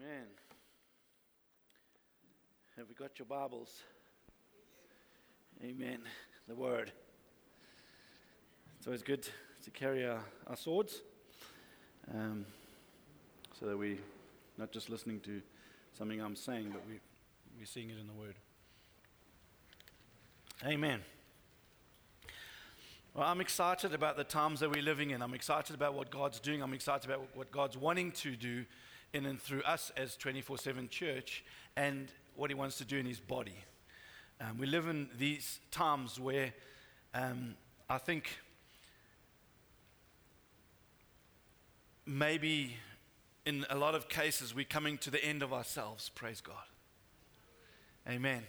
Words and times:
Amen. 0.00 0.26
Have 2.76 2.88
we 2.88 2.94
got 2.94 3.18
your 3.18 3.26
Bibles? 3.26 3.82
Amen. 5.62 5.98
The 6.48 6.54
Word. 6.54 6.90
It's 8.76 8.86
always 8.86 9.02
good 9.02 9.28
to 9.62 9.70
carry 9.70 10.04
our, 10.06 10.20
our 10.46 10.56
swords 10.56 11.02
um, 12.12 12.44
so 13.58 13.66
that 13.66 13.76
we're 13.76 13.98
not 14.58 14.72
just 14.72 14.90
listening 14.90 15.20
to 15.20 15.40
something 15.96 16.20
I'm 16.20 16.36
saying, 16.36 16.70
but 16.72 16.82
we, 16.88 16.98
we're 17.58 17.66
seeing 17.66 17.90
it 17.90 17.98
in 18.00 18.06
the 18.06 18.14
Word. 18.14 18.34
Amen. 20.64 21.00
Well, 23.12 23.26
I'm 23.28 23.40
excited 23.40 23.94
about 23.94 24.16
the 24.16 24.24
times 24.24 24.60
that 24.60 24.70
we're 24.70 24.82
living 24.82 25.10
in. 25.10 25.22
I'm 25.22 25.34
excited 25.34 25.74
about 25.74 25.94
what 25.94 26.10
God's 26.10 26.40
doing. 26.40 26.62
I'm 26.62 26.74
excited 26.74 27.04
about 27.04 27.28
what 27.34 27.52
God's 27.52 27.76
wanting 27.76 28.10
to 28.12 28.34
do 28.34 28.64
in 29.14 29.26
and 29.26 29.40
through 29.40 29.62
us 29.62 29.92
as 29.96 30.16
24 30.16 30.58
7 30.58 30.88
church 30.88 31.44
and 31.76 32.08
what 32.36 32.50
He 32.50 32.54
wants 32.54 32.76
to 32.78 32.84
do 32.84 32.98
in 32.98 33.06
His 33.06 33.20
body. 33.20 33.56
Um, 34.40 34.58
we 34.58 34.66
live 34.66 34.88
in 34.88 35.08
these 35.16 35.60
times 35.70 36.18
where 36.18 36.52
um, 37.14 37.54
I 37.88 37.98
think 37.98 38.38
maybe 42.04 42.76
in 43.46 43.64
a 43.70 43.76
lot 43.76 43.94
of 43.94 44.08
cases 44.08 44.54
we're 44.54 44.64
coming 44.64 44.98
to 44.98 45.10
the 45.10 45.24
end 45.24 45.42
of 45.42 45.52
ourselves. 45.52 46.10
Praise 46.14 46.40
God. 46.40 46.56
Amen. 48.08 48.42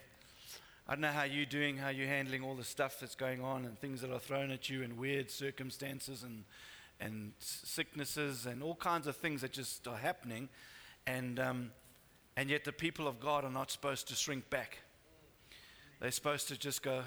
I 0.87 0.93
don't 0.93 1.01
know 1.01 1.07
how 1.07 1.23
you're 1.23 1.45
doing, 1.45 1.77
how 1.77 1.89
you're 1.89 2.07
handling 2.07 2.43
all 2.43 2.55
the 2.55 2.63
stuff 2.63 2.99
that's 2.99 3.15
going 3.15 3.41
on 3.41 3.65
and 3.65 3.79
things 3.79 4.01
that 4.01 4.11
are 4.11 4.19
thrown 4.19 4.51
at 4.51 4.69
you 4.69 4.83
and 4.83 4.97
weird 4.97 5.31
circumstances 5.31 6.23
and 6.23 6.43
and 6.99 7.33
sicknesses 7.39 8.45
and 8.45 8.63
all 8.63 8.75
kinds 8.75 9.07
of 9.07 9.15
things 9.15 9.41
that 9.41 9.51
just 9.51 9.87
are 9.87 9.97
happening. 9.97 10.49
And, 11.07 11.39
um, 11.39 11.71
and 12.35 12.49
yet 12.49 12.63
the 12.63 12.71
people 12.71 13.07
of 13.07 13.19
God 13.19 13.43
are 13.43 13.51
not 13.51 13.71
supposed 13.71 14.07
to 14.09 14.15
shrink 14.15 14.49
back. 14.49 14.79
They're 15.99 16.11
supposed 16.11 16.47
to 16.49 16.57
just 16.57 16.81
go, 16.83 17.03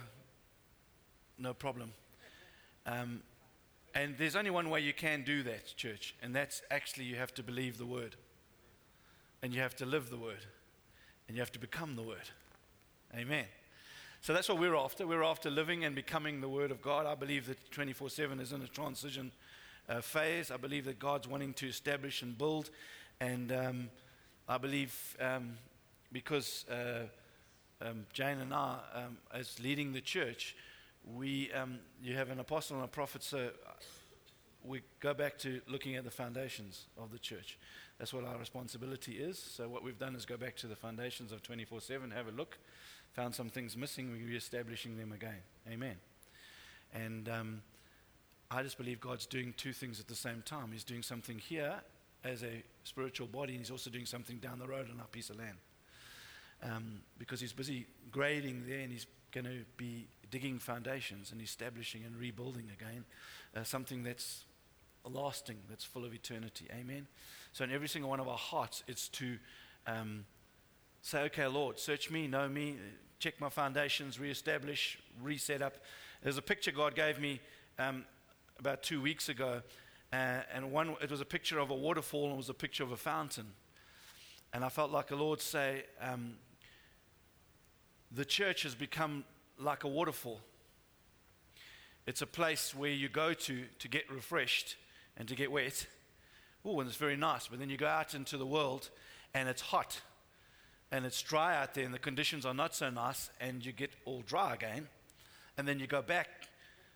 no 1.39 1.55
problem. 1.55 1.93
Um, 2.87 3.23
and 3.95 4.17
there's 4.19 4.37
only 4.37 4.51
one 4.51 4.71
way 4.71 4.81
you 4.81 4.93
can 4.93 5.25
do 5.25 5.43
that, 5.43 5.77
church, 5.77 6.15
and 6.23 6.35
that's 6.35 6.63
actually 6.71 7.05
you 7.05 7.17
have 7.17 7.35
to 7.35 7.43
believe 7.43 7.79
the 7.79 7.87
word. 7.87 8.17
And 9.43 9.55
you 9.55 9.61
have 9.61 9.77
to 9.77 9.87
live 9.87 10.11
the 10.11 10.17
word. 10.17 10.45
And 11.27 11.37
you 11.37 11.43
have 11.43 11.53
to 11.53 11.59
become 11.59 11.97
the 11.97 12.03
word. 12.03 12.31
Amen. 13.17 13.45
So 14.21 14.33
that's 14.33 14.49
what 14.49 14.59
we're 14.59 14.77
after. 14.77 15.07
We're 15.07 15.23
after 15.23 15.51
living 15.51 15.85
and 15.85 15.95
becoming 15.95 16.41
the 16.41 16.49
word 16.49 16.71
of 16.71 16.83
God. 16.83 17.07
I 17.07 17.15
believe 17.15 17.47
that 17.47 17.71
24 17.71 18.11
7 18.11 18.41
is 18.41 18.53
in 18.53 18.63
a 18.63 18.67
transition 18.67 19.33
uh, 19.89 20.01
phase. 20.01 20.51
I 20.51 20.57
believe 20.57 20.85
that 20.87 20.99
God's 20.99 21.29
wanting 21.29 21.55
to 21.55 21.69
establish 21.69 22.23
and 22.23 22.37
build. 22.37 22.71
And 23.21 23.53
um, 23.53 23.91
I 24.49 24.59
believe 24.59 25.17
um, 25.21 25.57
because 26.13 26.65
uh, 26.71 27.07
um, 27.81 28.07
Jane 28.13 28.39
and 28.39 28.53
I, 28.53 28.79
um, 28.95 29.19
as 29.33 29.59
leading 29.61 29.93
the 29.93 30.01
church, 30.01 30.57
we, 31.15 31.53
um, 31.53 31.79
you 32.03 32.15
have 32.15 32.31
an 32.31 32.41
apostle 32.41 32.77
and 32.77 32.85
a 32.85 32.89
prophet, 32.89 33.23
so 33.23 33.51
we 34.65 34.83
go 35.01 35.15
back 35.15 35.39
to 35.39 35.61
looking 35.69 35.97
at 35.97 36.05
the 36.05 36.11
foundations 36.11 36.87
of 37.01 37.13
the 37.13 37.19
church. 37.19 37.59
That's 37.99 38.13
what 38.13 38.25
our 38.25 38.37
responsibility 38.37 39.13
is. 39.13 39.39
So, 39.39 39.69
what 39.69 39.83
we've 39.83 39.99
done 39.99 40.15
is 40.15 40.25
go 40.25 40.37
back 40.37 40.57
to 40.57 40.67
the 40.67 40.77
foundations 40.77 41.33
of 41.33 41.43
24 41.43 41.81
7, 41.81 42.11
have 42.11 42.29
a 42.29 42.33
look, 42.33 42.59
found 43.15 43.35
some 43.35 43.49
things 43.49 43.77
missing, 43.77 44.11
we're 44.11 44.29
re 44.29 44.37
establishing 44.37 44.97
them 44.97 45.13
again. 45.13 45.43
Amen. 45.71 45.97
And 46.95 47.29
um, 47.29 47.63
I 48.51 48.63
just 48.63 48.79
believe 48.79 49.01
God's 49.01 49.27
doing 49.27 49.53
two 49.57 49.73
things 49.73 50.01
at 50.01 50.09
the 50.09 50.15
same 50.15 50.43
time. 50.45 50.71
He's 50.73 50.85
doing 50.85 51.03
something 51.03 51.39
here 51.39 51.75
as 52.25 52.43
a 52.43 52.63
spiritual 52.85 53.27
body, 53.27 53.53
and 53.53 53.61
He's 53.61 53.71
also 53.71 53.91
doing 53.91 54.07
something 54.07 54.39
down 54.39 54.59
the 54.59 54.67
road 54.67 54.89
on 54.93 55.01
our 55.01 55.07
piece 55.07 55.29
of 55.29 55.39
land. 55.39 55.59
Um, 56.63 57.01
because 57.19 57.41
He's 57.41 57.53
busy 57.53 57.87
grading 58.11 58.65
there, 58.67 58.81
and 58.81 58.91
He's 58.91 59.07
going 59.33 59.45
to 59.45 59.65
be 59.77 60.09
digging 60.31 60.59
foundations 60.59 61.31
and 61.31 61.43
establishing 61.43 62.05
and 62.05 62.17
rebuilding 62.17 62.71
again 62.73 63.05
uh, 63.55 63.65
something 63.65 64.03
that's 64.03 64.45
lasting, 65.05 65.59
that's 65.69 65.85
full 65.85 66.05
of 66.05 66.15
eternity. 66.15 66.67
Amen. 66.73 67.07
So, 67.53 67.65
in 67.65 67.71
every 67.71 67.89
single 67.89 68.09
one 68.09 68.21
of 68.21 68.29
our 68.29 68.39
hearts, 68.39 68.83
it's 68.89 69.09
to 69.09 69.37
um, 69.87 70.25
say, 71.03 71.21
Okay, 71.25 71.47
Lord, 71.47 71.79
search 71.79 72.11
me, 72.11 72.27
know 72.27 72.49
me, 72.49 72.77
check 73.19 73.39
my 73.41 73.51
foundations, 73.51 74.19
reestablish, 74.19 74.99
reset 75.23 75.61
up. 75.61 75.77
There's 76.23 76.39
a 76.39 76.43
picture 76.43 76.71
God 76.71 76.95
gave 76.95 77.21
me. 77.21 77.41
Um, 77.79 78.05
about 78.59 78.83
two 78.83 79.01
weeks 79.01 79.29
ago, 79.29 79.63
uh, 80.13 80.41
and 80.53 80.73
one 80.73 80.97
it 81.01 81.11
was 81.11 81.21
a 81.21 81.25
picture 81.25 81.59
of 81.59 81.71
a 81.71 81.75
waterfall 81.75 82.25
and 82.25 82.35
it 82.35 82.37
was 82.37 82.49
a 82.49 82.55
picture 82.55 82.83
of 82.83 82.93
a 82.93 82.97
fountain, 82.97 83.47
and 84.53 84.65
I 84.65 84.69
felt 84.69 84.91
like 84.91 85.09
the 85.09 85.17
Lord 85.17 85.41
say, 85.41 85.85
um, 86.01 86.35
the 88.11 88.25
church 88.25 88.63
has 88.63 88.75
become 88.75 89.25
like 89.59 89.85
a 89.85 89.89
waterfall. 89.89 90.41
It's 92.07 92.23
a 92.23 92.27
place 92.27 92.75
where 92.75 92.91
you 92.91 93.09
go 93.09 93.35
to 93.35 93.65
to 93.79 93.89
get 93.89 94.11
refreshed 94.11 94.77
and 95.17 95.29
to 95.29 95.35
get 95.35 95.53
wet. 95.53 95.87
Oh, 96.65 96.81
and 96.81 96.89
it's 96.89 96.99
very 96.99 97.17
nice, 97.17 97.49
but 97.49 97.59
then 97.59 97.71
you 97.71 97.77
go 97.77 97.87
out 97.87 98.15
into 98.15 98.37
the 98.37 98.47
world 98.47 98.91
and 99.35 99.49
it's 99.49 99.63
hot 99.63 100.01
and 100.91 101.05
it's 101.05 101.23
dry 101.23 101.57
out 101.57 101.75
there 101.75 101.85
and 101.85 101.95
the 101.95 101.99
conditions 101.99 102.47
are 102.47 102.55
not 102.55 102.75
so 102.75 102.91
nice 102.91 103.31
and 103.41 103.65
you 103.65 103.73
get 103.73 103.91
all 104.05 104.23
dry 104.23 104.55
again. 104.55 104.89
And 105.57 105.67
then 105.67 105.81
you 105.81 105.87
go 105.87 106.03
back 106.03 106.38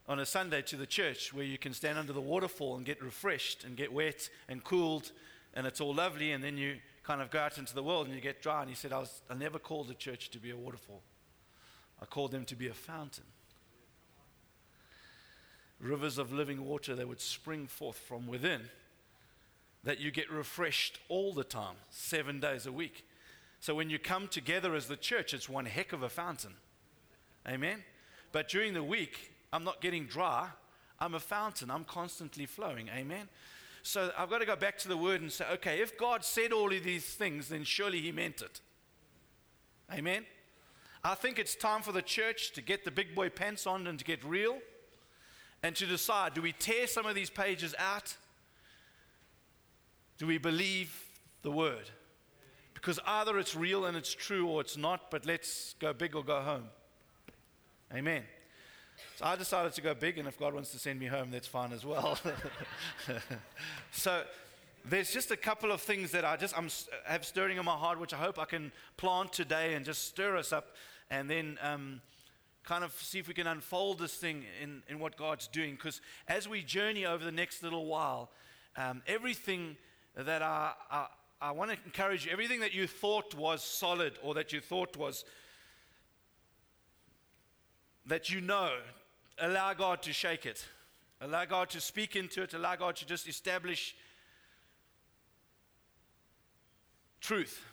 on 0.08 0.18
a 0.18 0.26
Sunday 0.26 0.62
to 0.62 0.76
the 0.76 0.86
church 0.86 1.32
where 1.32 1.44
you 1.44 1.58
can 1.58 1.72
stand 1.72 1.98
under 1.98 2.12
the 2.12 2.20
waterfall 2.20 2.76
and 2.76 2.84
get 2.84 3.02
refreshed 3.02 3.64
and 3.64 3.76
get 3.76 3.92
wet 3.92 4.28
and 4.48 4.64
cooled 4.64 5.12
and 5.54 5.66
it's 5.66 5.80
all 5.80 5.94
lovely 5.94 6.32
and 6.32 6.42
then 6.42 6.56
you 6.56 6.76
kind 7.02 7.20
of 7.20 7.30
go 7.30 7.38
out 7.38 7.58
into 7.58 7.74
the 7.74 7.82
world 7.82 8.06
and 8.06 8.14
you 8.14 8.20
get 8.20 8.42
dry 8.42 8.60
and 8.60 8.68
he 8.68 8.74
said 8.74 8.92
I, 8.92 8.98
was, 8.98 9.22
I 9.30 9.34
never 9.34 9.58
called 9.58 9.88
the 9.88 9.94
church 9.94 10.30
to 10.30 10.38
be 10.38 10.50
a 10.50 10.56
waterfall. 10.56 11.02
I 12.00 12.04
called 12.04 12.32
them 12.32 12.44
to 12.46 12.56
be 12.56 12.68
a 12.68 12.74
fountain. 12.74 13.24
Rivers 15.80 16.18
of 16.18 16.32
living 16.32 16.64
water 16.64 16.94
that 16.94 17.08
would 17.08 17.20
spring 17.20 17.66
forth 17.66 17.96
from 17.96 18.26
within 18.26 18.62
that 19.84 20.00
you 20.00 20.10
get 20.12 20.30
refreshed 20.30 20.98
all 21.08 21.32
the 21.32 21.44
time 21.44 21.74
seven 21.90 22.38
days 22.38 22.66
a 22.66 22.72
week. 22.72 23.04
So 23.60 23.74
when 23.74 23.90
you 23.90 23.98
come 23.98 24.28
together 24.28 24.74
as 24.74 24.86
the 24.86 24.96
church 24.96 25.34
it's 25.34 25.48
one 25.48 25.66
heck 25.66 25.92
of 25.92 26.02
a 26.02 26.08
fountain. 26.08 26.54
Amen? 27.46 27.82
But 28.30 28.48
during 28.48 28.74
the 28.74 28.82
week 28.82 29.31
I'm 29.52 29.64
not 29.64 29.80
getting 29.80 30.06
dry. 30.06 30.48
I'm 30.98 31.14
a 31.14 31.20
fountain. 31.20 31.70
I'm 31.70 31.84
constantly 31.84 32.46
flowing. 32.46 32.88
Amen. 32.94 33.28
So 33.82 34.12
I've 34.16 34.30
got 34.30 34.38
to 34.38 34.46
go 34.46 34.56
back 34.56 34.78
to 34.78 34.88
the 34.88 34.96
word 34.96 35.20
and 35.20 35.30
say, 35.30 35.44
okay, 35.54 35.80
if 35.80 35.98
God 35.98 36.24
said 36.24 36.52
all 36.52 36.72
of 36.72 36.84
these 36.84 37.04
things, 37.04 37.48
then 37.48 37.64
surely 37.64 38.00
He 38.00 38.12
meant 38.12 38.40
it. 38.40 38.60
Amen. 39.92 40.24
I 41.04 41.14
think 41.14 41.38
it's 41.38 41.56
time 41.56 41.82
for 41.82 41.90
the 41.90 42.02
church 42.02 42.52
to 42.52 42.62
get 42.62 42.84
the 42.84 42.90
big 42.92 43.14
boy 43.14 43.28
pants 43.28 43.66
on 43.66 43.86
and 43.88 43.98
to 43.98 44.04
get 44.04 44.24
real 44.24 44.58
and 45.62 45.74
to 45.76 45.86
decide 45.86 46.34
do 46.34 46.42
we 46.42 46.52
tear 46.52 46.86
some 46.86 47.06
of 47.06 47.14
these 47.14 47.30
pages 47.30 47.74
out? 47.78 48.16
Do 50.18 50.26
we 50.26 50.38
believe 50.38 50.96
the 51.42 51.50
word? 51.50 51.90
Because 52.74 53.00
either 53.06 53.38
it's 53.38 53.56
real 53.56 53.84
and 53.86 53.96
it's 53.96 54.14
true 54.14 54.46
or 54.46 54.60
it's 54.60 54.76
not, 54.76 55.10
but 55.10 55.26
let's 55.26 55.74
go 55.80 55.92
big 55.92 56.14
or 56.14 56.24
go 56.24 56.40
home. 56.40 56.64
Amen. 57.92 58.22
So 59.16 59.26
I 59.26 59.36
decided 59.36 59.72
to 59.74 59.82
go 59.82 59.94
big, 59.94 60.18
and 60.18 60.26
if 60.26 60.38
God 60.38 60.54
wants 60.54 60.72
to 60.72 60.78
send 60.78 60.98
me 60.98 61.06
home, 61.06 61.30
that's 61.30 61.46
fine 61.46 61.72
as 61.72 61.84
well. 61.84 62.18
so 63.92 64.22
there's 64.84 65.12
just 65.12 65.30
a 65.30 65.36
couple 65.36 65.70
of 65.70 65.80
things 65.80 66.12
that 66.12 66.24
I 66.24 66.36
just 66.36 66.56
I'm, 66.56 66.68
have 67.04 67.24
stirring 67.24 67.58
in 67.58 67.64
my 67.64 67.76
heart, 67.76 68.00
which 68.00 68.14
I 68.14 68.16
hope 68.16 68.38
I 68.38 68.46
can 68.46 68.72
plant 68.96 69.32
today 69.32 69.74
and 69.74 69.84
just 69.84 70.06
stir 70.08 70.36
us 70.36 70.52
up, 70.52 70.74
and 71.10 71.28
then 71.28 71.58
um, 71.62 72.00
kind 72.64 72.84
of 72.84 72.92
see 72.94 73.18
if 73.18 73.28
we 73.28 73.34
can 73.34 73.46
unfold 73.46 73.98
this 73.98 74.14
thing 74.14 74.44
in, 74.62 74.82
in 74.88 74.98
what 74.98 75.16
God's 75.16 75.46
doing. 75.46 75.72
Because 75.72 76.00
as 76.26 76.48
we 76.48 76.62
journey 76.62 77.04
over 77.04 77.24
the 77.24 77.32
next 77.32 77.62
little 77.62 77.86
while, 77.86 78.30
um, 78.76 79.02
everything 79.06 79.76
that 80.16 80.42
I, 80.42 80.72
I, 80.90 81.06
I 81.40 81.50
want 81.50 81.70
to 81.70 81.76
encourage 81.84 82.24
you, 82.24 82.32
everything 82.32 82.60
that 82.60 82.72
you 82.72 82.86
thought 82.86 83.34
was 83.34 83.62
solid 83.62 84.14
or 84.22 84.34
that 84.34 84.52
you 84.52 84.60
thought 84.60 84.96
was 84.96 85.24
that 88.06 88.30
you 88.30 88.40
know 88.40 88.72
allow 89.38 89.74
God 89.74 90.02
to 90.02 90.12
shake 90.12 90.46
it, 90.46 90.66
allow 91.20 91.44
God 91.44 91.70
to 91.70 91.80
speak 91.80 92.16
into 92.16 92.42
it, 92.42 92.54
allow 92.54 92.76
God 92.76 92.96
to 92.96 93.06
just 93.06 93.28
establish 93.28 93.94
truth. 97.20 97.64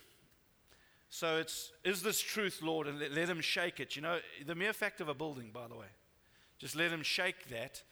So 1.10 1.38
it's, 1.38 1.72
is 1.84 2.02
this 2.02 2.20
truth, 2.20 2.60
Lord? 2.62 2.86
And 2.86 3.00
let, 3.00 3.12
let 3.12 3.28
Him 3.28 3.40
shake 3.40 3.80
it. 3.80 3.96
You 3.96 4.02
know, 4.02 4.18
the 4.46 4.54
mere 4.54 4.72
fact 4.72 5.00
of 5.00 5.08
a 5.08 5.14
building, 5.14 5.50
by 5.52 5.66
the 5.68 5.74
way, 5.74 5.88
just 6.58 6.76
let 6.76 6.90
Him 6.90 7.02
shake 7.02 7.48
that. 7.48 7.82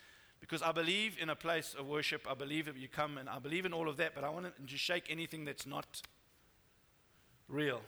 Because 0.41 0.63
I 0.63 0.71
believe 0.71 1.17
in 1.21 1.31
a 1.31 1.35
place 1.35 1.75
of 1.77 1.89
worship. 1.89 2.25
I 2.31 2.35
believe 2.35 2.67
that 2.67 2.77
you 2.77 2.87
come 2.87 3.19
and 3.19 3.29
I 3.29 3.41
believe 3.41 3.67
in 3.67 3.73
all 3.73 3.89
of 3.89 3.97
that, 3.97 4.15
but 4.15 4.23
I 4.23 4.29
want 4.29 4.47
to 4.47 4.53
just 4.65 4.85
shake 4.85 5.07
anything 5.11 5.45
that's 5.45 5.67
not 5.67 6.01
real. 7.49 7.81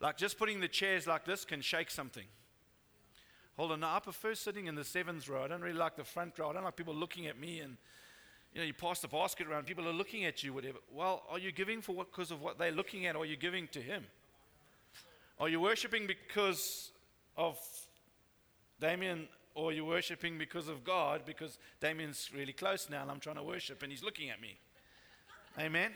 Like 0.00 0.18
just 0.18 0.38
putting 0.38 0.60
the 0.60 0.68
chairs 0.68 1.06
like 1.06 1.24
this 1.24 1.46
can 1.46 1.62
shake 1.62 1.90
something. 1.90 2.26
Hold 3.56 3.72
on, 3.72 3.80
now 3.80 3.96
I 3.96 4.00
prefer 4.00 4.34
sitting 4.34 4.66
in 4.66 4.74
the 4.74 4.84
seventh 4.84 5.28
row. 5.28 5.42
I 5.42 5.48
don't 5.48 5.62
really 5.62 5.78
like 5.78 5.96
the 5.96 6.04
front 6.04 6.38
row. 6.38 6.50
I 6.50 6.52
don't 6.52 6.64
like 6.64 6.76
people 6.76 6.94
looking 6.94 7.26
at 7.26 7.38
me 7.38 7.60
and, 7.60 7.76
you 8.52 8.60
know, 8.60 8.66
you 8.66 8.74
pass 8.74 9.00
the 9.00 9.08
basket 9.08 9.46
around, 9.46 9.66
people 9.66 9.88
are 9.88 9.92
looking 9.92 10.24
at 10.24 10.42
you, 10.42 10.52
whatever. 10.52 10.78
Well, 10.92 11.22
are 11.30 11.38
you 11.38 11.52
giving 11.52 11.80
for 11.80 11.94
what 11.94 12.10
because 12.10 12.30
of 12.30 12.42
what 12.42 12.58
they're 12.58 12.72
looking 12.72 13.06
at, 13.06 13.16
or 13.16 13.22
are 13.22 13.26
you 13.26 13.36
giving 13.36 13.68
to 13.68 13.80
Him? 13.80 14.04
Are 15.38 15.48
you 15.48 15.60
worshiping 15.60 16.06
because 16.06 16.90
of 17.36 17.58
Damien, 18.80 19.28
or 19.54 19.70
are 19.70 19.72
you 19.72 19.84
worshiping 19.84 20.38
because 20.38 20.68
of 20.68 20.84
God? 20.84 21.22
Because 21.26 21.58
Damien's 21.80 22.30
really 22.34 22.52
close 22.52 22.88
now, 22.90 23.02
and 23.02 23.10
I'm 23.10 23.20
trying 23.20 23.36
to 23.36 23.42
worship, 23.42 23.82
and 23.82 23.90
he's 23.90 24.02
looking 24.02 24.30
at 24.30 24.40
me. 24.40 24.58
Amen. 25.58 25.92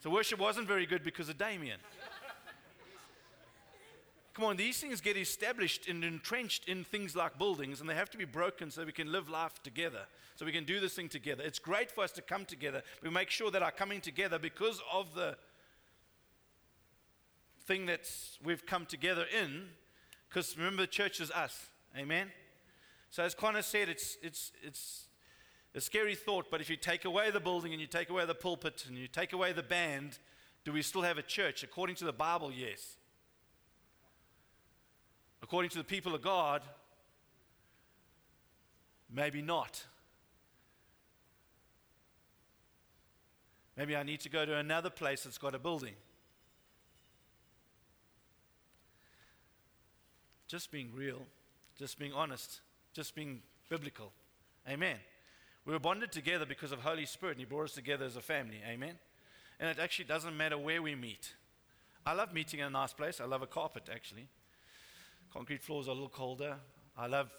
So 0.00 0.10
worship 0.10 0.38
wasn't 0.38 0.68
very 0.68 0.86
good 0.86 1.02
because 1.02 1.28
of 1.28 1.38
Damien. 1.38 1.80
Come 4.38 4.46
on, 4.46 4.56
these 4.56 4.78
things 4.78 5.00
get 5.00 5.16
established 5.16 5.88
and 5.88 6.04
entrenched 6.04 6.68
in 6.68 6.84
things 6.84 7.16
like 7.16 7.40
buildings, 7.40 7.80
and 7.80 7.90
they 7.90 7.94
have 7.96 8.08
to 8.10 8.16
be 8.16 8.24
broken 8.24 8.70
so 8.70 8.84
we 8.84 8.92
can 8.92 9.10
live 9.10 9.28
life 9.28 9.60
together, 9.64 10.02
so 10.36 10.46
we 10.46 10.52
can 10.52 10.62
do 10.62 10.78
this 10.78 10.94
thing 10.94 11.08
together. 11.08 11.42
It's 11.44 11.58
great 11.58 11.90
for 11.90 12.04
us 12.04 12.12
to 12.12 12.22
come 12.22 12.44
together. 12.44 12.84
We 13.02 13.10
make 13.10 13.30
sure 13.30 13.50
that 13.50 13.64
our 13.64 13.72
coming 13.72 14.00
together, 14.00 14.38
because 14.38 14.80
of 14.92 15.12
the 15.16 15.36
thing 17.66 17.86
that 17.86 18.08
we've 18.44 18.64
come 18.64 18.86
together 18.86 19.24
in, 19.42 19.70
because 20.28 20.56
remember, 20.56 20.82
the 20.82 20.86
church 20.86 21.20
is 21.20 21.32
us. 21.32 21.66
Amen? 21.96 22.28
So, 23.10 23.24
as 23.24 23.34
Connor 23.34 23.62
said, 23.62 23.88
it's, 23.88 24.18
it's, 24.22 24.52
it's 24.62 25.06
a 25.74 25.80
scary 25.80 26.14
thought, 26.14 26.46
but 26.48 26.60
if 26.60 26.70
you 26.70 26.76
take 26.76 27.04
away 27.04 27.32
the 27.32 27.40
building 27.40 27.72
and 27.72 27.80
you 27.80 27.88
take 27.88 28.08
away 28.08 28.24
the 28.24 28.36
pulpit 28.36 28.84
and 28.86 28.96
you 28.96 29.08
take 29.08 29.32
away 29.32 29.52
the 29.52 29.64
band, 29.64 30.20
do 30.64 30.72
we 30.72 30.82
still 30.82 31.02
have 31.02 31.18
a 31.18 31.22
church? 31.22 31.64
According 31.64 31.96
to 31.96 32.04
the 32.04 32.12
Bible, 32.12 32.52
yes. 32.52 32.98
According 35.42 35.70
to 35.70 35.78
the 35.78 35.84
people 35.84 36.14
of 36.14 36.22
God, 36.22 36.62
maybe 39.12 39.42
not. 39.42 39.84
Maybe 43.76 43.94
I 43.94 44.02
need 44.02 44.20
to 44.20 44.28
go 44.28 44.44
to 44.44 44.56
another 44.56 44.90
place 44.90 45.22
that's 45.22 45.38
got 45.38 45.54
a 45.54 45.58
building. 45.58 45.94
Just 50.48 50.72
being 50.72 50.90
real, 50.94 51.22
just 51.78 51.98
being 51.98 52.12
honest, 52.12 52.60
just 52.92 53.14
being 53.14 53.40
biblical. 53.68 54.12
Amen. 54.68 54.96
We 55.64 55.72
were 55.72 55.78
bonded 55.78 56.10
together 56.10 56.46
because 56.46 56.72
of 56.72 56.80
Holy 56.80 57.06
Spirit, 57.06 57.32
and 57.32 57.40
He 57.40 57.44
brought 57.44 57.64
us 57.64 57.72
together 57.72 58.06
as 58.06 58.16
a 58.16 58.20
family. 58.20 58.60
Amen. 58.66 58.98
And 59.60 59.68
it 59.68 59.78
actually 59.78 60.06
doesn't 60.06 60.36
matter 60.36 60.58
where 60.58 60.82
we 60.82 60.94
meet. 60.94 61.34
I 62.04 62.14
love 62.14 62.32
meeting 62.32 62.60
in 62.60 62.66
a 62.66 62.70
nice 62.70 62.92
place. 62.92 63.20
I 63.20 63.26
love 63.26 63.42
a 63.42 63.46
carpet, 63.46 63.88
actually. 63.92 64.28
Concrete 65.32 65.62
floors 65.62 65.88
are 65.88 65.90
a 65.90 65.94
little 65.94 66.08
colder. 66.08 66.56
I 66.96 67.06
love 67.06 67.30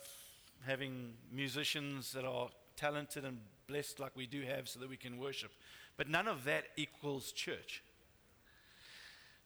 having 0.66 1.14
musicians 1.32 2.12
that 2.14 2.24
are 2.24 2.50
talented 2.76 3.26
and 3.26 3.40
blessed 3.68 4.00
like 4.00 4.16
we 4.16 4.28
do 4.28 4.44
have 4.44 4.70
so 4.70 4.80
that 4.80 4.90
we 4.90 4.96
can 4.96 5.18
worship. 5.18 5.52
But 5.98 6.08
none 6.08 6.28
of 6.28 6.44
that 6.44 6.66
equals 6.78 7.32
church. 7.32 7.82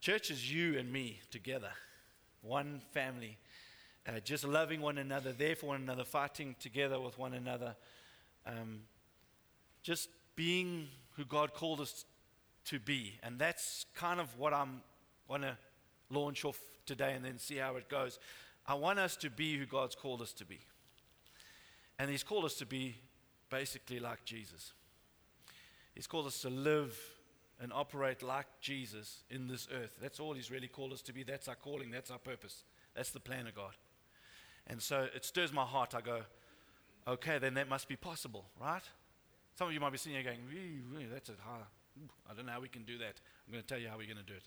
Church 0.02 0.30
is 0.30 0.54
you 0.54 0.78
and 0.78 0.92
me 0.92 1.22
together, 1.32 1.72
one 2.42 2.82
family, 2.92 3.38
uh, 4.06 4.20
just 4.20 4.44
loving 4.44 4.82
one 4.82 4.98
another, 4.98 5.32
there 5.32 5.56
for 5.56 5.68
one 5.68 5.82
another, 5.82 6.04
fighting 6.04 6.56
together 6.60 7.00
with 7.00 7.18
one 7.18 7.34
another, 7.34 7.76
um, 8.46 8.82
just 9.82 10.10
being 10.36 10.90
who 11.16 11.24
God 11.24 11.54
called 11.54 11.80
us 11.80 12.04
to 12.66 12.80
be. 12.80 13.14
And 13.24 13.40
that's 13.40 13.86
kind 13.96 14.20
of 14.20 14.38
what 14.38 14.54
I'm 14.54 14.82
going 15.30 15.42
to 15.42 15.58
launch 16.10 16.44
off 16.44 16.60
today 16.86 17.14
and 17.14 17.24
then 17.24 17.38
see 17.38 17.58
how 17.58 17.76
it 17.76 17.90
goes. 17.90 18.20
I 18.66 18.76
want 18.76 19.00
us 19.00 19.16
to 19.18 19.30
be 19.30 19.58
who 19.58 19.66
God's 19.66 19.96
called 19.96 20.22
us 20.22 20.34
to 20.34 20.46
be. 20.46 20.60
And 22.00 22.10
He's 22.10 22.24
called 22.24 22.46
us 22.46 22.56
to 22.56 22.66
be 22.66 22.96
basically 23.50 24.00
like 24.00 24.26
Jesus. 24.26 24.74
He's 25.94 26.08
called 26.08 26.28
us 26.28 26.42
to 26.42 26.50
live 26.50 26.98
and 27.62 27.72
operate 27.72 28.24
like 28.24 28.48
Jesus 28.62 29.24
in 29.30 29.48
this 29.48 29.68
earth. 29.72 29.98
That's 30.02 30.20
all 30.20 30.34
He's 30.34 30.50
really 30.50 30.68
called 30.68 30.92
us 30.92 31.02
to 31.04 31.14
be. 31.14 31.24
That's 31.24 31.48
our 31.48 31.56
calling. 31.56 31.92
That's 31.92 32.10
our 32.10 32.18
purpose. 32.18 32.64
That's 32.96 33.12
the 33.12 33.20
plan 33.20 33.48
of 33.48 33.56
God. 33.56 33.74
And 34.68 34.82
so 34.82 35.08
it 35.14 35.26
stirs 35.26 35.54
my 35.54 35.66
heart. 35.66 35.94
I 35.94 36.02
go, 36.02 36.22
okay, 37.08 37.38
then 37.38 37.54
that 37.56 37.70
must 37.70 37.88
be 37.88 37.96
possible, 37.96 38.46
right? 38.60 38.84
Some 39.56 39.68
of 39.68 39.74
you 39.74 39.80
might 39.80 39.92
be 39.92 39.98
sitting 39.98 40.14
here 40.20 40.24
going, 40.24 41.10
that's 41.14 41.30
a 41.30 41.34
hard. 41.44 41.64
I 42.30 42.34
don't 42.34 42.48
know 42.48 42.54
how 42.54 42.62
we 42.62 42.70
can 42.70 42.84
do 42.84 42.98
that. 42.98 43.20
I'm 43.46 43.52
going 43.52 43.62
to 43.62 43.68
tell 43.68 43.78
you 43.78 43.88
how 43.88 43.98
we're 43.98 44.08
going 44.08 44.18
to 44.18 44.24
do 44.24 44.34
it. 44.34 44.44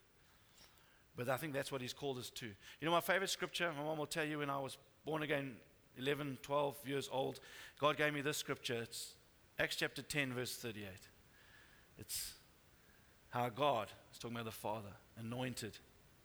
But 1.16 1.28
I 1.28 1.36
think 1.36 1.54
that's 1.54 1.72
what 1.72 1.80
he's 1.80 1.94
called 1.94 2.18
us 2.18 2.30
to. 2.30 2.46
You 2.46 2.84
know, 2.84 2.90
my 2.90 3.00
favorite 3.00 3.30
scripture, 3.30 3.72
my 3.76 3.82
mom 3.82 3.98
will 3.98 4.06
tell 4.06 4.24
you 4.24 4.38
when 4.38 4.50
I 4.50 4.58
was 4.58 4.76
born 5.04 5.22
again, 5.22 5.56
11, 5.96 6.38
12 6.42 6.76
years 6.86 7.08
old, 7.10 7.40
God 7.80 7.96
gave 7.96 8.12
me 8.12 8.20
this 8.20 8.36
scripture. 8.36 8.82
It's 8.82 9.14
Acts 9.58 9.76
chapter 9.76 10.02
10, 10.02 10.34
verse 10.34 10.54
38. 10.56 10.88
It's 11.98 12.34
how 13.30 13.48
God, 13.48 13.88
is 14.12 14.18
talking 14.18 14.36
about 14.36 14.44
the 14.44 14.50
Father, 14.50 14.92
anointed 15.18 15.78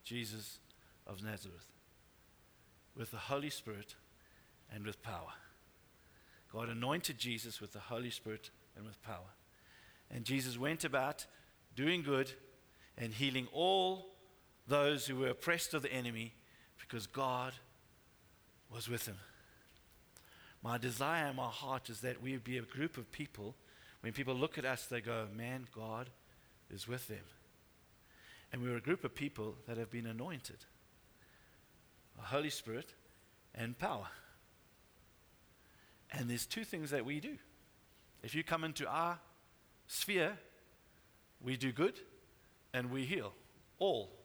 Jesus 0.03 0.59
of 1.07 1.23
Nazareth 1.23 1.67
with 2.97 3.11
the 3.11 3.17
Holy 3.17 3.49
Spirit 3.49 3.95
and 4.73 4.85
with 4.85 5.01
power. 5.01 5.31
God 6.51 6.67
anointed 6.67 7.17
Jesus 7.17 7.61
with 7.61 7.71
the 7.71 7.79
Holy 7.79 8.09
Spirit 8.09 8.49
and 8.75 8.85
with 8.85 9.01
power. 9.03 9.31
And 10.09 10.25
Jesus 10.25 10.57
went 10.57 10.83
about 10.83 11.25
doing 11.75 12.01
good 12.01 12.33
and 12.97 13.13
healing 13.13 13.47
all 13.53 14.10
those 14.71 15.05
who 15.05 15.17
were 15.17 15.27
oppressed 15.27 15.73
of 15.73 15.81
the 15.81 15.91
enemy 15.91 16.33
because 16.79 17.05
God 17.05 17.53
was 18.73 18.89
with 18.89 19.05
him. 19.05 19.17
My 20.63 20.77
desire 20.77 21.27
in 21.27 21.35
my 21.35 21.49
heart 21.49 21.89
is 21.89 21.99
that 22.01 22.23
we 22.23 22.37
be 22.37 22.57
a 22.57 22.61
group 22.61 22.97
of 22.97 23.11
people, 23.11 23.55
when 23.99 24.13
people 24.13 24.33
look 24.33 24.57
at 24.57 24.65
us, 24.65 24.85
they 24.85 25.01
go, 25.01 25.27
Man, 25.35 25.67
God 25.75 26.09
is 26.73 26.87
with 26.87 27.07
them. 27.07 27.25
And 28.53 28.63
we're 28.63 28.77
a 28.77 28.81
group 28.81 29.03
of 29.03 29.13
people 29.13 29.55
that 29.67 29.77
have 29.77 29.91
been 29.91 30.07
anointed 30.07 30.57
the 32.17 32.23
Holy 32.23 32.49
Spirit 32.49 32.93
and 33.53 33.77
power. 33.77 34.07
And 36.11 36.29
there's 36.29 36.45
two 36.45 36.63
things 36.63 36.91
that 36.91 37.05
we 37.05 37.19
do. 37.19 37.37
If 38.23 38.35
you 38.35 38.43
come 38.43 38.63
into 38.63 38.87
our 38.87 39.19
sphere, 39.87 40.37
we 41.41 41.57
do 41.57 41.71
good 41.71 41.99
and 42.73 42.91
we 42.91 43.05
heal 43.05 43.33
all 43.79 44.20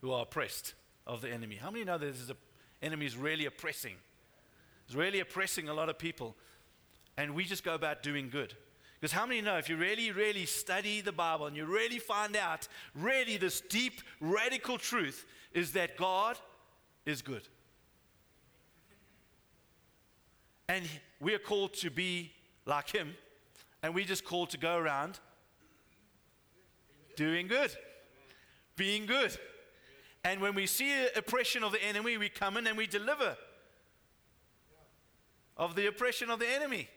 who 0.00 0.12
are 0.12 0.22
oppressed 0.22 0.74
of 1.06 1.20
the 1.20 1.30
enemy. 1.30 1.56
How 1.56 1.70
many 1.70 1.84
know 1.84 1.98
that 1.98 2.28
the 2.28 2.36
enemy 2.82 3.06
is 3.06 3.16
really 3.16 3.46
oppressing? 3.46 3.94
It's 4.86 4.94
really 4.94 5.20
oppressing 5.20 5.68
a 5.68 5.74
lot 5.74 5.88
of 5.88 5.98
people. 5.98 6.36
And 7.16 7.34
we 7.34 7.44
just 7.44 7.64
go 7.64 7.74
about 7.74 8.02
doing 8.02 8.30
good. 8.30 8.54
Because 9.00 9.12
how 9.12 9.24
many 9.24 9.40
know 9.40 9.56
if 9.56 9.68
you 9.68 9.76
really, 9.76 10.10
really 10.12 10.44
study 10.44 11.00
the 11.00 11.12
Bible 11.12 11.46
and 11.46 11.56
you 11.56 11.64
really 11.64 11.98
find 11.98 12.36
out, 12.36 12.68
really, 12.94 13.36
this 13.36 13.60
deep, 13.62 14.00
radical 14.20 14.76
truth 14.76 15.24
is 15.52 15.72
that 15.72 15.96
God 15.96 16.38
is 17.06 17.22
good. 17.22 17.48
And 20.68 20.84
we 21.18 21.34
are 21.34 21.38
called 21.38 21.74
to 21.74 21.90
be 21.90 22.32
like 22.66 22.90
Him, 22.90 23.14
and 23.82 23.94
we 23.94 24.04
just 24.04 24.24
called 24.24 24.50
to 24.50 24.58
go 24.58 24.76
around 24.76 25.18
doing 27.16 27.48
good, 27.48 27.74
being 28.76 29.06
good. 29.06 29.36
And 30.24 30.40
when 30.40 30.54
we 30.54 30.66
see 30.66 31.06
oppression 31.16 31.64
of 31.64 31.72
the 31.72 31.82
enemy, 31.82 32.18
we 32.18 32.28
come 32.28 32.56
in 32.56 32.66
and 32.66 32.76
we 32.76 32.86
deliver 32.86 33.36
of 35.56 35.74
the 35.74 35.86
oppression 35.86 36.30
of 36.30 36.38
the 36.38 36.48
enemy. 36.48 36.88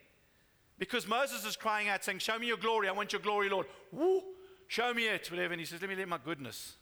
Because 0.78 1.08
Moses 1.08 1.46
is 1.46 1.56
crying 1.56 1.88
out, 1.88 2.04
saying, 2.04 2.20
Show 2.20 2.38
me 2.38 2.48
your 2.48 2.58
glory. 2.58 2.90
I 2.90 2.92
want 2.92 3.14
your 3.14 3.22
glory, 3.22 3.50
Lord. 3.50 3.68
Woo! 3.92 4.22
Show 4.68 4.94
me 4.94 5.08
it, 5.08 5.30
whatever. 5.30 5.54
And 5.54 5.60
he 5.60 5.66
says, 5.66 5.82
Let 5.82 5.90
me 5.90 5.96
let 5.96 6.08
my 6.08 6.20
goodness. 6.24 6.76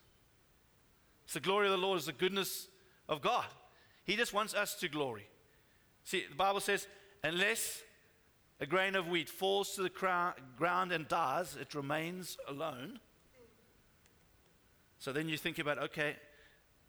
It's 1.26 1.34
the 1.34 1.40
glory 1.40 1.68
of 1.68 1.72
the 1.72 1.78
Lord 1.78 2.00
is 2.00 2.06
the 2.06 2.14
goodness 2.14 2.68
of 3.08 3.22
God. 3.22 3.46
He 4.04 4.16
just 4.16 4.34
wants 4.34 4.54
us 4.54 4.76
to 4.76 4.88
glory. 4.88 5.28
See, 6.04 6.26
the 6.30 6.36
Bible 6.36 6.60
says, 6.60 6.88
unless 7.24 7.82
a 8.60 8.66
grain 8.66 8.96
of 8.96 9.08
wheat 9.08 9.30
falls 9.30 9.76
to 9.76 9.84
the 9.84 10.36
ground 10.58 10.92
and 10.92 11.08
dies, 11.08 11.56
it 11.60 11.74
remains 11.74 12.38
alone. 12.48 13.00
So 15.00 15.12
then 15.12 15.30
you 15.30 15.38
think 15.38 15.60
about, 15.60 15.78
okay, 15.80 16.16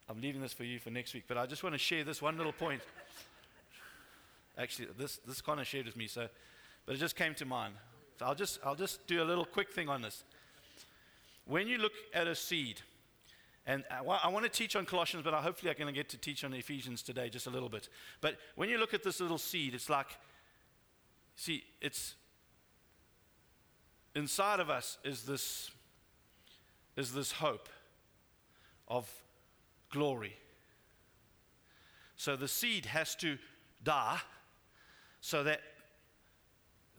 I'm 0.09 0.21
leaving 0.21 0.41
this 0.41 0.53
for 0.53 0.65
you 0.65 0.79
for 0.79 0.91
next 0.91 1.15
week, 1.15 1.25
but 1.29 1.39
I 1.39 1.47
just 1.47 1.63
want 1.63 1.75
to 1.75 1.79
share 1.79 2.05
this 2.05 2.21
one 2.21 2.37
little 2.37 2.53
point. 2.53 2.83
Actually, 4.59 4.89
this, 4.99 5.19
this 5.27 5.41
kind 5.41 5.61
of 5.61 5.67
shared 5.67 5.87
with 5.87 5.97
me, 5.97 6.07
so, 6.07 6.29
but 6.85 6.95
it 6.95 6.99
just 6.99 7.17
came 7.17 7.35
to 7.35 7.45
mind. 7.45 7.75
So 8.19 8.27
I'll 8.27 8.35
just, 8.35 8.59
I'll 8.65 8.75
just 8.75 9.07
do 9.07 9.23
a 9.23 9.25
little 9.25 9.45
quick 9.45 9.73
thing 9.73 9.89
on 9.89 10.03
this. 10.03 10.25
When 11.47 11.67
you 11.67 11.79
look 11.79 11.93
at 12.13 12.27
a 12.27 12.35
seed, 12.35 12.81
and 13.67 13.85
I 13.91 14.03
want 14.03 14.45
to 14.45 14.51
teach 14.51 14.75
on 14.75 14.85
Colossians, 14.85 15.25
but 15.25 15.33
hopefully 15.35 15.71
I'm 15.71 15.79
going 15.79 15.93
to 15.93 15.99
get 15.99 16.09
to 16.11 16.19
teach 16.19 16.43
on 16.45 16.53
Ephesians 16.53 17.01
today 17.01 17.29
just 17.29 17.47
a 17.47 17.51
little 17.51 17.69
bit. 17.69 17.89
But 18.21 18.37
when 18.57 18.69
you 18.69 18.77
look 18.77 18.93
at 18.93 19.05
this 19.05 19.21
little 19.21 19.39
seed, 19.39 19.75
it's 19.75 19.89
like, 19.89 20.09
see, 21.37 21.63
it's 21.81 22.15
inside 24.17 24.59
of 24.59 24.69
us 24.69 24.99
is 25.05 25.23
this, 25.23 25.71
is 26.97 27.13
this 27.13 27.33
hope 27.33 27.69
of 28.89 29.09
glory. 29.93 30.37
So 32.17 32.35
the 32.35 32.49
seed 32.49 32.87
has 32.87 33.15
to 33.17 33.39
die 33.85 34.19
so 35.21 35.45
that 35.45 35.61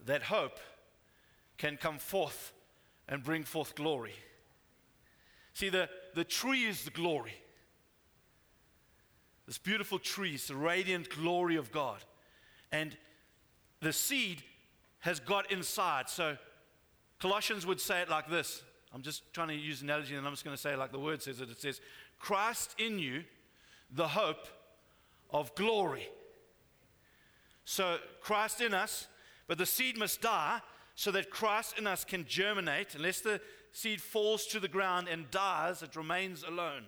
that 0.05 0.23
hope 0.23 0.59
can 1.57 1.77
come 1.77 1.97
forth 1.97 2.53
and 3.07 3.23
bring 3.23 3.43
forth 3.43 3.75
glory. 3.75 4.13
See, 5.53 5.69
the, 5.69 5.89
the 6.15 6.23
tree 6.23 6.63
is 6.63 6.83
the 6.83 6.91
glory. 6.91 7.33
This 9.45 9.57
beautiful 9.57 9.99
tree 9.99 10.35
is 10.35 10.47
the 10.47 10.55
radiant 10.55 11.09
glory 11.09 11.57
of 11.57 11.71
God. 11.71 11.99
And 12.71 12.97
the 13.81 13.93
seed 13.93 14.41
has 14.99 15.19
got 15.19 15.51
inside. 15.51 16.09
So 16.09 16.37
Colossians 17.19 17.65
would 17.65 17.79
say 17.79 18.01
it 18.01 18.09
like 18.09 18.29
this. 18.29 18.63
I'm 18.93 19.01
just 19.01 19.33
trying 19.33 19.49
to 19.49 19.55
use 19.55 19.81
an 19.81 19.89
analogy 19.89 20.15
and 20.15 20.25
I'm 20.25 20.33
just 20.33 20.45
going 20.45 20.55
to 20.55 20.61
say 20.61 20.73
it 20.73 20.79
like 20.79 20.91
the 20.91 20.99
word 20.99 21.21
says 21.21 21.41
it. 21.41 21.49
It 21.49 21.59
says, 21.59 21.81
Christ 22.23 22.75
in 22.77 22.99
you, 22.99 23.25
the 23.93 24.07
hope 24.07 24.47
of 25.29 25.53
glory. 25.55 26.07
So 27.65 27.97
Christ 28.21 28.61
in 28.61 28.73
us, 28.73 29.09
but 29.45 29.57
the 29.57 29.65
seed 29.65 29.97
must 29.97 30.21
die 30.21 30.61
so 30.95 31.11
that 31.11 31.29
Christ 31.29 31.77
in 31.77 31.85
us 31.85 32.05
can 32.05 32.23
germinate. 32.25 32.95
Unless 32.95 33.19
the 33.19 33.41
seed 33.73 34.01
falls 34.01 34.45
to 34.47 34.61
the 34.61 34.69
ground 34.69 35.09
and 35.09 35.29
dies, 35.31 35.83
it 35.83 35.97
remains 35.97 36.43
alone. 36.43 36.83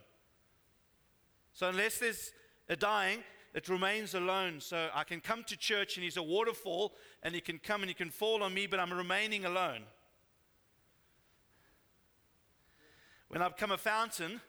So 1.52 1.68
unless 1.68 1.98
there's 1.98 2.32
a 2.70 2.78
dying, 2.78 3.20
it 3.54 3.68
remains 3.68 4.14
alone. 4.14 4.62
So 4.62 4.88
I 4.94 5.04
can 5.04 5.20
come 5.20 5.44
to 5.48 5.58
church 5.58 5.98
and 5.98 6.06
he's 6.06 6.16
a 6.16 6.24
waterfall 6.24 6.94
and 7.24 7.36
he 7.36 7.42
can 7.42 7.60
come 7.60 7.82
and 7.82 7.90
he 7.90 7.94
can 7.94 8.10
fall 8.10 8.42
on 8.42 8.54
me, 8.54 8.68
but 8.68 8.80
I'm 8.80 8.94
remaining 8.94 9.44
alone. 9.44 9.82
When 13.28 13.42
I 13.42 13.50
become 13.50 13.72
a 13.72 13.78
fountain, 13.78 14.40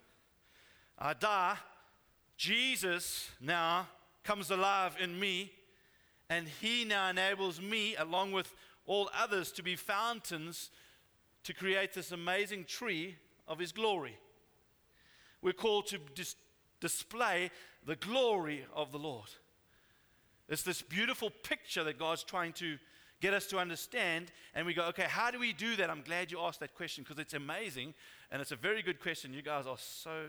I 0.98 1.12
die. 1.12 1.56
Jesus 2.36 3.30
now 3.40 3.86
comes 4.24 4.50
alive 4.50 4.96
in 5.00 5.18
me, 5.18 5.52
and 6.28 6.48
he 6.48 6.84
now 6.84 7.10
enables 7.10 7.60
me, 7.60 7.94
along 7.96 8.32
with 8.32 8.52
all 8.86 9.10
others, 9.16 9.52
to 9.52 9.62
be 9.62 9.76
fountains 9.76 10.70
to 11.44 11.52
create 11.52 11.92
this 11.92 12.12
amazing 12.12 12.64
tree 12.64 13.16
of 13.46 13.58
his 13.58 13.72
glory. 13.72 14.18
We're 15.42 15.52
called 15.52 15.86
to 15.88 15.98
dis- 16.14 16.36
display 16.80 17.50
the 17.84 17.96
glory 17.96 18.64
of 18.74 18.90
the 18.90 18.98
Lord. 18.98 19.28
It's 20.48 20.62
this 20.62 20.82
beautiful 20.82 21.30
picture 21.30 21.84
that 21.84 21.98
God's 21.98 22.24
trying 22.24 22.52
to 22.54 22.78
get 23.20 23.34
us 23.34 23.46
to 23.46 23.58
understand. 23.58 24.30
And 24.54 24.66
we 24.66 24.74
go, 24.74 24.84
okay, 24.86 25.06
how 25.08 25.30
do 25.30 25.38
we 25.38 25.52
do 25.52 25.76
that? 25.76 25.90
I'm 25.90 26.02
glad 26.02 26.30
you 26.30 26.40
asked 26.40 26.60
that 26.60 26.74
question 26.74 27.04
because 27.04 27.20
it's 27.20 27.34
amazing 27.34 27.94
and 28.30 28.40
it's 28.42 28.52
a 28.52 28.56
very 28.56 28.82
good 28.82 29.00
question. 29.00 29.32
You 29.32 29.42
guys 29.42 29.66
are 29.66 29.78
so 29.78 30.26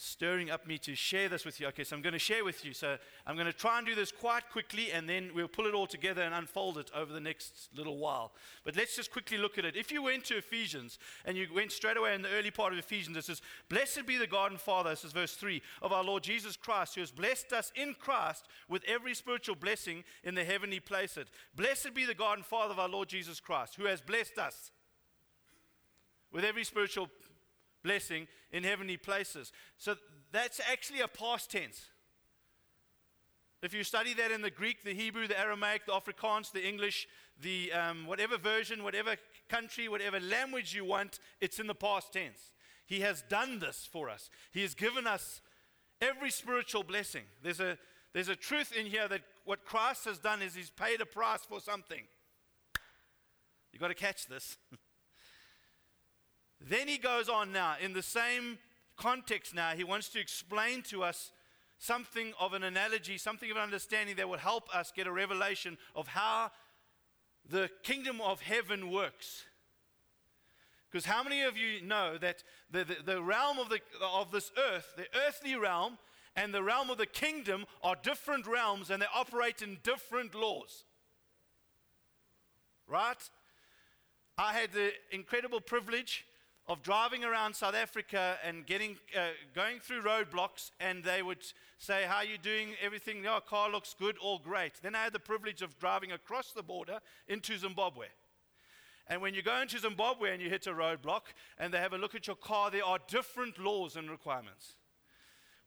stirring 0.00 0.48
up 0.48 0.64
me 0.64 0.78
to 0.78 0.94
share 0.94 1.28
this 1.28 1.44
with 1.44 1.58
you. 1.58 1.66
Okay, 1.66 1.82
so 1.82 1.96
I'm 1.96 2.02
going 2.02 2.12
to 2.12 2.20
share 2.20 2.44
with 2.44 2.64
you. 2.64 2.72
So 2.72 2.96
I'm 3.26 3.34
going 3.34 3.48
to 3.48 3.52
try 3.52 3.78
and 3.78 3.86
do 3.86 3.96
this 3.96 4.12
quite 4.12 4.48
quickly, 4.48 4.92
and 4.92 5.08
then 5.08 5.30
we'll 5.34 5.48
pull 5.48 5.66
it 5.66 5.74
all 5.74 5.88
together 5.88 6.22
and 6.22 6.32
unfold 6.32 6.78
it 6.78 6.88
over 6.94 7.12
the 7.12 7.20
next 7.20 7.68
little 7.76 7.98
while. 7.98 8.30
But 8.64 8.76
let's 8.76 8.94
just 8.94 9.10
quickly 9.10 9.38
look 9.38 9.58
at 9.58 9.64
it. 9.64 9.74
If 9.74 9.90
you 9.90 10.04
went 10.04 10.24
to 10.26 10.36
Ephesians 10.36 11.00
and 11.24 11.36
you 11.36 11.48
went 11.52 11.72
straight 11.72 11.96
away 11.96 12.14
in 12.14 12.22
the 12.22 12.30
early 12.30 12.52
part 12.52 12.72
of 12.72 12.78
Ephesians, 12.78 13.16
it 13.16 13.24
says, 13.24 13.42
Blessed 13.68 14.06
be 14.06 14.16
the 14.16 14.28
God 14.28 14.52
and 14.52 14.60
Father, 14.60 14.90
this 14.90 15.02
is 15.02 15.10
verse 15.10 15.34
3, 15.34 15.60
of 15.82 15.92
our 15.92 16.04
Lord 16.04 16.22
Jesus 16.22 16.56
Christ, 16.56 16.94
who 16.94 17.00
has 17.00 17.10
blessed 17.10 17.52
us 17.52 17.72
in 17.74 17.96
Christ 17.98 18.46
with 18.68 18.84
every 18.86 19.14
spiritual 19.14 19.56
blessing 19.56 20.04
in 20.22 20.36
the 20.36 20.44
heavenly 20.44 20.78
places. 20.78 21.26
Blessed 21.56 21.92
be 21.92 22.06
the 22.06 22.14
God 22.14 22.38
and 22.38 22.46
Father 22.46 22.72
of 22.72 22.78
our 22.78 22.88
Lord 22.88 23.08
Jesus 23.08 23.40
Christ, 23.40 23.74
who 23.74 23.86
has 23.86 24.00
blessed 24.00 24.38
us 24.38 24.70
with 26.30 26.44
every 26.44 26.62
spiritual 26.62 27.08
blessing 27.82 28.26
in 28.52 28.64
heavenly 28.64 28.96
places. 28.96 29.52
So 29.76 29.96
that's 30.32 30.60
actually 30.70 31.00
a 31.00 31.08
past 31.08 31.50
tense. 31.50 31.86
If 33.60 33.74
you 33.74 33.82
study 33.82 34.14
that 34.14 34.30
in 34.30 34.42
the 34.42 34.50
Greek, 34.50 34.84
the 34.84 34.94
Hebrew, 34.94 35.26
the 35.26 35.38
Aramaic, 35.38 35.86
the 35.86 35.92
Afrikaans, 35.92 36.52
the 36.52 36.66
English, 36.66 37.08
the 37.40 37.72
um, 37.72 38.06
whatever 38.06 38.38
version, 38.38 38.84
whatever 38.84 39.16
country, 39.48 39.88
whatever 39.88 40.20
language 40.20 40.74
you 40.74 40.84
want, 40.84 41.18
it's 41.40 41.58
in 41.58 41.66
the 41.66 41.74
past 41.74 42.12
tense. 42.12 42.52
He 42.86 43.00
has 43.00 43.22
done 43.28 43.58
this 43.58 43.88
for 43.90 44.08
us. 44.08 44.30
He 44.52 44.62
has 44.62 44.74
given 44.74 45.06
us 45.06 45.40
every 46.00 46.30
spiritual 46.30 46.84
blessing. 46.84 47.24
There's 47.42 47.60
a, 47.60 47.76
there's 48.12 48.28
a 48.28 48.36
truth 48.36 48.72
in 48.72 48.86
here 48.86 49.08
that 49.08 49.22
what 49.44 49.64
Christ 49.64 50.04
has 50.04 50.18
done 50.18 50.40
is 50.40 50.54
he's 50.54 50.70
paid 50.70 51.00
a 51.00 51.06
price 51.06 51.40
for 51.48 51.60
something. 51.60 52.04
You've 53.72 53.82
got 53.82 53.88
to 53.88 53.94
catch 53.94 54.26
this. 54.26 54.56
Then 56.60 56.88
he 56.88 56.98
goes 56.98 57.28
on 57.28 57.52
now, 57.52 57.76
in 57.80 57.92
the 57.92 58.02
same 58.02 58.58
context 58.96 59.54
now, 59.54 59.70
he 59.70 59.84
wants 59.84 60.08
to 60.10 60.20
explain 60.20 60.82
to 60.82 61.04
us 61.04 61.32
something 61.78 62.32
of 62.40 62.52
an 62.52 62.64
analogy, 62.64 63.16
something 63.16 63.50
of 63.50 63.56
an 63.56 63.62
understanding 63.62 64.16
that 64.16 64.28
will 64.28 64.38
help 64.38 64.74
us 64.74 64.92
get 64.94 65.06
a 65.06 65.12
revelation 65.12 65.78
of 65.94 66.08
how 66.08 66.50
the 67.48 67.70
kingdom 67.82 68.20
of 68.20 68.42
heaven 68.42 68.90
works. 68.90 69.44
Because 70.90 71.04
how 71.04 71.22
many 71.22 71.42
of 71.42 71.56
you 71.56 71.82
know 71.82 72.18
that 72.18 72.42
the, 72.70 72.84
the, 72.84 72.96
the, 73.04 73.22
realm 73.22 73.58
of, 73.58 73.68
the, 73.68 73.80
of 74.02 74.30
this 74.32 74.50
earth, 74.72 74.94
the 74.96 75.06
earthly 75.26 75.54
realm, 75.54 75.98
and 76.34 76.52
the 76.52 76.62
realm 76.62 76.90
of 76.90 76.98
the 76.98 77.06
kingdom 77.06 77.66
are 77.82 77.96
different 78.02 78.46
realms 78.46 78.90
and 78.90 79.02
they 79.02 79.06
operate 79.14 79.62
in 79.62 79.78
different 79.82 80.34
laws? 80.34 80.84
Right? 82.86 83.18
I 84.38 84.54
had 84.54 84.72
the 84.72 84.92
incredible 85.10 85.60
privilege 85.60 86.24
of 86.68 86.82
driving 86.82 87.24
around 87.24 87.56
South 87.56 87.74
Africa 87.74 88.36
and 88.44 88.66
getting, 88.66 88.98
uh, 89.16 89.28
going 89.54 89.80
through 89.80 90.02
roadblocks, 90.02 90.70
and 90.78 91.02
they 91.02 91.22
would 91.22 91.38
say, 91.78 92.04
How 92.06 92.16
are 92.16 92.24
you 92.24 92.36
doing? 92.36 92.74
Everything, 92.82 93.24
your 93.24 93.40
car 93.40 93.70
looks 93.70 93.94
good, 93.98 94.18
all 94.18 94.38
great. 94.38 94.74
Then 94.82 94.94
I 94.94 95.04
had 95.04 95.14
the 95.14 95.18
privilege 95.18 95.62
of 95.62 95.78
driving 95.78 96.12
across 96.12 96.52
the 96.52 96.62
border 96.62 97.00
into 97.26 97.56
Zimbabwe. 97.56 98.06
And 99.06 99.22
when 99.22 99.32
you 99.32 99.40
go 99.40 99.62
into 99.62 99.78
Zimbabwe 99.78 100.32
and 100.32 100.42
you 100.42 100.50
hit 100.50 100.66
a 100.66 100.72
roadblock 100.72 101.22
and 101.58 101.72
they 101.72 101.78
have 101.78 101.94
a 101.94 101.98
look 101.98 102.14
at 102.14 102.26
your 102.26 102.36
car, 102.36 102.70
there 102.70 102.84
are 102.84 102.98
different 103.08 103.58
laws 103.58 103.96
and 103.96 104.10
requirements. 104.10 104.74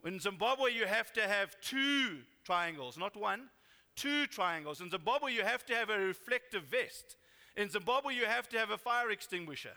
In 0.06 0.20
Zimbabwe, 0.20 0.72
you 0.74 0.86
have 0.86 1.12
to 1.14 1.28
have 1.28 1.60
two 1.62 2.20
triangles, 2.44 3.00
not 3.00 3.16
one, 3.16 3.50
two 3.96 4.28
triangles. 4.28 4.80
In 4.80 4.92
Zimbabwe, 4.92 5.34
you 5.34 5.44
have 5.44 5.66
to 5.66 5.76
have 5.76 5.90
a 5.90 5.98
reflective 5.98 6.66
vest. 6.66 7.18
In 7.58 7.70
Zimbabwe, 7.70 8.14
you 8.14 8.26
have 8.26 8.48
to 8.50 8.60
have 8.60 8.70
a 8.70 8.78
fire 8.78 9.10
extinguisher. 9.10 9.74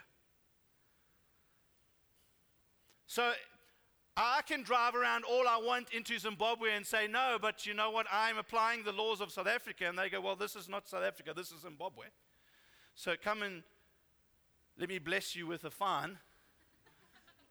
So 3.07 3.31
I 4.17 4.41
can 4.47 4.63
drive 4.63 4.95
around 4.95 5.25
all 5.25 5.47
I 5.47 5.57
want 5.57 5.89
into 5.93 6.17
Zimbabwe 6.17 6.73
and 6.73 6.85
say, 6.85 7.07
no, 7.07 7.37
but 7.41 7.65
you 7.65 7.73
know 7.73 7.91
what? 7.91 8.07
I'm 8.11 8.37
applying 8.37 8.83
the 8.83 8.93
laws 8.93 9.19
of 9.19 9.31
South 9.31 9.47
Africa. 9.47 9.85
And 9.87 9.97
they 9.97 10.09
go, 10.09 10.21
well, 10.21 10.37
this 10.37 10.55
is 10.55 10.69
not 10.69 10.87
South 10.87 11.03
Africa, 11.03 11.33
this 11.35 11.51
is 11.51 11.61
Zimbabwe. 11.61 12.05
So 12.95 13.15
come 13.21 13.43
and 13.43 13.63
let 14.79 14.87
me 14.87 14.99
bless 14.99 15.35
you 15.35 15.47
with 15.47 15.65
a 15.65 15.69
fine. 15.69 16.17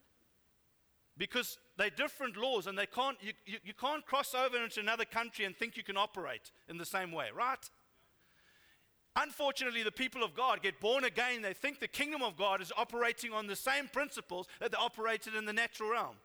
because 1.19 1.59
they're 1.77 1.91
different 1.91 2.37
laws 2.39 2.67
and 2.67 2.79
they 2.79 2.87
can't, 2.87 3.19
you, 3.21 3.33
you, 3.45 3.59
you 3.63 3.75
can't 3.75 4.07
cross 4.07 4.35
over 4.35 4.63
into 4.63 4.81
another 4.81 5.05
country 5.05 5.45
and 5.45 5.55
think 5.55 5.77
you 5.77 5.85
can 5.85 5.99
operate 5.99 6.51
in 6.69 6.79
the 6.79 6.87
same 6.87 7.13
way, 7.13 7.27
right? 7.37 7.69
Unfortunately, 9.17 9.85
the 9.85 9.93
people 9.93 10.25
of 10.25 10.35
God 10.35 10.63
get 10.63 10.81
born 10.81 11.05
again. 11.05 11.43
They 11.43 11.53
think 11.53 11.79
the 11.79 11.87
kingdom 11.87 12.23
of 12.23 12.37
God 12.37 12.61
is 12.61 12.73
operating 12.77 13.33
on 13.33 13.47
the 13.47 13.55
same 13.55 13.87
principles 13.87 14.49
that 14.61 14.73
they 14.73 14.77
operated 14.77 15.35
in 15.37 15.45
the 15.45 15.53
natural 15.53 15.91
realm. 15.91 16.17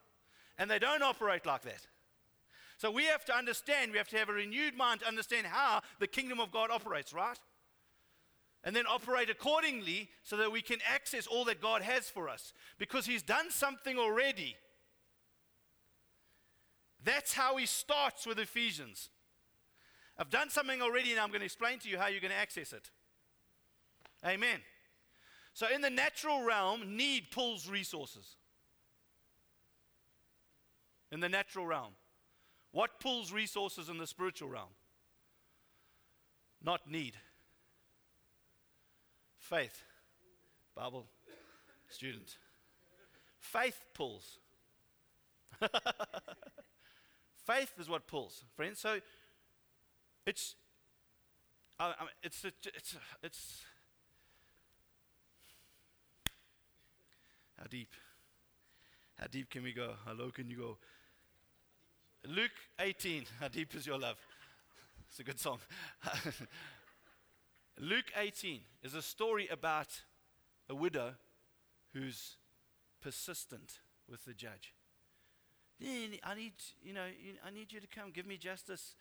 And 0.57 0.69
they 0.69 0.79
don't 0.79 1.03
operate 1.03 1.45
like 1.45 1.61
that. 1.63 1.85
So 2.77 2.89
we 2.89 3.05
have 3.05 3.25
to 3.25 3.35
understand, 3.35 3.91
we 3.91 3.97
have 3.97 4.07
to 4.07 4.17
have 4.17 4.29
a 4.29 4.33
renewed 4.33 4.75
mind 4.75 5.01
to 5.01 5.07
understand 5.07 5.45
how 5.45 5.81
the 5.99 6.07
kingdom 6.07 6.39
of 6.39 6.51
God 6.51 6.71
operates, 6.71 7.13
right? 7.13 7.37
And 8.63 8.75
then 8.75 8.85
operate 8.87 9.29
accordingly 9.29 10.09
so 10.23 10.37
that 10.37 10.51
we 10.51 10.61
can 10.61 10.79
access 10.91 11.27
all 11.27 11.45
that 11.45 11.61
God 11.61 11.81
has 11.81 12.09
for 12.09 12.27
us. 12.27 12.53
Because 12.77 13.05
He's 13.05 13.21
done 13.21 13.51
something 13.51 13.97
already. 13.97 14.55
That's 17.03 17.33
how 17.33 17.57
He 17.57 17.65
starts 17.65 18.25
with 18.25 18.39
Ephesians. 18.39 19.09
I've 20.19 20.29
done 20.29 20.49
something 20.49 20.81
already 20.81 21.11
and 21.11 21.19
I'm 21.19 21.29
going 21.29 21.39
to 21.39 21.45
explain 21.45 21.79
to 21.79 21.89
you 21.89 21.97
how 21.97 22.07
you're 22.07 22.19
going 22.19 22.33
to 22.33 22.37
access 22.37 22.73
it. 22.73 22.89
Amen. 24.25 24.59
So, 25.53 25.65
in 25.73 25.79
the 25.79 25.89
natural 25.89 26.43
realm, 26.43 26.97
need 26.97 27.31
pulls 27.31 27.69
resources. 27.69 28.35
In 31.09 31.21
the 31.21 31.29
natural 31.29 31.65
realm. 31.65 31.93
What 32.71 32.99
pulls 32.99 33.31
resources 33.31 33.87
in 33.87 33.97
the 33.97 34.05
spiritual 34.05 34.49
realm? 34.49 34.69
Not 36.61 36.81
need. 36.89 37.15
Faith. 39.37 39.81
Bible 40.75 41.07
student. 41.87 42.37
Faith 43.39 43.85
pulls. 43.93 44.37
Faith 47.45 47.73
is 47.79 47.89
what 47.89 48.05
pulls, 48.05 48.43
friends. 48.55 48.79
So 48.79 48.99
it's, 50.29 50.55
I 51.79 51.87
mean, 51.87 52.09
it's, 52.21 52.45
it's, 52.45 52.95
it's, 53.23 53.61
how 57.57 57.65
deep? 57.67 57.89
How 59.19 59.25
deep 59.25 59.49
can 59.49 59.63
we 59.63 59.73
go? 59.73 59.93
How 60.05 60.13
low 60.13 60.29
can 60.29 60.47
you 60.47 60.57
go? 60.57 60.77
Luke 62.27 62.51
18, 62.79 63.25
how 63.39 63.47
deep 63.47 63.73
is 63.73 63.87
your 63.87 63.97
love? 63.97 64.17
It's 65.09 65.19
a 65.19 65.23
good 65.23 65.39
song. 65.39 65.59
Luke 67.79 68.11
18 68.15 68.59
is 68.83 68.93
a 68.93 69.01
story 69.01 69.47
about 69.47 69.87
a 70.69 70.75
widow 70.75 71.13
who's 71.93 72.35
persistent 73.01 73.79
with 74.07 74.25
the 74.25 74.33
judge. 74.33 74.75
I 75.81 76.35
need, 76.35 76.53
you 76.83 76.93
know, 76.93 77.05
I 77.43 77.49
need 77.49 77.71
you 77.71 77.79
to 77.79 77.87
come, 77.87 78.11
give 78.13 78.27
me 78.27 78.37
justice. 78.37 78.93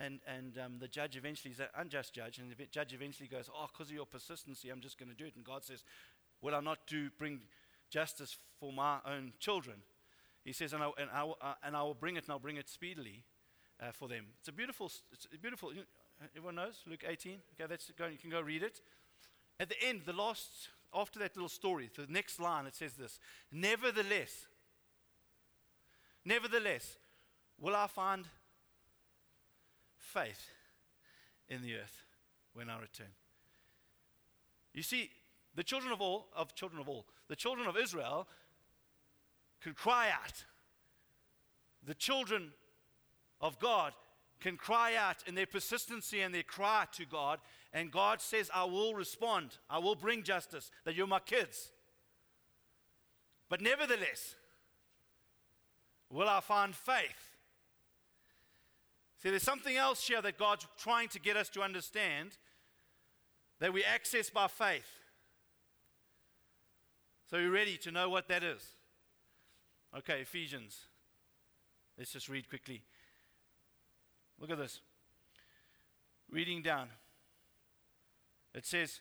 And, 0.00 0.20
and 0.28 0.56
um, 0.64 0.78
the 0.78 0.86
judge 0.86 1.16
eventually 1.16 1.52
is 1.52 1.58
an 1.58 1.66
unjust 1.76 2.14
judge, 2.14 2.38
and 2.38 2.50
the 2.50 2.66
judge 2.66 2.94
eventually 2.94 3.28
goes, 3.28 3.50
Oh, 3.52 3.66
because 3.72 3.88
of 3.88 3.94
your 3.94 4.06
persistency, 4.06 4.70
I'm 4.70 4.80
just 4.80 4.96
going 4.96 5.10
to 5.10 5.16
do 5.16 5.24
it. 5.24 5.34
And 5.34 5.44
God 5.44 5.64
says, 5.64 5.82
Will 6.40 6.54
I 6.54 6.60
not 6.60 6.78
do, 6.86 7.10
bring 7.18 7.40
justice 7.90 8.36
for 8.60 8.72
my 8.72 8.98
own 9.04 9.32
children? 9.40 9.78
He 10.44 10.52
says, 10.52 10.72
And 10.72 10.84
I, 10.84 10.90
and 10.98 11.10
I, 11.12 11.22
uh, 11.22 11.54
and 11.64 11.76
I 11.76 11.82
will 11.82 11.94
bring 11.94 12.16
it, 12.16 12.24
and 12.24 12.32
I'll 12.32 12.38
bring 12.38 12.58
it 12.58 12.68
speedily 12.68 13.24
uh, 13.80 13.90
for 13.92 14.08
them. 14.08 14.26
It's 14.38 14.48
a 14.48 14.52
beautiful, 14.52 14.90
it's 15.12 15.26
a 15.34 15.38
beautiful, 15.38 15.72
everyone 16.36 16.54
knows, 16.54 16.82
Luke 16.86 17.04
18. 17.06 17.38
Okay, 17.54 17.68
that's 17.68 17.90
going, 17.98 18.12
you 18.12 18.18
can 18.18 18.30
go 18.30 18.40
read 18.40 18.62
it. 18.62 18.80
At 19.58 19.68
the 19.68 19.82
end, 19.82 20.02
the 20.06 20.12
last, 20.12 20.68
after 20.94 21.18
that 21.18 21.36
little 21.36 21.48
story, 21.48 21.90
the 21.96 22.06
next 22.08 22.38
line, 22.38 22.66
it 22.66 22.76
says 22.76 22.94
this 22.94 23.18
Nevertheless, 23.50 24.46
nevertheless, 26.24 26.98
will 27.60 27.74
I 27.74 27.88
find 27.88 28.26
faith 30.08 30.50
in 31.48 31.62
the 31.62 31.74
earth 31.76 32.04
when 32.54 32.68
I 32.70 32.80
return. 32.80 33.12
You 34.72 34.82
see, 34.82 35.10
the 35.54 35.62
children 35.62 35.92
of 35.92 36.00
all, 36.00 36.26
of 36.34 36.54
children 36.54 36.80
of 36.80 36.88
all, 36.88 37.04
the 37.28 37.36
children 37.36 37.68
of 37.68 37.76
Israel 37.76 38.26
could 39.62 39.76
cry 39.76 40.08
out. 40.08 40.44
The 41.86 41.94
children 41.94 42.52
of 43.40 43.58
God 43.58 43.92
can 44.40 44.56
cry 44.56 44.94
out 44.94 45.16
in 45.26 45.34
their 45.34 45.46
persistency 45.46 46.20
and 46.20 46.34
their 46.34 46.42
cry 46.42 46.86
to 46.92 47.04
God, 47.04 47.40
and 47.72 47.90
God 47.90 48.20
says, 48.20 48.50
I 48.54 48.64
will 48.64 48.94
respond. 48.94 49.58
I 49.68 49.78
will 49.78 49.96
bring 49.96 50.22
justice, 50.22 50.70
that 50.84 50.94
you're 50.94 51.06
my 51.06 51.20
kids. 51.20 51.72
But 53.48 53.60
nevertheless, 53.60 54.36
will 56.10 56.28
I 56.28 56.40
find 56.40 56.74
faith 56.74 57.37
See, 59.22 59.30
there's 59.30 59.42
something 59.42 59.76
else 59.76 60.06
here 60.06 60.22
that 60.22 60.38
God's 60.38 60.66
trying 60.78 61.08
to 61.08 61.18
get 61.18 61.36
us 61.36 61.48
to 61.50 61.62
understand 61.62 62.36
that 63.58 63.72
we 63.72 63.82
access 63.82 64.30
by 64.30 64.46
faith. 64.46 64.86
So, 67.28 67.36
you're 67.36 67.50
ready 67.50 67.76
to 67.78 67.90
know 67.90 68.08
what 68.08 68.28
that 68.28 68.42
is? 68.42 68.62
Okay, 69.96 70.20
Ephesians. 70.20 70.78
Let's 71.98 72.12
just 72.12 72.28
read 72.28 72.48
quickly. 72.48 72.82
Look 74.40 74.50
at 74.50 74.58
this. 74.58 74.80
Reading 76.30 76.62
down. 76.62 76.88
It 78.54 78.64
says, 78.64 79.00